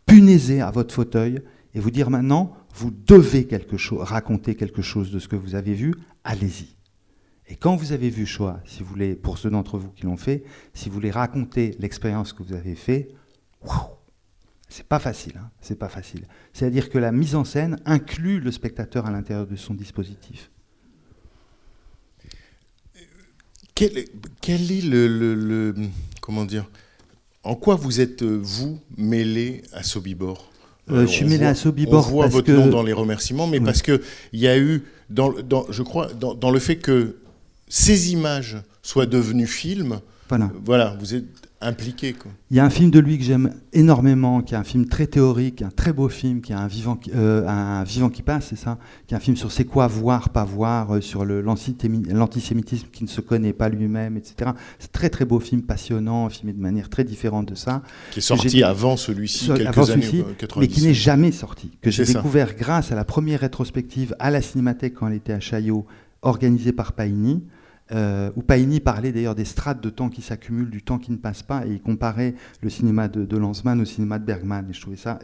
punaisez 0.06 0.62
à 0.62 0.70
votre 0.72 0.94
fauteuil 0.94 1.42
et 1.74 1.80
vous 1.80 1.92
dire 1.92 2.10
maintenant, 2.10 2.56
vous 2.76 2.92
devez 2.92 3.46
quelque 3.46 3.78
chose, 3.78 4.02
raconter 4.02 4.56
quelque 4.56 4.82
chose 4.82 5.12
de 5.12 5.20
ce 5.20 5.28
que 5.28 5.36
vous 5.36 5.56
avez 5.56 5.74
vu, 5.74 5.94
allez-y. 6.24 6.76
Et 7.50 7.56
quand 7.56 7.76
vous 7.76 7.94
avez 7.94 8.10
vu 8.10 8.26
Shoah, 8.26 8.60
si 8.66 8.84
vous 8.84 8.90
voulez, 8.90 9.16
pour 9.16 9.38
ceux 9.38 9.50
d'entre 9.50 9.78
vous 9.78 9.90
qui 9.90 10.04
l'ont 10.04 10.18
fait, 10.18 10.44
si 10.74 10.90
vous 10.90 10.96
voulez 10.96 11.12
raconter 11.12 11.76
l'expérience 11.80 12.34
que 12.34 12.44
vous 12.44 12.54
avez 12.54 12.76
fait, 12.76 13.10
waouh, 13.62 13.97
c'est 14.70 14.86
pas 14.88 15.00
facile, 15.00 15.34
hein, 15.38 15.50
c'est 15.62 15.78
pas 15.80 15.90
facile. 15.90 16.26
C'est-à-dire 16.54 16.90
que 16.90 16.98
la 16.98 17.12
mise 17.12 17.36
en 17.36 17.44
scène 17.46 17.80
inclut 17.86 18.40
le 18.40 18.52
spectateur 18.52 19.06
à 19.06 19.12
l'intérieur 19.12 19.48
de 19.48 19.56
son 19.56 19.74
dispositif. 19.74 20.50
Quel, 23.76 23.98
est- 23.98 24.12
quel 24.42 24.72
est 24.72 24.82
le, 24.82 25.08
le- 25.08 25.36
le- 25.36 25.76
Comment 26.22 26.46
dire 26.46 26.70
En 27.44 27.56
quoi 27.56 27.76
vous 27.76 28.02
êtes, 28.02 28.24
euh, 28.24 28.40
vous, 28.42 28.80
mêlé 28.98 29.62
à 29.72 29.84
Sobibor? 29.84 30.52
Euh, 30.90 31.02
je 31.02 31.12
suis 31.12 31.26
mêlé 31.26 31.38
voit- 31.40 31.48
à 31.50 31.56
Sobibor 31.56 32.08
On 32.08 32.10
voit 32.12 32.24
parce 32.26 32.34
votre 32.36 32.48
que- 32.48 32.52
nom 32.54 32.68
dans 32.68 32.84
les 32.84 32.94
remerciements, 32.94 33.46
mais 33.48 33.60
parce 33.60 33.82
qu'il 33.82 34.00
y 34.34 34.48
a 34.48 34.58
eu, 34.58 34.84
dans, 35.10 35.32
je 35.70 35.84
crois, 35.84 36.12
dans, 36.14 36.34
dans 36.34 36.50
le 36.50 36.60
fait 36.60 36.78
que 36.78 37.18
ces 37.68 38.12
images 38.14 38.58
soient 38.82 39.06
devenues 39.06 39.48
films, 39.48 40.00
Voilà. 40.30 40.52
voilà, 40.66 40.96
vous 41.00 41.16
êtes 41.16 41.26
impliqué. 41.62 42.14
Quoi. 42.14 42.32
Il 42.52 42.58
y 42.58 42.60
a 42.60 42.66
un 42.66 42.70
film 42.70 42.92
de 42.92 43.00
lui 43.00 43.18
que 43.18 43.24
j'aime 43.24 43.52
énormément, 43.74 44.42
qui 44.42 44.54
est 44.54 44.58
un 44.58 44.64
film 44.64 44.86
très 44.88 45.08
théorique, 45.08 45.62
un 45.64 45.70
très 45.72 45.92
beau 45.94 46.08
film, 46.08 46.42
qui 46.42 46.52
est 46.52 46.56
un 46.56 46.68
vivant, 46.68 46.96
qui- 46.96 47.12
euh, 47.16 47.48
un 47.48 47.84
vivant 47.84 48.10
qui 48.10 48.22
passe, 48.22 48.48
c'est 48.50 48.56
ça, 48.58 48.78
qui 49.08 49.14
est 49.14 49.18
un 49.18 49.20
film 49.20 49.36
sur 49.38 49.52
c'est 49.52 49.64
quoi 49.66 49.88
voir, 49.88 50.30
pas 50.30 50.44
voir, 50.44 50.96
euh, 50.96 51.02
sur 51.02 51.26
l'antisémitisme 51.26 52.88
qui 52.92 53.04
ne 53.04 53.10
se 53.10 53.22
connaît 53.22 53.54
pas 53.54 53.70
lui-même, 53.70 54.18
etc. 54.18 54.52
C'est 54.80 54.90
un 54.90 54.92
très 54.94 55.10
très 55.10 55.26
beau 55.26 55.40
film, 55.40 55.62
passionnant, 55.64 56.30
filmé 56.30 56.54
de 56.54 56.62
manière 56.62 56.90
très 56.90 57.04
différente 57.04 57.48
de 57.48 57.56
ça, 57.56 57.82
Qui 58.12 58.20
est 58.20 58.22
sorti 58.22 58.64
avant 58.64 58.98
celui-ci, 58.98 59.48
quelques 59.48 59.68
avant 59.68 59.90
années, 59.90 60.06
euh, 60.28 60.34
90. 60.38 60.60
mais 60.60 60.68
qui 60.68 60.84
n'est 60.86 60.94
jamais 60.94 61.32
sorti, 61.32 61.72
que 61.82 61.92
j'ai 61.92 62.06
ça. 62.06 62.14
découvert 62.14 62.56
grâce 62.56 62.92
à 62.92 62.96
la 62.96 63.04
première 63.06 63.40
rétrospective 63.42 64.16
à 64.20 64.30
la 64.32 64.42
Cinémathèque 64.42 64.96
quand 64.96 65.08
elle 65.08 65.16
était 65.16 65.34
à 65.34 65.40
Chaillot, 65.40 65.86
organisée 66.22 66.72
par 66.72 66.94
Paini, 66.94 67.44
euh, 67.92 68.32
où 68.36 68.42
Paini 68.42 68.80
parlait 68.80 69.12
d'ailleurs 69.12 69.36
des 69.36 69.46
strates 69.46 69.82
de 69.82 69.90
temps 69.90 70.10
qui 70.10 70.22
s'accumulent, 70.22 70.70
du 70.70 70.84
temps 70.84 71.00
qui 71.00 71.12
ne 71.12 71.18
passe 71.18 71.44
pas, 71.44 71.66
et 71.66 71.72
il 71.72 71.82
comparait 71.82 72.36
le 72.62 72.70
cinéma 72.70 73.08
de, 73.08 73.26
de 73.26 73.38
Lanzmann 73.38 73.80
au 73.80 73.86
cinéma 73.86 74.20
de 74.20 74.26
Bergman, 74.26 74.68
et 74.70 74.74
je 74.74 74.82
trouvais 74.82 74.98
ça, 74.98 75.20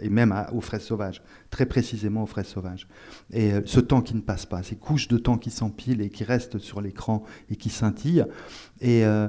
et, 0.00 0.08
même 0.08 0.34
aux 0.52 0.60
fraises 0.60 0.82
sauvages, 0.82 1.22
très 1.50 1.66
précisément 1.66 2.22
aux 2.22 2.26
fraises 2.26 2.46
sauvages. 2.46 2.88
Et 3.32 3.52
euh, 3.52 3.60
ce 3.64 3.80
temps 3.80 4.00
qui 4.00 4.14
ne 4.14 4.20
passe 4.20 4.46
pas, 4.46 4.62
ces 4.62 4.76
couches 4.76 5.08
de 5.08 5.18
temps 5.18 5.38
qui 5.38 5.50
s'empilent 5.50 6.00
et 6.00 6.10
qui 6.10 6.24
restent 6.24 6.58
sur 6.58 6.80
l'écran 6.80 7.24
et 7.50 7.56
qui 7.56 7.70
scintillent. 7.70 8.24
Et, 8.80 9.04
euh, 9.04 9.28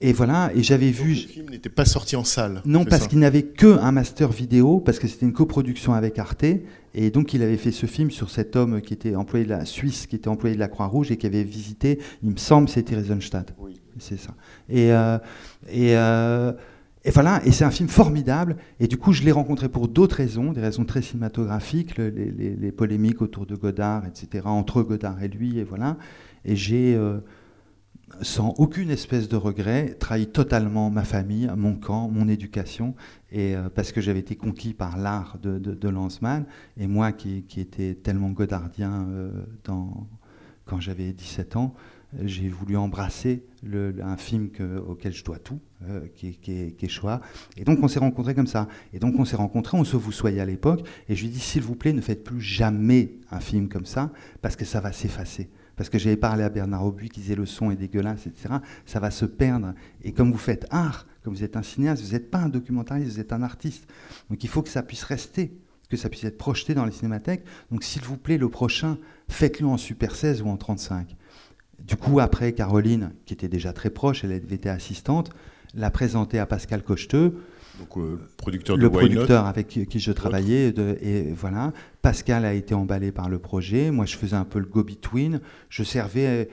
et 0.00 0.12
voilà, 0.12 0.50
et 0.54 0.62
j'avais 0.62 0.90
vu... 0.90 1.10
le 1.10 1.14
film 1.14 1.50
n'était 1.50 1.68
pas 1.68 1.84
sorti 1.84 2.16
en 2.16 2.24
salle. 2.24 2.62
Non, 2.64 2.84
parce 2.84 3.06
qu'il 3.08 3.18
n'avait 3.18 3.42
que 3.42 3.78
un 3.80 3.92
master 3.92 4.30
vidéo, 4.30 4.80
parce 4.80 4.98
que 4.98 5.06
c'était 5.08 5.26
une 5.26 5.32
coproduction 5.32 5.92
avec 5.92 6.18
Arte, 6.18 6.44
et 6.94 7.10
donc 7.10 7.34
il 7.34 7.42
avait 7.42 7.56
fait 7.58 7.70
ce 7.72 7.86
film 7.86 8.10
sur 8.10 8.30
cet 8.30 8.56
homme 8.56 8.80
qui 8.80 8.94
était 8.94 9.14
employé 9.14 9.44
de 9.44 9.50
la 9.50 9.64
Suisse, 9.64 10.06
qui 10.06 10.16
était 10.16 10.28
employé 10.28 10.54
de 10.54 10.60
la 10.60 10.68
Croix-Rouge 10.68 11.10
et 11.12 11.16
qui 11.16 11.26
avait 11.26 11.44
visité, 11.44 11.98
il 12.22 12.30
me 12.30 12.36
semble, 12.36 12.68
c'était 12.68 12.94
Eisenstadt. 12.96 13.54
Oui. 13.58 13.80
C'est 13.98 14.18
ça. 14.18 14.34
Et, 14.70 14.92
euh, 14.92 15.18
et, 15.70 15.94
euh, 15.96 16.52
et 17.04 17.10
voilà, 17.10 17.42
et 17.44 17.52
c'est 17.52 17.64
un 17.64 17.70
film 17.70 17.88
formidable. 17.88 18.56
Et 18.78 18.86
du 18.86 18.96
coup, 18.96 19.12
je 19.12 19.22
l'ai 19.22 19.32
rencontré 19.32 19.68
pour 19.68 19.88
d'autres 19.88 20.16
raisons, 20.16 20.52
des 20.52 20.60
raisons 20.62 20.84
très 20.84 21.02
cinématographiques, 21.02 21.98
le- 21.98 22.08
les, 22.08 22.30
les- 22.30 22.56
les 22.56 22.72
polémiques 22.72 23.20
autour 23.20 23.44
de 23.46 23.54
Godard, 23.56 24.04
etc., 24.06 24.44
entre 24.46 24.82
Godard 24.82 25.22
et 25.22 25.28
lui, 25.28 25.58
et 25.58 25.64
voilà. 25.64 25.96
Et 26.46 26.56
j'ai, 26.56 26.94
euh, 26.94 27.18
sans 28.22 28.50
aucune 28.58 28.90
espèce 28.90 29.28
de 29.28 29.36
regret, 29.36 29.94
trahi 29.98 30.26
totalement 30.26 30.90
ma 30.90 31.04
famille, 31.04 31.50
mon 31.56 31.74
camp, 31.76 32.08
mon 32.08 32.28
éducation, 32.28 32.94
et 33.32 33.54
euh, 33.56 33.68
parce 33.74 33.92
que 33.92 34.00
j'avais 34.00 34.18
été 34.20 34.36
conquis 34.36 34.74
par 34.74 34.96
l'art 34.98 35.38
de, 35.42 35.58
de, 35.58 35.88
Lanzmann, 35.88 36.44
et 36.76 36.86
moi 36.86 37.12
qui, 37.12 37.42
qui 37.44 37.60
étais 37.60 37.94
tellement 37.94 38.30
godardien 38.30 39.06
euh, 39.10 39.30
dans, 39.64 40.06
quand 40.66 40.80
j'avais 40.80 41.12
17 41.12 41.56
ans, 41.56 41.74
j'ai 42.24 42.48
voulu 42.48 42.76
embrasser 42.76 43.44
le- 43.62 43.94
un 44.02 44.16
film 44.16 44.50
que- 44.50 44.78
auquel 44.78 45.12
je 45.12 45.22
dois 45.24 45.38
tout, 45.38 45.60
euh, 45.88 46.00
qui, 46.16 46.28
est- 46.28 46.72
qui. 46.76 46.88
Et 47.56 47.62
donc 47.64 47.78
on 47.82 47.86
s'est 47.88 48.00
rencontrés 48.00 48.34
comme 48.34 48.48
ça. 48.48 48.66
Et 48.92 48.98
donc 48.98 49.14
on 49.18 49.24
s'est 49.24 49.36
rencontrés, 49.36 49.76
on 49.78 49.84
se 49.84 49.96
vous 49.96 50.10
soyez 50.10 50.40
à 50.40 50.44
l'époque, 50.44 50.84
et 51.08 51.14
je 51.14 51.22
lui 51.22 51.28
ai 51.28 51.32
dit, 51.32 51.38
s'il 51.38 51.62
vous 51.62 51.76
plaît, 51.76 51.92
ne 51.92 52.00
faites 52.00 52.24
plus 52.24 52.40
jamais 52.40 53.14
un 53.30 53.38
film 53.38 53.68
comme 53.68 53.86
ça, 53.86 54.10
parce 54.42 54.56
que 54.56 54.64
ça 54.64 54.80
va 54.80 54.90
s'effacer. 54.90 55.48
Parce 55.80 55.88
que 55.88 55.98
j'avais 55.98 56.18
parlé 56.18 56.44
à 56.44 56.50
Bernard 56.50 56.84
Aubuy 56.84 57.08
qui 57.08 57.20
disait 57.20 57.34
le 57.34 57.46
son 57.46 57.70
est 57.70 57.76
dégueulasse, 57.76 58.26
etc. 58.26 58.56
Ça 58.84 59.00
va 59.00 59.10
se 59.10 59.24
perdre. 59.24 59.72
Et 60.02 60.12
comme 60.12 60.30
vous 60.30 60.36
faites 60.36 60.66
art, 60.68 61.06
comme 61.24 61.32
vous 61.32 61.42
êtes 61.42 61.56
un 61.56 61.62
cinéaste, 61.62 62.04
vous 62.04 62.12
n'êtes 62.12 62.30
pas 62.30 62.36
un 62.36 62.50
documentariste, 62.50 63.14
vous 63.14 63.18
êtes 63.18 63.32
un 63.32 63.42
artiste. 63.42 63.90
Donc 64.28 64.44
il 64.44 64.50
faut 64.50 64.60
que 64.60 64.68
ça 64.68 64.82
puisse 64.82 65.04
rester, 65.04 65.56
que 65.88 65.96
ça 65.96 66.10
puisse 66.10 66.24
être 66.24 66.36
projeté 66.36 66.74
dans 66.74 66.84
les 66.84 66.92
cinémathèques. 66.92 67.44
Donc 67.70 67.82
s'il 67.82 68.02
vous 68.02 68.18
plaît, 68.18 68.36
le 68.36 68.50
prochain, 68.50 68.98
faites-le 69.30 69.66
en 69.66 69.78
Super 69.78 70.16
16 70.16 70.42
ou 70.42 70.48
en 70.48 70.58
35. 70.58 71.16
Du 71.78 71.96
coup, 71.96 72.20
après, 72.20 72.52
Caroline, 72.52 73.12
qui 73.24 73.32
était 73.32 73.48
déjà 73.48 73.72
très 73.72 73.88
proche, 73.88 74.22
elle 74.22 74.32
avait 74.32 74.54
été 74.54 74.68
assistante, 74.68 75.30
l'a 75.72 75.90
présenté 75.90 76.38
à 76.38 76.44
Pascal 76.44 76.82
Cocheteux, 76.82 77.42
Donc, 77.80 77.96
euh, 77.98 78.18
producteur 78.36 78.76
de 78.76 78.82
le 78.82 78.88
producteur 78.90 79.46
avec 79.46 79.66
qui 79.68 79.86
qui 79.86 79.98
je 79.98 80.12
travaillais. 80.12 80.70
de- 80.72 80.96
et 81.02 81.32
voilà. 81.32 81.72
Pascal 82.02 82.44
a 82.44 82.52
été 82.54 82.74
emballé 82.74 83.10
par 83.10 83.28
le 83.28 83.38
projet. 83.38 83.90
Moi, 83.90 84.04
je 84.06 84.16
faisais 84.16 84.36
un 84.36 84.44
peu 84.44 84.58
le 84.60 84.66
go-between. 84.66 85.40
Je 85.68 85.82
servais 85.82 86.48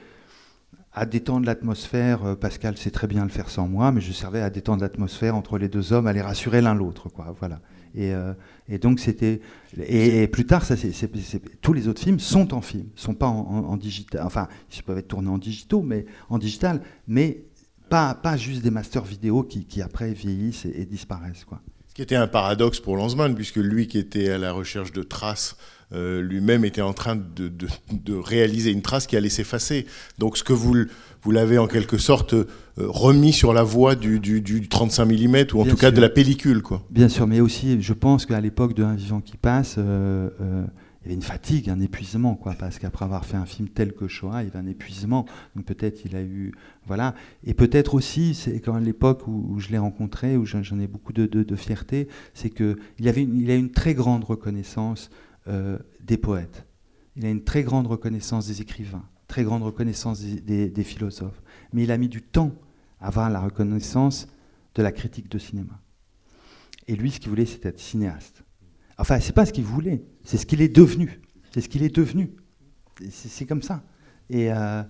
à 0.94 1.06
détendre 1.06 1.46
l'atmosphère. 1.46 2.26
Euh, 2.26 2.36
Pascal 2.36 2.78
sait 2.78 2.90
très 2.92 3.08
bien 3.08 3.24
le 3.24 3.30
faire 3.30 3.50
sans 3.50 3.68
moi, 3.68 3.92
mais 3.92 4.02
je 4.02 4.12
servais 4.12 4.42
à 4.42 4.50
détendre 4.50 4.82
l'atmosphère 4.82 5.36
entre 5.36 5.58
les 5.58 5.68
deux 5.70 5.94
hommes, 5.94 6.08
à 6.08 6.14
les 6.14 6.22
rassurer 6.22 6.62
l'un 6.62 6.74
l'autre. 6.74 7.10
quoi. 7.10 7.36
Voilà. 7.40 7.60
Et, 7.96 8.14
euh, 8.14 8.34
et 8.70 8.78
donc, 8.78 9.00
c'était. 9.00 9.42
Et, 9.78 10.24
et 10.24 10.28
plus 10.28 10.46
tard, 10.46 10.64
ça, 10.66 10.76
c'est- 10.76 10.92
c'est- 10.92 11.16
c'est- 11.18 11.42
tous 11.62 11.74
les 11.74 11.88
autres 11.88 12.02
films 12.02 12.20
sont 12.20 12.54
en 12.54 12.62
film, 12.62 12.86
sont 12.96 13.14
pas 13.16 13.28
en, 13.28 13.40
en- 13.40 13.66
en 13.72 13.78
digital. 13.78 14.22
Enfin, 14.26 14.48
ils 14.76 14.84
peuvent 14.84 14.98
être 14.98 15.08
tournés 15.08 15.30
en 15.30 15.38
digitaux, 15.38 15.82
mais 15.82 16.06
en 16.30 16.38
digital, 16.38 16.82
mais 17.08 17.44
pas, 17.90 18.14
pas 18.16 18.38
juste 18.38 18.62
des 18.64 18.72
masters 18.72 19.04
vidéo 19.04 19.44
qui, 19.44 19.66
qui 19.66 19.82
après 19.82 20.12
vieillissent 20.14 20.66
et, 20.66 20.82
et 20.82 20.86
disparaissent. 20.86 21.46
Quoi. 21.46 21.62
Ce 21.90 21.94
qui 21.94 22.02
était 22.02 22.16
un 22.16 22.28
paradoxe 22.28 22.80
pour 22.80 22.96
Lanzmann, 22.98 23.34
puisque 23.36 23.56
lui 23.58 23.88
qui 23.88 23.98
était 23.98 24.30
à 24.30 24.38
la 24.38 24.52
recherche 24.52 24.92
de 24.92 25.02
traces, 25.04 25.58
euh, 25.94 26.22
lui-même 26.22 26.66
était 26.66 26.82
en 26.82 26.94
train 26.94 27.16
de, 27.16 27.48
de- 27.48 27.68
de 27.92 28.14
réaliser 28.14 28.72
une 28.72 28.82
trace 28.82 29.08
qui 29.08 29.16
allait 29.16 29.30
s'effacer. 29.30 29.86
Donc 30.20 30.38
ce 30.38 30.44
que 30.44 30.52
vous, 30.54 30.76
vous 31.24 31.32
l'avez 31.32 31.58
en 31.58 31.66
quelque 31.68 31.98
sorte 31.98 32.34
euh, 32.34 32.46
remis 32.78 33.32
sur 33.34 33.54
la 33.54 33.64
voie 33.64 33.96
du, 33.96 34.20
du- 34.20 34.42
du 34.42 34.68
35 34.68 35.06
mm 35.06 35.36
ou 35.54 35.62
en 35.62 35.64
Bien 35.64 35.72
tout 35.72 35.78
cas 35.80 35.92
de 35.92 36.02
la 36.02 36.10
pellicule, 36.10 36.62
quoi. 36.62 36.84
Bien 36.90 37.08
sûr, 37.10 37.26
mais 37.26 37.40
aussi, 37.40 37.82
je 37.82 37.94
pense 37.94 38.26
qu'à 38.26 38.42
l'époque 38.42 38.74
de 38.76 38.84
Un 38.84 38.96
vivant 38.96 39.22
qui 39.22 39.38
passe, 39.38 39.76
euh, 39.78 40.30
il 41.08 41.12
y 41.12 41.14
avait 41.14 41.16
une 41.16 41.22
fatigue, 41.22 41.70
un 41.70 41.80
épuisement, 41.80 42.36
quoi, 42.36 42.54
parce 42.54 42.80
qu'après 42.80 43.06
avoir 43.06 43.26
fait 43.26 43.38
un 43.38 43.46
film 43.46 43.70
tel 43.70 43.94
que 43.94 44.10
Shoah, 44.10 44.44
il 44.44 44.48
y 44.48 44.50
avait 44.50 44.60
un 44.60 44.68
épuisement. 44.68 45.26
Donc 45.56 45.64
peut-être 45.64 46.04
il 46.04 46.18
a 46.18 46.22
eu, 46.22 46.52
voilà, 46.86 47.16
et 47.46 47.54
peut-être 47.54 47.94
aussi, 47.94 48.36
c'est 48.36 48.60
quand 48.60 48.74
à 48.76 48.82
l'époque 48.82 49.26
où, 49.26 49.58
je 49.58 49.70
l'ai 49.70 49.78
rencontré, 49.78 50.36
où 50.36 50.46
j'en 50.46 50.80
ai 50.80 50.88
beaucoup 50.88 51.14
de, 51.14 51.56
fierté, 51.56 52.10
c'est 52.34 52.50
que 52.50 52.78
il 53.00 53.08
avait, 53.08 53.24
une, 53.24 53.50
a 53.50 53.56
une 53.56 53.72
très 53.72 53.94
grande 53.94 54.26
reconnaissance 54.26 55.10
euh, 55.48 55.80
des 56.02 56.18
poètes. 56.18 56.66
Il 57.16 57.26
a 57.26 57.30
une 57.30 57.44
très 57.44 57.64
grande 57.64 57.88
reconnaissance 57.88 58.46
des 58.48 58.62
écrivains, 58.62 59.06
très 59.30 59.46
grande 59.46 59.64
reconnaissance 59.64 60.20
des, 60.20 60.42
des- 60.42 60.70
des 60.70 60.84
philosophes. 60.84 61.42
Mais 61.72 61.84
il 61.84 61.92
a 61.92 61.98
mis 61.98 62.10
du 62.10 62.22
temps 62.22 62.52
à 63.00 63.08
avoir 63.08 63.30
la 63.30 63.40
reconnaissance 63.40 64.28
de 64.76 64.84
la 64.84 64.92
critique 64.92 65.30
de 65.32 65.38
cinéma. 65.38 65.80
Et 66.90 66.98
lui, 66.98 67.12
ce 67.12 67.20
qu'il 67.22 67.30
voulait, 67.30 67.46
c'était 67.46 67.70
être 67.70 67.80
cinéaste. 67.80 68.44
Enfin, 68.98 69.20
c'est 69.20 69.34
pas 69.34 69.46
ce 69.46 69.54
qu'il 69.54 69.64
voulait, 69.64 70.04
c'est 70.24 70.38
ce 70.38 70.46
qu'il 70.46 70.62
est 70.62 70.74
devenu. 70.76 71.22
C'est 71.52 71.62
ce 71.62 71.70
qu'il 71.70 71.84
est 71.84 71.96
devenu. 71.96 72.32
C'est 73.12 73.46
comme 73.46 73.62
ça. 73.62 73.84
Et 74.30 74.52
euh, 74.52 74.84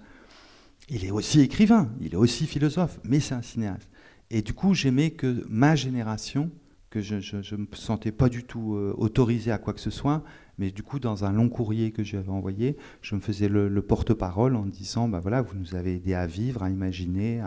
il 0.89 1.03
est 1.05 1.12
aussi 1.12 1.41
écrivain, 1.41 1.91
il 2.01 2.14
est 2.14 2.18
aussi 2.18 2.47
philosophe, 2.47 2.99
mais 3.03 3.20
c'est 3.20 3.36
un 3.36 3.41
cinéaste. 3.41 3.89
Et 4.30 4.41
du 4.41 4.53
coup, 4.53 4.74
j'aimais 4.74 5.12
que 5.12 5.45
ma 5.49 5.76
génération, 5.76 6.49
que 6.89 7.01
je 7.01 7.16
ne 7.16 7.62
me 7.62 7.68
sentais 7.74 8.12
pas 8.14 8.30
du 8.30 8.43
tout 8.45 8.76
euh, 8.76 8.93
autorisé 8.97 9.51
à 9.51 9.58
quoi 9.58 9.74
que 9.74 9.80
ce 9.82 9.89
soit, 9.89 10.24
mais 10.58 10.72
du 10.72 10.84
coup, 10.84 10.99
dans 10.99 11.26
un 11.26 11.34
long 11.34 11.49
courrier 11.49 11.91
que 11.91 12.03
j'avais 12.03 12.30
envoyé, 12.30 12.78
je 13.01 13.14
me 13.16 13.20
faisais 13.20 13.49
le, 13.49 13.68
le 13.68 13.82
porte-parole 13.82 14.55
en 14.55 14.66
disant, 14.66 15.08
bah 15.10 15.20
voilà, 15.20 15.41
vous 15.41 15.55
nous 15.55 15.76
avez 15.76 15.95
aidé 15.95 16.14
à 16.14 16.26
vivre, 16.28 16.64
à 16.64 16.70
imaginer, 16.70 17.41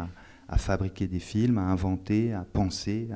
à, 0.48 0.58
fabriquer 0.58 1.06
des 1.06 1.20
films, 1.20 1.58
à 1.58 1.62
inventer, 1.62 2.32
à 2.34 2.44
penser, 2.44 3.08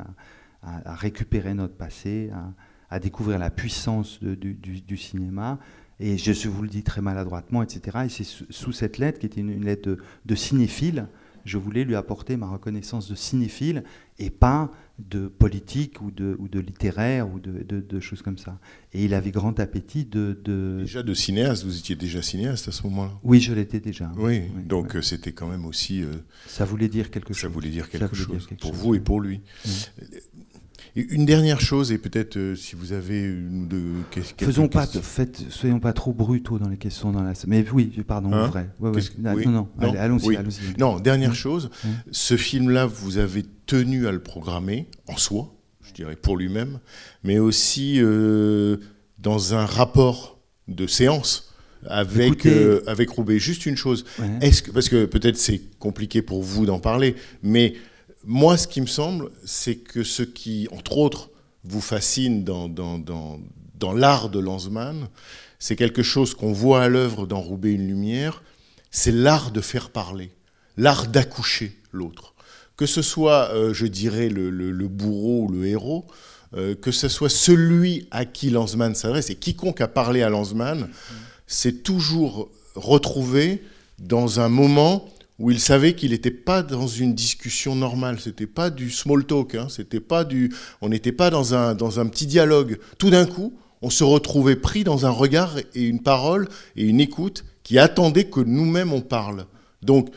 à, 0.62 0.68
à- 0.70 0.92
à 0.92 0.94
récupérer 0.94 1.52
notre 1.54 1.74
passé, 1.76 2.30
à, 2.32 2.52
à 2.94 3.00
découvrir 3.00 3.38
la 3.40 3.50
puissance 3.50 4.20
de- 4.22 4.34
du, 4.36 4.54
du- 4.54 4.80
du 4.80 4.96
cinéma. 4.96 5.58
Et 6.00 6.16
je 6.18 6.48
vous 6.48 6.62
le 6.62 6.68
dis 6.68 6.82
très 6.82 7.00
maladroitement, 7.00 7.62
etc. 7.62 7.98
Et 8.06 8.08
c'est 8.08 8.24
sous, 8.24 8.44
sous 8.50 8.72
cette 8.72 8.98
lettre, 8.98 9.18
qui 9.18 9.26
était 9.26 9.40
une, 9.40 9.50
une 9.50 9.64
lettre 9.64 9.88
de, 9.90 9.98
de 10.26 10.34
cinéphile, 10.34 11.06
je 11.44 11.58
voulais 11.58 11.84
lui 11.84 11.94
apporter 11.94 12.36
ma 12.36 12.46
reconnaissance 12.48 13.08
de 13.08 13.14
cinéphile 13.14 13.84
et 14.18 14.30
pas 14.30 14.70
de 14.98 15.26
politique 15.26 16.00
ou 16.00 16.10
de, 16.10 16.36
ou 16.38 16.46
de 16.48 16.58
littéraire 16.60 17.28
ou 17.32 17.38
de, 17.40 17.62
de- 17.64 17.80
de 17.80 18.00
choses 18.00 18.22
comme 18.22 18.38
ça. 18.38 18.58
Et 18.92 19.04
il 19.04 19.12
avait 19.12 19.30
grand 19.32 19.58
appétit 19.60 20.04
de... 20.04 20.38
Déjà 20.80 21.02
de 21.02 21.14
cinéaste, 21.14 21.64
vous 21.64 21.76
étiez 21.78 21.96
déjà 21.96 22.22
cinéaste 22.22 22.68
à 22.68 22.72
ce 22.72 22.82
moment-là? 22.84 23.12
Oui, 23.24 23.40
je 23.40 23.52
l'étais 23.52 23.80
déjà. 23.80 24.10
Oui, 24.16 24.42
Oui, 24.56 24.62
donc 24.64 24.94
euh, 24.96 25.02
c'était 25.02 25.32
quand 25.32 25.48
même 25.48 25.66
aussi, 25.66 26.02
euh, 26.02 26.12
Ça 26.46 26.64
voulait 26.64 26.88
dire 26.88 27.10
quelque 27.10 27.34
chose. 27.34 27.42
ça 27.42 27.48
voulait 27.48 27.70
dire 27.70 27.86
Ça 27.86 27.90
quelque 27.98 28.14
dire 28.14 28.24
chose 28.24 28.46
quelque 28.46 28.60
pour 28.60 28.72
chose, 28.72 28.80
vous 28.82 28.94
et 28.94 29.00
pour 29.00 29.20
lui. 29.20 29.40
Oui. 29.66 29.72
Une 30.96 31.26
dernière 31.26 31.60
chose, 31.60 31.90
et 31.90 31.98
peut-être 31.98 32.36
euh, 32.36 32.54
si 32.54 32.76
vous 32.76 32.92
avez 32.92 33.20
une 33.20 33.68
quelques 34.12 34.44
Faisons 34.44 34.68
pas, 34.68 34.82
questions. 34.82 35.02
faites, 35.02 35.42
soyons 35.50 35.80
pas 35.80 35.92
trop 35.92 36.12
brutaux 36.12 36.60
dans 36.60 36.68
les 36.68 36.76
questions 36.76 37.10
dans 37.10 37.22
la. 37.22 37.32
Mais 37.48 37.64
oui, 37.72 37.86
pardon, 38.06 38.32
Hein 38.32 38.46
vrai. 38.46 38.70
Ouais, 38.78 38.90
ouais. 38.90 38.94
Qu'est-ce 38.94 39.10
que- 39.10 39.20
Non, 39.20 39.32
oui. 39.34 39.44
non, 39.44 39.50
non, 39.50 39.68
Non 39.80 39.88
allez, 39.88 39.98
allons-y, 39.98 40.28
Oui. 40.28 40.36
Non, 40.78 41.00
dernière 41.00 41.30
Oui. 41.30 41.36
chose, 41.36 41.68
Oui. 41.84 41.90
ce 42.12 42.36
film-là, 42.36 42.86
vous 42.86 43.18
avez 43.18 43.44
tenu 43.66 44.06
à 44.06 44.12
le 44.12 44.20
programmer 44.22 44.86
en 45.08 45.16
soi, 45.16 45.52
je 45.82 45.92
dirais 45.92 46.14
pour 46.14 46.36
lui-même, 46.36 46.78
mais 47.24 47.38
aussi 47.40 47.96
euh, 48.00 48.76
dans 49.18 49.52
un 49.54 49.66
rapport 49.66 50.38
de 50.68 50.86
séance 50.86 51.52
avec, 51.88 52.26
Écoutez- 52.34 52.50
euh, 52.54 52.84
avec 52.88 53.10
Roubaix. 53.10 53.40
Juste 53.40 53.66
une 53.66 53.76
chose, 53.76 54.04
Ouais. 54.20 54.26
est-ce 54.42 54.62
que, 54.62 54.70
parce 54.70 54.88
que 54.88 55.06
peut-être 55.06 55.36
c'est 55.38 55.60
compliqué 55.80 56.22
pour 56.22 56.40
vous 56.44 56.66
d'en 56.66 56.78
parler, 56.78 57.16
mais 57.42 57.74
moi, 58.26 58.56
ce 58.56 58.66
qui 58.66 58.80
me 58.80 58.86
semble, 58.86 59.30
c'est 59.44 59.76
que 59.76 60.02
ce 60.02 60.22
qui, 60.22 60.68
entre 60.72 60.98
autres, 60.98 61.30
vous 61.64 61.80
fascine 61.80 62.44
dans, 62.44 63.40
l'art 63.94 64.28
de 64.28 64.38
Lanzmann, 64.38 65.08
c'est 65.58 65.76
quelque 65.76 66.02
chose 66.02 66.34
qu'on 66.34 66.52
voit 66.52 66.82
à 66.82 66.88
l'œuvre 66.88 67.26
dans 67.26 67.40
Roubaix 67.40 67.72
une 67.72 67.86
lumière, 67.86 68.42
c'est 68.90 69.12
l'art 69.12 69.50
de 69.50 69.60
faire 69.60 69.90
parler, 69.90 70.30
l'art 70.76 71.06
d'accoucher 71.06 71.76
l'autre. 71.92 72.34
Que 72.76 72.86
ce 72.86 73.02
soit, 73.02 73.50
euh, 73.52 73.72
je 73.72 73.86
dirais, 73.86 74.28
le, 74.28 74.88
bourreau 74.88 75.44
ou 75.44 75.48
le 75.48 75.66
héros, 75.66 76.06
euh, 76.56 76.74
que 76.74 76.90
ce 76.90 77.08
soit 77.08 77.28
celui 77.28 78.08
à 78.10 78.24
qui 78.24 78.50
Lanzmann 78.50 78.94
s'adresse, 78.94 79.30
et 79.30 79.36
quiconque 79.36 79.80
a 79.80 79.88
parlé 79.88 80.22
à 80.22 80.28
Lanzmann, 80.28 80.88
c'est 81.46 81.82
toujours 81.82 82.50
retrouvé 82.74 83.62
dans 83.98 84.40
un 84.40 84.48
moment 84.48 85.08
où 85.38 85.50
il 85.50 85.58
savait 85.58 85.94
qu'il 85.94 86.12
n'était 86.12 86.30
pas 86.30 86.62
dans 86.62 86.86
une 86.86 87.14
discussion 87.14 87.74
normale, 87.74 88.20
c'était 88.20 88.46
pas 88.46 88.70
du 88.70 88.90
small 88.90 89.24
talk, 89.24 89.54
hein, 89.56 89.66
c'était 89.68 90.00
pas 90.00 90.24
du, 90.24 90.52
on 90.80 90.88
n'était 90.88 91.12
pas 91.12 91.30
dans 91.30 91.54
un, 91.54 91.74
dans 91.74 91.98
un 91.98 92.06
petit 92.06 92.26
dialogue. 92.26 92.78
Tout 92.98 93.10
d'un 93.10 93.26
coup, 93.26 93.54
on 93.82 93.90
se 93.90 94.04
retrouvait 94.04 94.56
pris 94.56 94.84
dans 94.84 95.06
un 95.06 95.10
regard 95.10 95.58
et 95.74 95.82
une 95.82 96.02
parole 96.02 96.48
et 96.76 96.84
une 96.84 97.00
écoute 97.00 97.44
qui 97.64 97.78
attendaient 97.78 98.24
que 98.24 98.40
nous-mêmes 98.40 98.92
on 98.92 99.00
parle. 99.00 99.46
Donc, 99.82 100.10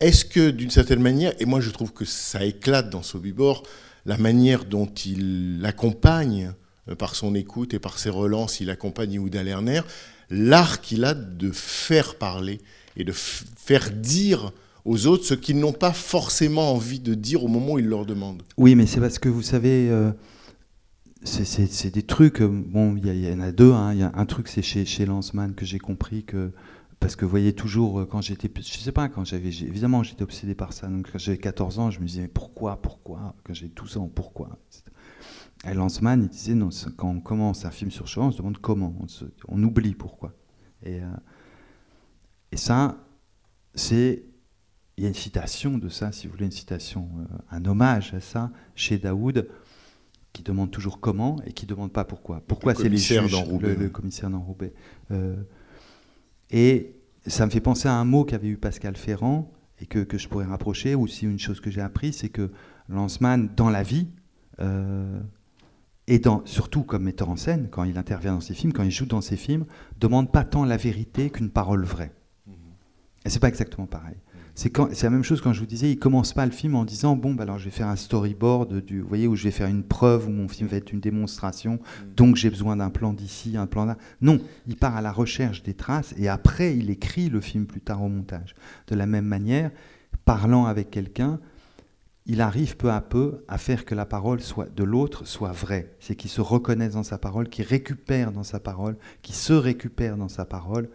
est-ce 0.00 0.24
que 0.24 0.50
d'une 0.50 0.70
certaine 0.70 1.00
manière, 1.00 1.32
et 1.40 1.44
moi 1.44 1.60
je 1.60 1.70
trouve 1.70 1.92
que 1.92 2.04
ça 2.04 2.44
éclate 2.44 2.90
dans 2.90 3.02
Sobibor, 3.02 3.64
la 4.06 4.16
manière 4.16 4.64
dont 4.64 4.86
il 4.86 5.60
accompagne 5.64 6.52
euh, 6.88 6.94
par 6.94 7.14
son 7.14 7.34
écoute 7.34 7.74
et 7.74 7.78
par 7.78 7.98
ses 7.98 8.10
relances, 8.10 8.60
il 8.60 8.70
accompagne 8.70 9.24
Lerner, 9.30 9.82
l'art 10.30 10.80
qu'il 10.80 11.04
a 11.04 11.14
de 11.14 11.50
faire 11.50 12.16
parler 12.16 12.60
et 12.96 13.04
de 13.04 13.12
faire 13.12 13.90
dire 13.90 14.52
aux 14.84 15.06
autres 15.06 15.24
ce 15.24 15.34
qu'ils 15.34 15.58
n'ont 15.58 15.72
pas 15.72 15.92
forcément 15.92 16.72
envie 16.72 17.00
de 17.00 17.14
dire 17.14 17.44
au 17.44 17.48
moment 17.48 17.74
où 17.74 17.78
il 17.78 17.86
leur 17.86 18.04
demande. 18.06 18.42
Oui, 18.56 18.74
mais 18.74 18.86
c'est 18.86 19.00
parce 19.00 19.18
que 19.18 19.28
vous 19.28 19.42
savez, 19.42 19.88
euh, 19.90 20.10
c'est- 21.24 21.90
des 21.94 22.02
trucs. 22.02 22.40
euh, 22.40 22.48
Bon, 22.48 22.96
il 22.96 23.06
y, 23.06 23.32
en 23.32 23.40
a 23.40 23.52
deux. 23.52 23.72
hein. 23.72 23.94
Y 23.94 24.02
a 24.02 24.12
un 24.14 24.26
truc, 24.26 24.48
c'est 24.48 24.62
chez, 24.62 24.84
chez 24.84 25.06
Lanzmann 25.06 25.54
que 25.54 25.64
j'ai 25.64 25.78
compris 25.78 26.24
que. 26.24 26.52
Parce 27.00 27.16
que 27.16 27.24
vous 27.24 27.30
voyez, 27.32 27.52
toujours, 27.52 28.00
euh, 28.00 28.06
quand 28.06 28.20
j'étais. 28.20 28.50
Je 28.56 28.78
sais 28.78 28.92
pas, 28.92 29.08
quand 29.08 29.24
j'avais. 29.24 29.48
Évidemment, 29.48 30.02
j'étais 30.02 30.22
obsédé 30.22 30.54
par 30.54 30.72
ça. 30.72 30.86
Donc, 30.88 31.10
quand 31.10 31.18
j'avais 31.18 31.38
14 31.38 31.78
ans, 31.78 31.90
je 31.90 32.00
me 32.00 32.06
disais, 32.06 32.22
mais 32.22 32.28
pourquoi, 32.28 32.80
pourquoi? 32.80 33.34
Quand 33.44 33.54
j'ai 33.54 33.68
12 33.68 33.96
ans, 33.96 34.08
pourquoi? 34.12 34.58
Et 35.68 35.74
Lanzmann, 35.74 36.22
il 36.22 36.28
disait, 36.28 36.54
non, 36.54 36.70
quand 36.96 37.08
on 37.10 37.20
commence 37.20 37.64
un 37.64 37.70
film 37.70 37.90
sur 37.90 38.06
Shoah, 38.08 38.24
on 38.26 38.32
se 38.32 38.38
demande 38.38 38.58
comment. 38.58 38.94
On, 39.48 39.62
oublie 39.62 39.94
pourquoi. 39.94 40.32
Et, 40.84 41.00
et 42.52 42.56
ça, 42.56 42.98
c'est. 43.74 44.24
Il 44.98 45.04
y 45.04 45.06
a 45.06 45.08
une 45.08 45.14
citation 45.14 45.78
de 45.78 45.88
ça, 45.88 46.12
si 46.12 46.26
vous 46.26 46.34
voulez, 46.34 46.44
une 46.44 46.52
citation, 46.52 47.08
euh, 47.18 47.36
un 47.50 47.64
hommage 47.64 48.12
à 48.12 48.20
ça, 48.20 48.50
chez 48.74 48.98
Daoud, 48.98 49.48
qui 50.34 50.42
demande 50.42 50.70
toujours 50.70 51.00
comment 51.00 51.40
et 51.46 51.52
qui 51.52 51.64
ne 51.64 51.70
demande 51.70 51.92
pas 51.92 52.04
pourquoi. 52.04 52.42
Pourquoi 52.46 52.74
c'est 52.74 52.90
les 52.90 52.98
juges, 52.98 53.34
le, 53.58 53.74
le 53.74 53.88
commissaire 53.88 54.28
dans 54.28 54.40
Roubaix. 54.40 54.74
Euh, 55.10 55.36
et 56.50 56.94
ça 57.26 57.46
me 57.46 57.50
fait 57.50 57.60
penser 57.60 57.88
à 57.88 57.94
un 57.94 58.04
mot 58.04 58.24
qu'avait 58.24 58.48
eu 58.48 58.58
Pascal 58.58 58.96
Ferrand 58.96 59.50
et 59.80 59.86
que, 59.86 60.00
que 60.00 60.18
je 60.18 60.28
pourrais 60.28 60.44
rapprocher. 60.44 60.94
Aussi, 60.94 61.24
une 61.24 61.38
chose 61.38 61.60
que 61.60 61.70
j'ai 61.70 61.80
appris, 61.80 62.12
c'est 62.12 62.28
que 62.28 62.50
Lanzmann, 62.90 63.48
dans 63.56 63.70
la 63.70 63.82
vie, 63.82 64.08
euh, 64.60 65.20
et 66.06 66.18
dans, 66.18 66.44
surtout 66.44 66.82
comme 66.82 67.04
metteur 67.04 67.30
en 67.30 67.36
scène, 67.36 67.68
quand 67.70 67.84
il 67.84 67.96
intervient 67.96 68.34
dans 68.34 68.40
ses 68.40 68.54
films, 68.54 68.74
quand 68.74 68.82
il 68.82 68.90
joue 68.90 69.06
dans 69.06 69.22
ses 69.22 69.36
films, 69.36 69.64
demande 69.98 70.30
pas 70.30 70.44
tant 70.44 70.64
la 70.64 70.76
vérité 70.76 71.30
qu'une 71.30 71.50
parole 71.50 71.84
vraie. 71.84 72.12
Et 73.24 73.30
c'est 73.30 73.38
pas 73.38 73.48
exactement 73.48 73.86
pareil. 73.86 74.16
C'est 74.54 75.02
la 75.02 75.10
même 75.10 75.24
chose 75.24 75.40
quand 75.40 75.54
je 75.54 75.60
vous 75.60 75.66
disais, 75.66 75.90
il 75.90 75.98
commence 75.98 76.34
pas 76.34 76.44
le 76.44 76.52
film 76.52 76.74
en 76.74 76.84
disant 76.84 77.16
bon, 77.16 77.32
bah 77.32 77.44
alors 77.44 77.58
je 77.58 77.64
vais 77.64 77.70
faire 77.70 77.88
un 77.88 77.96
storyboard 77.96 78.80
du, 78.82 79.00
vous 79.00 79.08
voyez, 79.08 79.26
où 79.26 79.34
je 79.34 79.44
vais 79.44 79.50
faire 79.50 79.68
une 79.68 79.82
preuve 79.82 80.28
où 80.28 80.30
mon 80.30 80.46
film 80.46 80.68
va 80.68 80.76
être 80.76 80.92
une 80.92 81.00
démonstration, 81.00 81.80
donc 82.16 82.36
j'ai 82.36 82.50
besoin 82.50 82.76
d'un 82.76 82.90
plan 82.90 83.14
d'ici, 83.14 83.56
un 83.56 83.66
plan 83.66 83.86
là. 83.86 83.96
Non, 84.20 84.40
il 84.66 84.76
part 84.76 84.94
à 84.94 85.00
la 85.00 85.10
recherche 85.10 85.62
des 85.62 85.72
traces 85.72 86.14
et 86.18 86.28
après 86.28 86.76
il 86.76 86.90
écrit 86.90 87.30
le 87.30 87.40
film 87.40 87.64
plus 87.64 87.80
tard 87.80 88.02
au 88.02 88.08
montage. 88.08 88.54
De 88.88 88.94
la 88.94 89.06
même 89.06 89.24
manière, 89.24 89.70
parlant 90.26 90.66
avec 90.66 90.90
quelqu'un, 90.90 91.40
il 92.26 92.42
arrive 92.42 92.76
peu 92.76 92.90
à 92.90 93.00
peu 93.00 93.44
à 93.48 93.56
faire 93.56 93.86
que 93.86 93.94
la 93.94 94.04
parole 94.04 94.40
soit 94.42 94.68
de 94.74 94.84
l'autre 94.84 95.26
soit 95.26 95.52
vraie. 95.52 95.94
C'est 95.98 96.14
qu'il 96.14 96.30
se 96.30 96.42
reconnaisse 96.42 96.92
dans 96.92 97.02
sa 97.02 97.16
parole, 97.16 97.48
qu'il 97.48 97.64
récupère 97.64 98.32
dans 98.32 98.44
sa 98.44 98.60
parole, 98.60 98.98
qu'il 99.22 99.34
se 99.34 99.54
récupère 99.54 100.18
dans 100.18 100.28
sa 100.28 100.44
parole. 100.44 100.90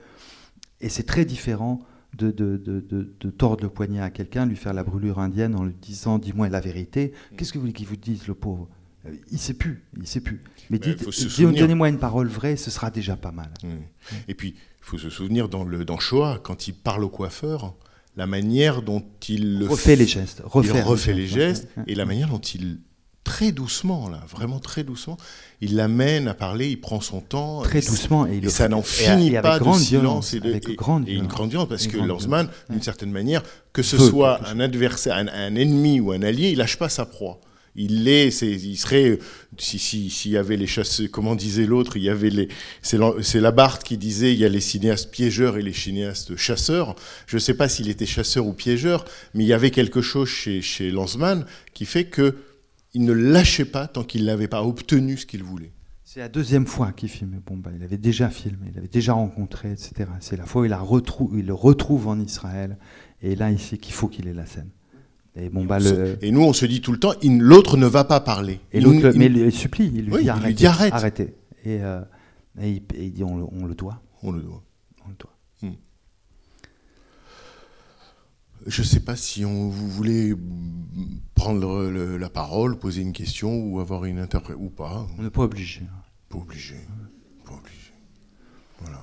Et 0.79 0.89
c'est 0.89 1.03
très 1.03 1.25
différent 1.25 1.81
de, 2.17 2.31
de, 2.31 2.57
de, 2.57 3.29
tordre 3.29 3.63
le 3.63 3.69
poignet 3.69 4.01
à 4.01 4.09
quelqu'un, 4.09 4.45
lui 4.45 4.55
faire 4.55 4.73
la 4.73 4.83
brûlure 4.83 5.19
indienne 5.19 5.55
en 5.55 5.63
lui 5.63 5.75
disant 5.81 6.17
dis-moi 6.17 6.49
la 6.49 6.59
vérité. 6.59 7.13
Qu'est-ce 7.35 7.51
que 7.51 7.57
vous 7.57 7.63
voulez 7.63 7.73
qu'il 7.73 7.87
vous 7.87 7.95
dise, 7.95 8.27
le 8.27 8.33
pauvre? 8.33 8.67
Euh, 9.05 9.11
Il 9.31 9.39
sait 9.39 9.53
plus, 9.53 9.83
il 9.97 10.07
sait 10.07 10.21
plus. 10.21 10.41
Mais 10.69 10.79
souvenir. 11.11 11.61
donnez-moi 11.61 11.89
une 11.89 11.99
parole 11.99 12.27
vraie, 12.27 12.55
ce 12.55 12.71
sera 12.71 12.91
déjà 12.91 13.15
pas 13.15 13.31
mal. 13.31 13.51
Et 14.27 14.33
puis, 14.33 14.55
il 14.57 14.83
faut 14.83 14.97
se 14.97 15.09
souvenir 15.09 15.49
dans, 15.49 15.63
le, 15.63 15.85
dans 15.85 15.99
Shoah, 15.99 16.39
quand 16.43 16.67
il 16.67 16.73
parle 16.73 17.03
au 17.03 17.09
coiffeur, 17.09 17.75
la 18.15 18.27
manière 18.27 18.81
dont 18.81 19.03
il 19.29 19.59
le 19.59 19.67
Refait 19.67 19.95
les 19.95 20.07
gestes, 20.07 20.41
il 20.63 20.71
refait 20.81 21.13
les 21.13 21.27
gestes 21.27 21.69
ouais. 21.77 21.83
et 21.87 21.95
la 21.95 22.05
manière 22.05 22.29
dont 22.29 22.39
il 22.39 22.79
très 23.27 23.51
doucement, 23.51 24.07
là, 24.09 24.21
vraiment 24.29 24.59
très 24.59 24.83
doucement. 24.85 25.17
Il 25.59 25.75
l'amène 25.75 26.27
à 26.29 26.33
parler, 26.33 26.69
il 26.69 26.79
prend 26.79 27.01
son 27.01 27.19
temps. 27.19 27.61
Très 27.61 27.81
doucement. 27.81 28.25
Et, 28.25 28.37
il 28.37 28.45
Et 28.45 28.49
ça 28.49 28.69
n'en 28.69 28.81
finit 28.81 29.35
et 29.35 29.41
pas 29.41 29.59
de 29.59 29.63
grande 29.63 29.79
silence 29.79 30.31
violence, 30.31 30.33
et, 30.33 30.39
de, 30.39 30.49
avec 30.49 30.69
et- 30.69 30.75
grande 30.75 31.09
et 31.09 31.13
une 31.13 31.27
grande 31.27 31.49
violence 31.49 31.67
parce 31.69 31.87
que 31.87 31.97
Lanzmann, 31.97 32.47
d'une 32.69 32.81
certaine 32.81 33.11
manière, 33.11 33.43
que 33.73 33.83
ce 33.83 33.97
soit 33.97 34.39
un 34.47 34.59
adversaire, 34.61 35.15
un, 35.17 35.27
un 35.27 35.55
ennemi 35.55 35.99
ou 35.99 36.11
un 36.13 36.21
allié, 36.21 36.51
il 36.51 36.57
lâche 36.57 36.77
pas 36.77 36.89
sa 36.89 37.05
proie. 37.05 37.39
Il 37.79 38.05
l'est, 38.05 38.31
c'est- 38.31 38.47
il 38.53 38.75
serait, 38.77 39.19
si 39.59 39.77
si- 39.77 40.09
s'il 40.09 40.31
y 40.31 40.37
avait 40.37 40.57
les 40.57 40.65
chasseurs, 40.65 41.07
comment 41.11 41.35
disait 41.35 41.65
l'autre, 41.67 41.97
il 41.97 42.03
y 42.03 42.09
avait 42.09 42.31
les, 42.31 42.47
c'est 42.81 42.97
la- 42.97 43.13
c'est 43.21 43.39
Labarthe 43.39 43.83
qui 43.83 43.97
disait, 43.97 44.33
il 44.33 44.39
y 44.39 44.45
a 44.45 44.49
les 44.49 44.61
cinéastes 44.61 45.11
piégeurs 45.11 45.57
et 45.57 45.61
les 45.61 45.73
cinéastes 45.73 46.35
chasseurs. 46.37 46.95
Je 47.27 47.35
ne 47.35 47.39
sais 47.39 47.53
pas 47.53 47.67
s'il 47.69 47.89
était 47.89 48.07
chasseur 48.07 48.47
ou 48.47 48.53
piégeur, 48.53 49.05
mais 49.35 49.43
il 49.43 49.47
y 49.47 49.53
avait 49.53 49.69
quelque 49.71 50.01
chose 50.01 50.27
chez, 50.29 50.61
chez 50.63 50.89
Lanzmann 50.91 51.45
qui 51.75 51.85
fait 51.85 52.05
que 52.05 52.37
il 52.93 53.03
ne 53.05 53.13
lâchait 53.13 53.65
pas 53.65 53.87
tant 53.87 54.03
qu'il 54.03 54.25
n'avait 54.25 54.47
pas 54.47 54.63
obtenu 54.63 55.17
ce 55.17 55.25
qu'il 55.25 55.43
voulait. 55.43 55.71
C'est 56.03 56.21
la 56.21 56.29
deuxième 56.29 56.65
fois 56.65 56.91
qu'il 56.93 57.09
filme 57.09 57.41
Bon, 57.45 57.57
bah, 57.57 57.71
il 57.75 57.83
avait 57.83 57.97
déjà 57.97 58.29
filmé, 58.29 58.67
il 58.71 58.77
avait 58.77 58.87
déjà 58.87 59.13
rencontré, 59.13 59.71
etc. 59.73 60.09
C'est 60.21 60.37
la 60.37 60.45
fois 60.45 60.61
où 60.61 60.65
il, 60.65 60.69
la 60.69 60.79
retrou- 60.79 61.29
il 61.37 61.45
le 61.45 61.53
retrouve 61.53 62.07
en 62.07 62.17
Israël. 62.19 62.77
Et 63.21 63.35
là, 63.35 63.51
il 63.51 63.59
sait 63.59 63.77
qu'il 63.77 63.93
faut 63.93 64.07
qu'il 64.07 64.27
ait 64.27 64.33
la 64.33 64.45
scène. 64.45 64.69
Et 65.35 65.49
bon, 65.49 65.65
bah, 65.65 65.79
le... 65.79 66.17
Et 66.23 66.31
nous, 66.31 66.41
on 66.43 66.53
se 66.53 66.65
dit 66.65 66.81
tout 66.81 66.91
le 66.93 66.97
temps, 66.99 67.11
l'autre 67.23 67.75
ne 67.77 67.85
va 67.85 68.03
pas 68.05 68.19
parler. 68.21 68.59
Et 68.71 68.79
Il- 68.79 68.87
il- 68.87 69.17
mais 69.19 69.25
il 69.27 69.51
supplie, 69.51 69.91
il 69.93 70.05
lui 70.05 70.11
Oui, 70.13 70.17
dit 70.19 70.19
il 70.19 70.23
lui 70.23 70.29
arrêtez. 70.29 70.53
dit 70.53 70.65
arrête. 70.65 70.93
arrêtez. 70.93 71.35
Et, 71.65 71.83
euh, 71.83 72.01
et 72.61 72.69
il, 72.71 72.83
et 72.95 73.05
il 73.05 73.11
dit 73.13 73.23
on 73.23 73.37
le, 73.37 73.43
on 73.51 73.65
le 73.65 73.75
doit. 73.75 74.01
on 74.23 74.31
le 74.31 74.41
doit. 74.41 74.63
On 75.05 75.09
le 75.09 75.15
doit. 75.19 75.36
Je 78.67 78.81
ne 78.81 78.85
sais 78.85 78.99
pas 78.99 79.15
si 79.15 79.45
on, 79.45 79.69
vous 79.69 79.87
voulez 79.87 80.35
prendre 81.35 81.59
le- 81.89 81.91
le- 81.91 82.17
la 82.17 82.29
parole, 82.29 82.77
poser 82.77 83.01
une 83.01 83.13
question 83.13 83.57
ou 83.63 83.79
avoir 83.79 84.03
une 84.05 84.19
interprétation 84.19 84.65
ou 84.65 84.69
pas. 84.69 85.07
On 85.17 85.23
n'est 85.23 85.29
pas 85.29 85.43
obligé. 85.43 85.83
Pas 86.29 86.37
obligé. 86.37 86.75
Pas 87.45 87.53
obligé. 87.53 87.91
Voilà. 88.81 89.01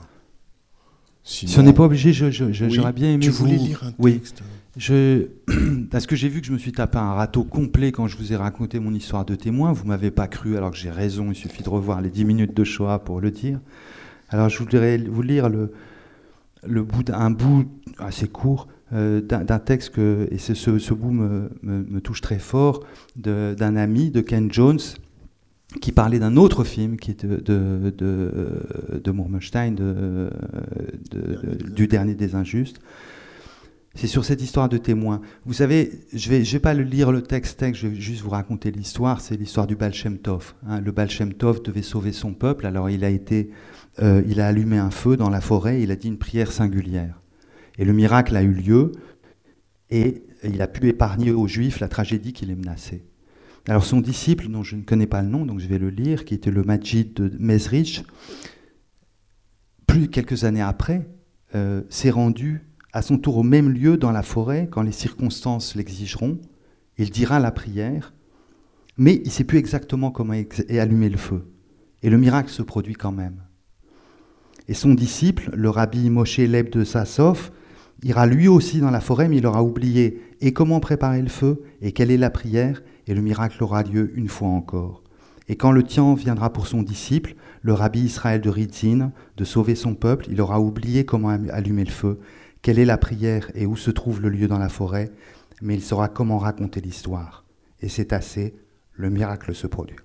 Si 1.22 1.46
on 1.58 1.62
n'est 1.62 1.72
pas 1.72 1.84
obligé, 1.84 2.12
je- 2.12 2.30
je- 2.30 2.52
je- 2.52 2.64
Oui, 2.66 2.70
j'aurais 2.70 2.92
bien 2.92 3.10
aimé 3.12 3.24
Tu 3.24 3.30
vous... 3.30 3.38
voulais 3.46 3.56
lire 3.56 3.82
un 3.84 3.92
Oui. 3.98 4.18
texte 4.18 4.42
Je... 4.76 5.28
Parce 5.90 6.06
que 6.06 6.14
j'ai 6.16 6.28
vu 6.28 6.40
que 6.42 6.46
je 6.46 6.52
me 6.52 6.58
suis 6.58 6.72
tapé 6.72 6.98
un 6.98 7.14
râteau 7.14 7.44
complet 7.44 7.90
quand 7.92 8.06
je 8.08 8.18
vous 8.18 8.32
ai 8.32 8.36
raconté 8.36 8.80
mon 8.80 8.92
histoire 8.92 9.24
de 9.24 9.34
témoin. 9.36 9.72
Vous 9.72 9.86
m'avez 9.86 10.10
pas 10.10 10.26
cru 10.28 10.56
alors 10.58 10.72
que 10.72 10.76
j'ai 10.76 10.90
raison. 10.90 11.30
Il 11.30 11.36
suffit 11.36 11.62
de 11.62 11.68
revoir 11.70 12.02
les 12.02 12.10
10 12.10 12.24
minutes 12.26 12.54
de 12.54 12.64
Shoah 12.64 12.98
pour 12.98 13.20
le 13.22 13.30
dire. 13.30 13.60
Alors 14.28 14.48
je 14.50 14.58
voudrais 14.58 14.98
vous 14.98 15.22
lire 15.22 15.48
le, 15.48 15.72
le 16.66 16.82
bout 16.82 17.02
d'un 17.04 17.14
un 17.14 17.30
bout 17.30 17.66
assez 17.98 18.26
court 18.28 18.68
d'un 18.94 19.44
d'un 19.44 19.58
texte 19.58 19.90
que, 19.90 20.28
et 20.30 20.38
ce, 20.38 20.54
ce- 20.54 20.94
bout 20.94 21.10
me, 21.10 21.50
me- 21.62 21.84
me 21.84 22.00
touche 22.00 22.20
très 22.20 22.38
fort 22.38 22.84
d'un 23.16 23.76
ami 23.76 24.10
de 24.10 24.20
Ken 24.20 24.50
Jones 24.52 24.78
qui 25.80 25.90
parlait 25.90 26.20
d'un 26.20 26.36
autre 26.36 26.62
film 26.62 26.96
qui 26.96 27.10
est 27.10 27.24
de, 27.26 27.36
de, 27.36 27.90
de, 27.90 29.00
de 29.02 29.10
Murmelstein, 29.12 29.72
de- 29.74 30.30
de- 31.10 31.56
de- 31.56 31.70
du 31.72 31.88
dernier 31.88 32.14
des 32.14 32.34
injustes. 32.36 32.78
C'est 33.96 34.08
sur 34.08 34.24
cette 34.24 34.42
histoire 34.42 34.68
de 34.68 34.76
témoin. 34.76 35.20
Vous 35.46 35.52
savez, 35.52 36.00
je 36.12 36.28
vais, 36.28 36.44
je 36.44 36.52
vais 36.54 36.58
pas 36.60 36.74
le 36.74 36.82
lire 36.82 37.12
le 37.12 37.22
texte, 37.22 37.60
texte, 37.60 37.80
je 37.82 37.86
vais 37.88 37.94
juste 37.94 38.22
vous 38.22 38.30
raconter 38.30 38.72
l'histoire. 38.72 39.20
C'est 39.20 39.36
l'histoire 39.36 39.66
du 39.68 39.76
Baal 39.76 39.94
Shem 39.94 40.18
Tov. 40.18 40.54
hein. 40.68 40.80
Le 40.80 40.90
Baal 40.90 41.10
Shem 41.10 41.32
Tov 41.32 41.62
devait 41.62 41.82
sauver 41.82 42.10
son 42.12 42.34
peuple, 42.34 42.66
alors 42.66 42.90
il 42.90 43.04
a 43.04 43.08
été, 43.10 43.50
euh, 44.02 44.20
il 44.28 44.40
a 44.40 44.48
allumé 44.48 44.78
un 44.78 44.90
feu 44.90 45.16
dans 45.16 45.30
la 45.30 45.40
forêt, 45.40 45.80
il 45.80 45.92
a 45.92 45.96
dit 45.96 46.08
une 46.08 46.18
prière 46.18 46.50
singulière. 46.50 47.20
Et 47.78 47.84
le 47.84 47.92
miracle 47.92 48.36
a 48.36 48.42
eu 48.42 48.52
lieu, 48.52 48.92
et 49.90 50.22
il 50.42 50.60
a 50.62 50.68
pu 50.68 50.88
épargner 50.88 51.30
aux 51.30 51.46
Juifs 51.46 51.80
la 51.80 51.88
tragédie 51.88 52.32
qui 52.32 52.46
les 52.46 52.54
menaçait. 52.54 53.04
Alors 53.66 53.84
son 53.84 54.00
disciple, 54.00 54.48
dont 54.48 54.62
je 54.62 54.76
ne 54.76 54.82
connais 54.82 55.06
pas 55.06 55.22
le 55.22 55.28
nom, 55.28 55.46
donc 55.46 55.58
je 55.58 55.66
vais 55.66 55.78
le 55.78 55.88
lire, 55.88 56.24
qui 56.24 56.34
était 56.34 56.50
le 56.50 56.62
Majid 56.62 57.14
de 57.14 57.32
Mezrich, 57.38 58.04
plus 59.86 60.08
quelques 60.08 60.44
années 60.44 60.62
après, 60.62 61.08
euh, 61.54 61.82
s'est 61.88 62.10
rendu 62.10 62.62
à 62.92 63.00
son 63.00 63.16
tour 63.18 63.38
au 63.38 63.42
même 63.42 63.70
lieu 63.70 63.96
dans 63.96 64.12
la 64.12 64.22
forêt 64.22 64.68
quand 64.70 64.82
les 64.82 64.92
circonstances 64.92 65.74
l'exigeront. 65.74 66.38
Il 66.98 67.10
dira 67.10 67.40
la 67.40 67.50
prière, 67.50 68.12
mais 68.96 69.14
il 69.16 69.26
ne 69.26 69.30
sait 69.30 69.44
plus 69.44 69.58
exactement 69.58 70.10
comment 70.10 70.34
et 70.34 70.78
allumer 70.78 71.08
le 71.08 71.16
feu. 71.16 71.50
Et 72.02 72.10
le 72.10 72.18
miracle 72.18 72.50
se 72.50 72.62
produit 72.62 72.94
quand 72.94 73.12
même. 73.12 73.42
Et 74.68 74.74
son 74.74 74.94
disciple, 74.94 75.50
le 75.54 75.70
rabbi 75.70 76.10
Moshe 76.10 76.38
Leb 76.38 76.70
de 76.70 76.84
Sassov, 76.84 77.50
ira 78.04 78.26
lui 78.26 78.46
aussi 78.48 78.80
dans 78.80 78.90
la 78.90 79.00
forêt, 79.00 79.28
mais 79.28 79.38
il 79.38 79.46
aura 79.46 79.62
oublié 79.62 80.22
et 80.40 80.52
comment 80.52 80.78
préparer 80.78 81.22
le 81.22 81.28
feu, 81.28 81.62
et 81.80 81.92
quelle 81.92 82.10
est 82.10 82.18
la 82.18 82.30
prière, 82.30 82.82
et 83.06 83.14
le 83.14 83.22
miracle 83.22 83.62
aura 83.64 83.82
lieu 83.82 84.12
une 84.14 84.28
fois 84.28 84.48
encore. 84.48 85.02
Et 85.48 85.56
quand 85.56 85.72
le 85.72 85.82
temps 85.82 86.14
viendra 86.14 86.52
pour 86.52 86.66
son 86.66 86.82
disciple, 86.82 87.34
le 87.62 87.72
rabbi 87.72 88.00
Israël 88.00 88.40
de 88.40 88.50
Ritzin, 88.50 89.12
de 89.36 89.44
sauver 89.44 89.74
son 89.74 89.94
peuple, 89.94 90.26
il 90.30 90.40
aura 90.40 90.60
oublié 90.60 91.04
comment 91.04 91.30
allumer 91.30 91.84
le 91.84 91.90
feu, 91.90 92.20
quelle 92.62 92.78
est 92.78 92.84
la 92.84 92.98
prière 92.98 93.50
et 93.54 93.66
où 93.66 93.76
se 93.76 93.90
trouve 93.90 94.20
le 94.20 94.28
lieu 94.28 94.48
dans 94.48 94.58
la 94.58 94.68
forêt, 94.68 95.10
mais 95.62 95.74
il 95.74 95.82
saura 95.82 96.08
comment 96.08 96.38
raconter 96.38 96.80
l'histoire. 96.80 97.44
Et 97.80 97.88
c'est 97.88 98.12
assez, 98.12 98.54
le 98.92 99.10
miracle 99.10 99.54
se 99.54 99.66
produit. 99.66 99.96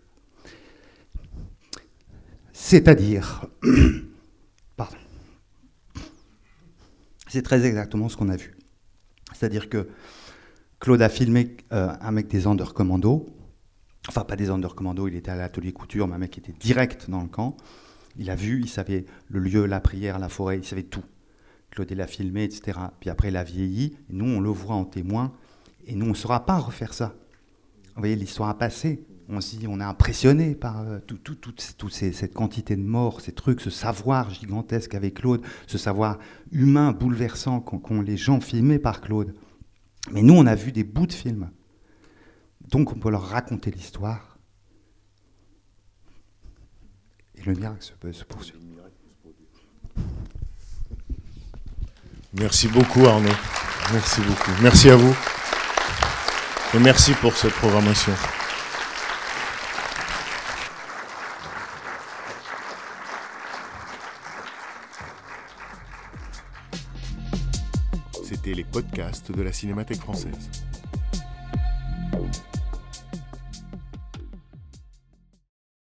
C'est-à-dire, 2.51 3.45
pardon, 4.75 4.97
c'est 7.29 7.41
très 7.41 7.65
exactement 7.65 8.09
ce 8.09 8.17
qu'on 8.17 8.29
a 8.29 8.35
vu. 8.35 8.57
C'est-à-dire 9.33 9.69
que 9.69 9.87
Claude 10.79 11.01
a 11.01 11.09
filmé 11.09 11.57
euh, 11.71 11.93
un 12.01 12.11
mec 12.11 12.27
des 12.27 12.47
Anders 12.47 12.73
Commando, 12.73 13.27
enfin 14.07 14.23
pas 14.23 14.35
des 14.35 14.49
Anders 14.49 14.75
Commando, 14.75 15.07
il 15.07 15.15
était 15.15 15.31
à 15.31 15.35
l'atelier 15.35 15.71
couture, 15.71 16.07
mais 16.07 16.15
un 16.15 16.19
mec 16.19 16.37
était 16.37 16.53
direct 16.53 17.09
dans 17.09 17.21
le 17.21 17.27
camp. 17.27 17.55
Il 18.17 18.29
a 18.29 18.35
vu, 18.35 18.61
il 18.61 18.69
savait 18.69 19.05
le 19.27 19.39
lieu, 19.39 19.65
la 19.65 19.79
prière, 19.79 20.19
la 20.19 20.29
forêt, 20.29 20.57
il 20.57 20.65
savait 20.65 20.83
tout. 20.83 21.03
Claude 21.71 21.91
l'a 21.91 22.07
filmé, 22.07 22.43
etc. 22.43 22.79
Puis 22.99 23.09
après, 23.09 23.27
il 23.27 23.37
a 23.37 23.43
vieilli, 23.43 23.97
et 24.09 24.13
nous, 24.13 24.25
on 24.25 24.41
le 24.41 24.49
voit 24.49 24.75
en 24.75 24.85
témoin, 24.85 25.31
et 25.85 25.95
nous, 25.95 26.07
on 26.07 26.09
ne 26.09 26.15
saura 26.15 26.45
pas 26.45 26.57
refaire 26.57 26.93
ça. 26.93 27.15
Vous 27.95 28.01
voyez, 28.01 28.15
l'histoire 28.15 28.49
a 28.49 28.57
passé. 28.57 29.05
On 29.31 29.41
se 29.41 29.55
on 29.67 29.79
est 29.79 29.83
impressionné 29.83 30.55
par 30.55 30.81
euh, 30.81 30.99
tout, 31.05 31.17
tout, 31.17 31.35
toute 31.35 31.75
tout 31.77 31.89
cette 31.89 32.33
quantité 32.33 32.75
de 32.75 32.81
morts, 32.81 33.21
ces 33.21 33.31
trucs, 33.31 33.61
ce 33.61 33.69
savoir 33.69 34.31
gigantesque 34.31 34.95
avec 34.95 35.15
Claude, 35.15 35.43
ce 35.67 35.77
savoir 35.77 36.17
humain 36.51 36.91
bouleversant 36.93 37.59
qu'ont 37.59 37.77
qu'ont 37.77 38.01
les 38.01 38.17
gens 38.17 38.41
filmés 38.41 38.79
par 38.79 39.01
Claude. 39.01 39.35
Mais 40.11 40.23
nous, 40.23 40.33
on 40.33 40.47
a 40.47 40.55
vu 40.55 40.71
des 40.71 40.83
bouts 40.83 41.05
de 41.05 41.13
films. 41.13 41.51
Donc, 42.69 42.91
on 42.91 42.95
peut 42.99 43.11
leur 43.11 43.27
raconter 43.27 43.69
l'histoire. 43.69 44.37
Et 47.35 47.43
le 47.43 47.53
miracle 47.53 47.83
se, 47.83 47.93
peut- 47.93 48.11
se 48.13 48.23
poursuit. 48.23 48.55
Merci 52.33 52.67
beaucoup 52.67 53.05
Arnaud. 53.05 53.29
Merci 53.93 54.21
beaucoup. 54.21 54.51
Merci 54.61 54.89
à 54.89 54.95
vous. 54.95 55.15
Et 56.73 56.79
merci 56.79 57.13
pour 57.13 57.35
cette 57.35 57.53
programmation. 57.53 58.13
les 68.53 68.63
podcasts 68.63 69.31
de 69.31 69.41
la 69.41 69.51
Cinémathèque 69.51 69.99
française. 69.99 70.49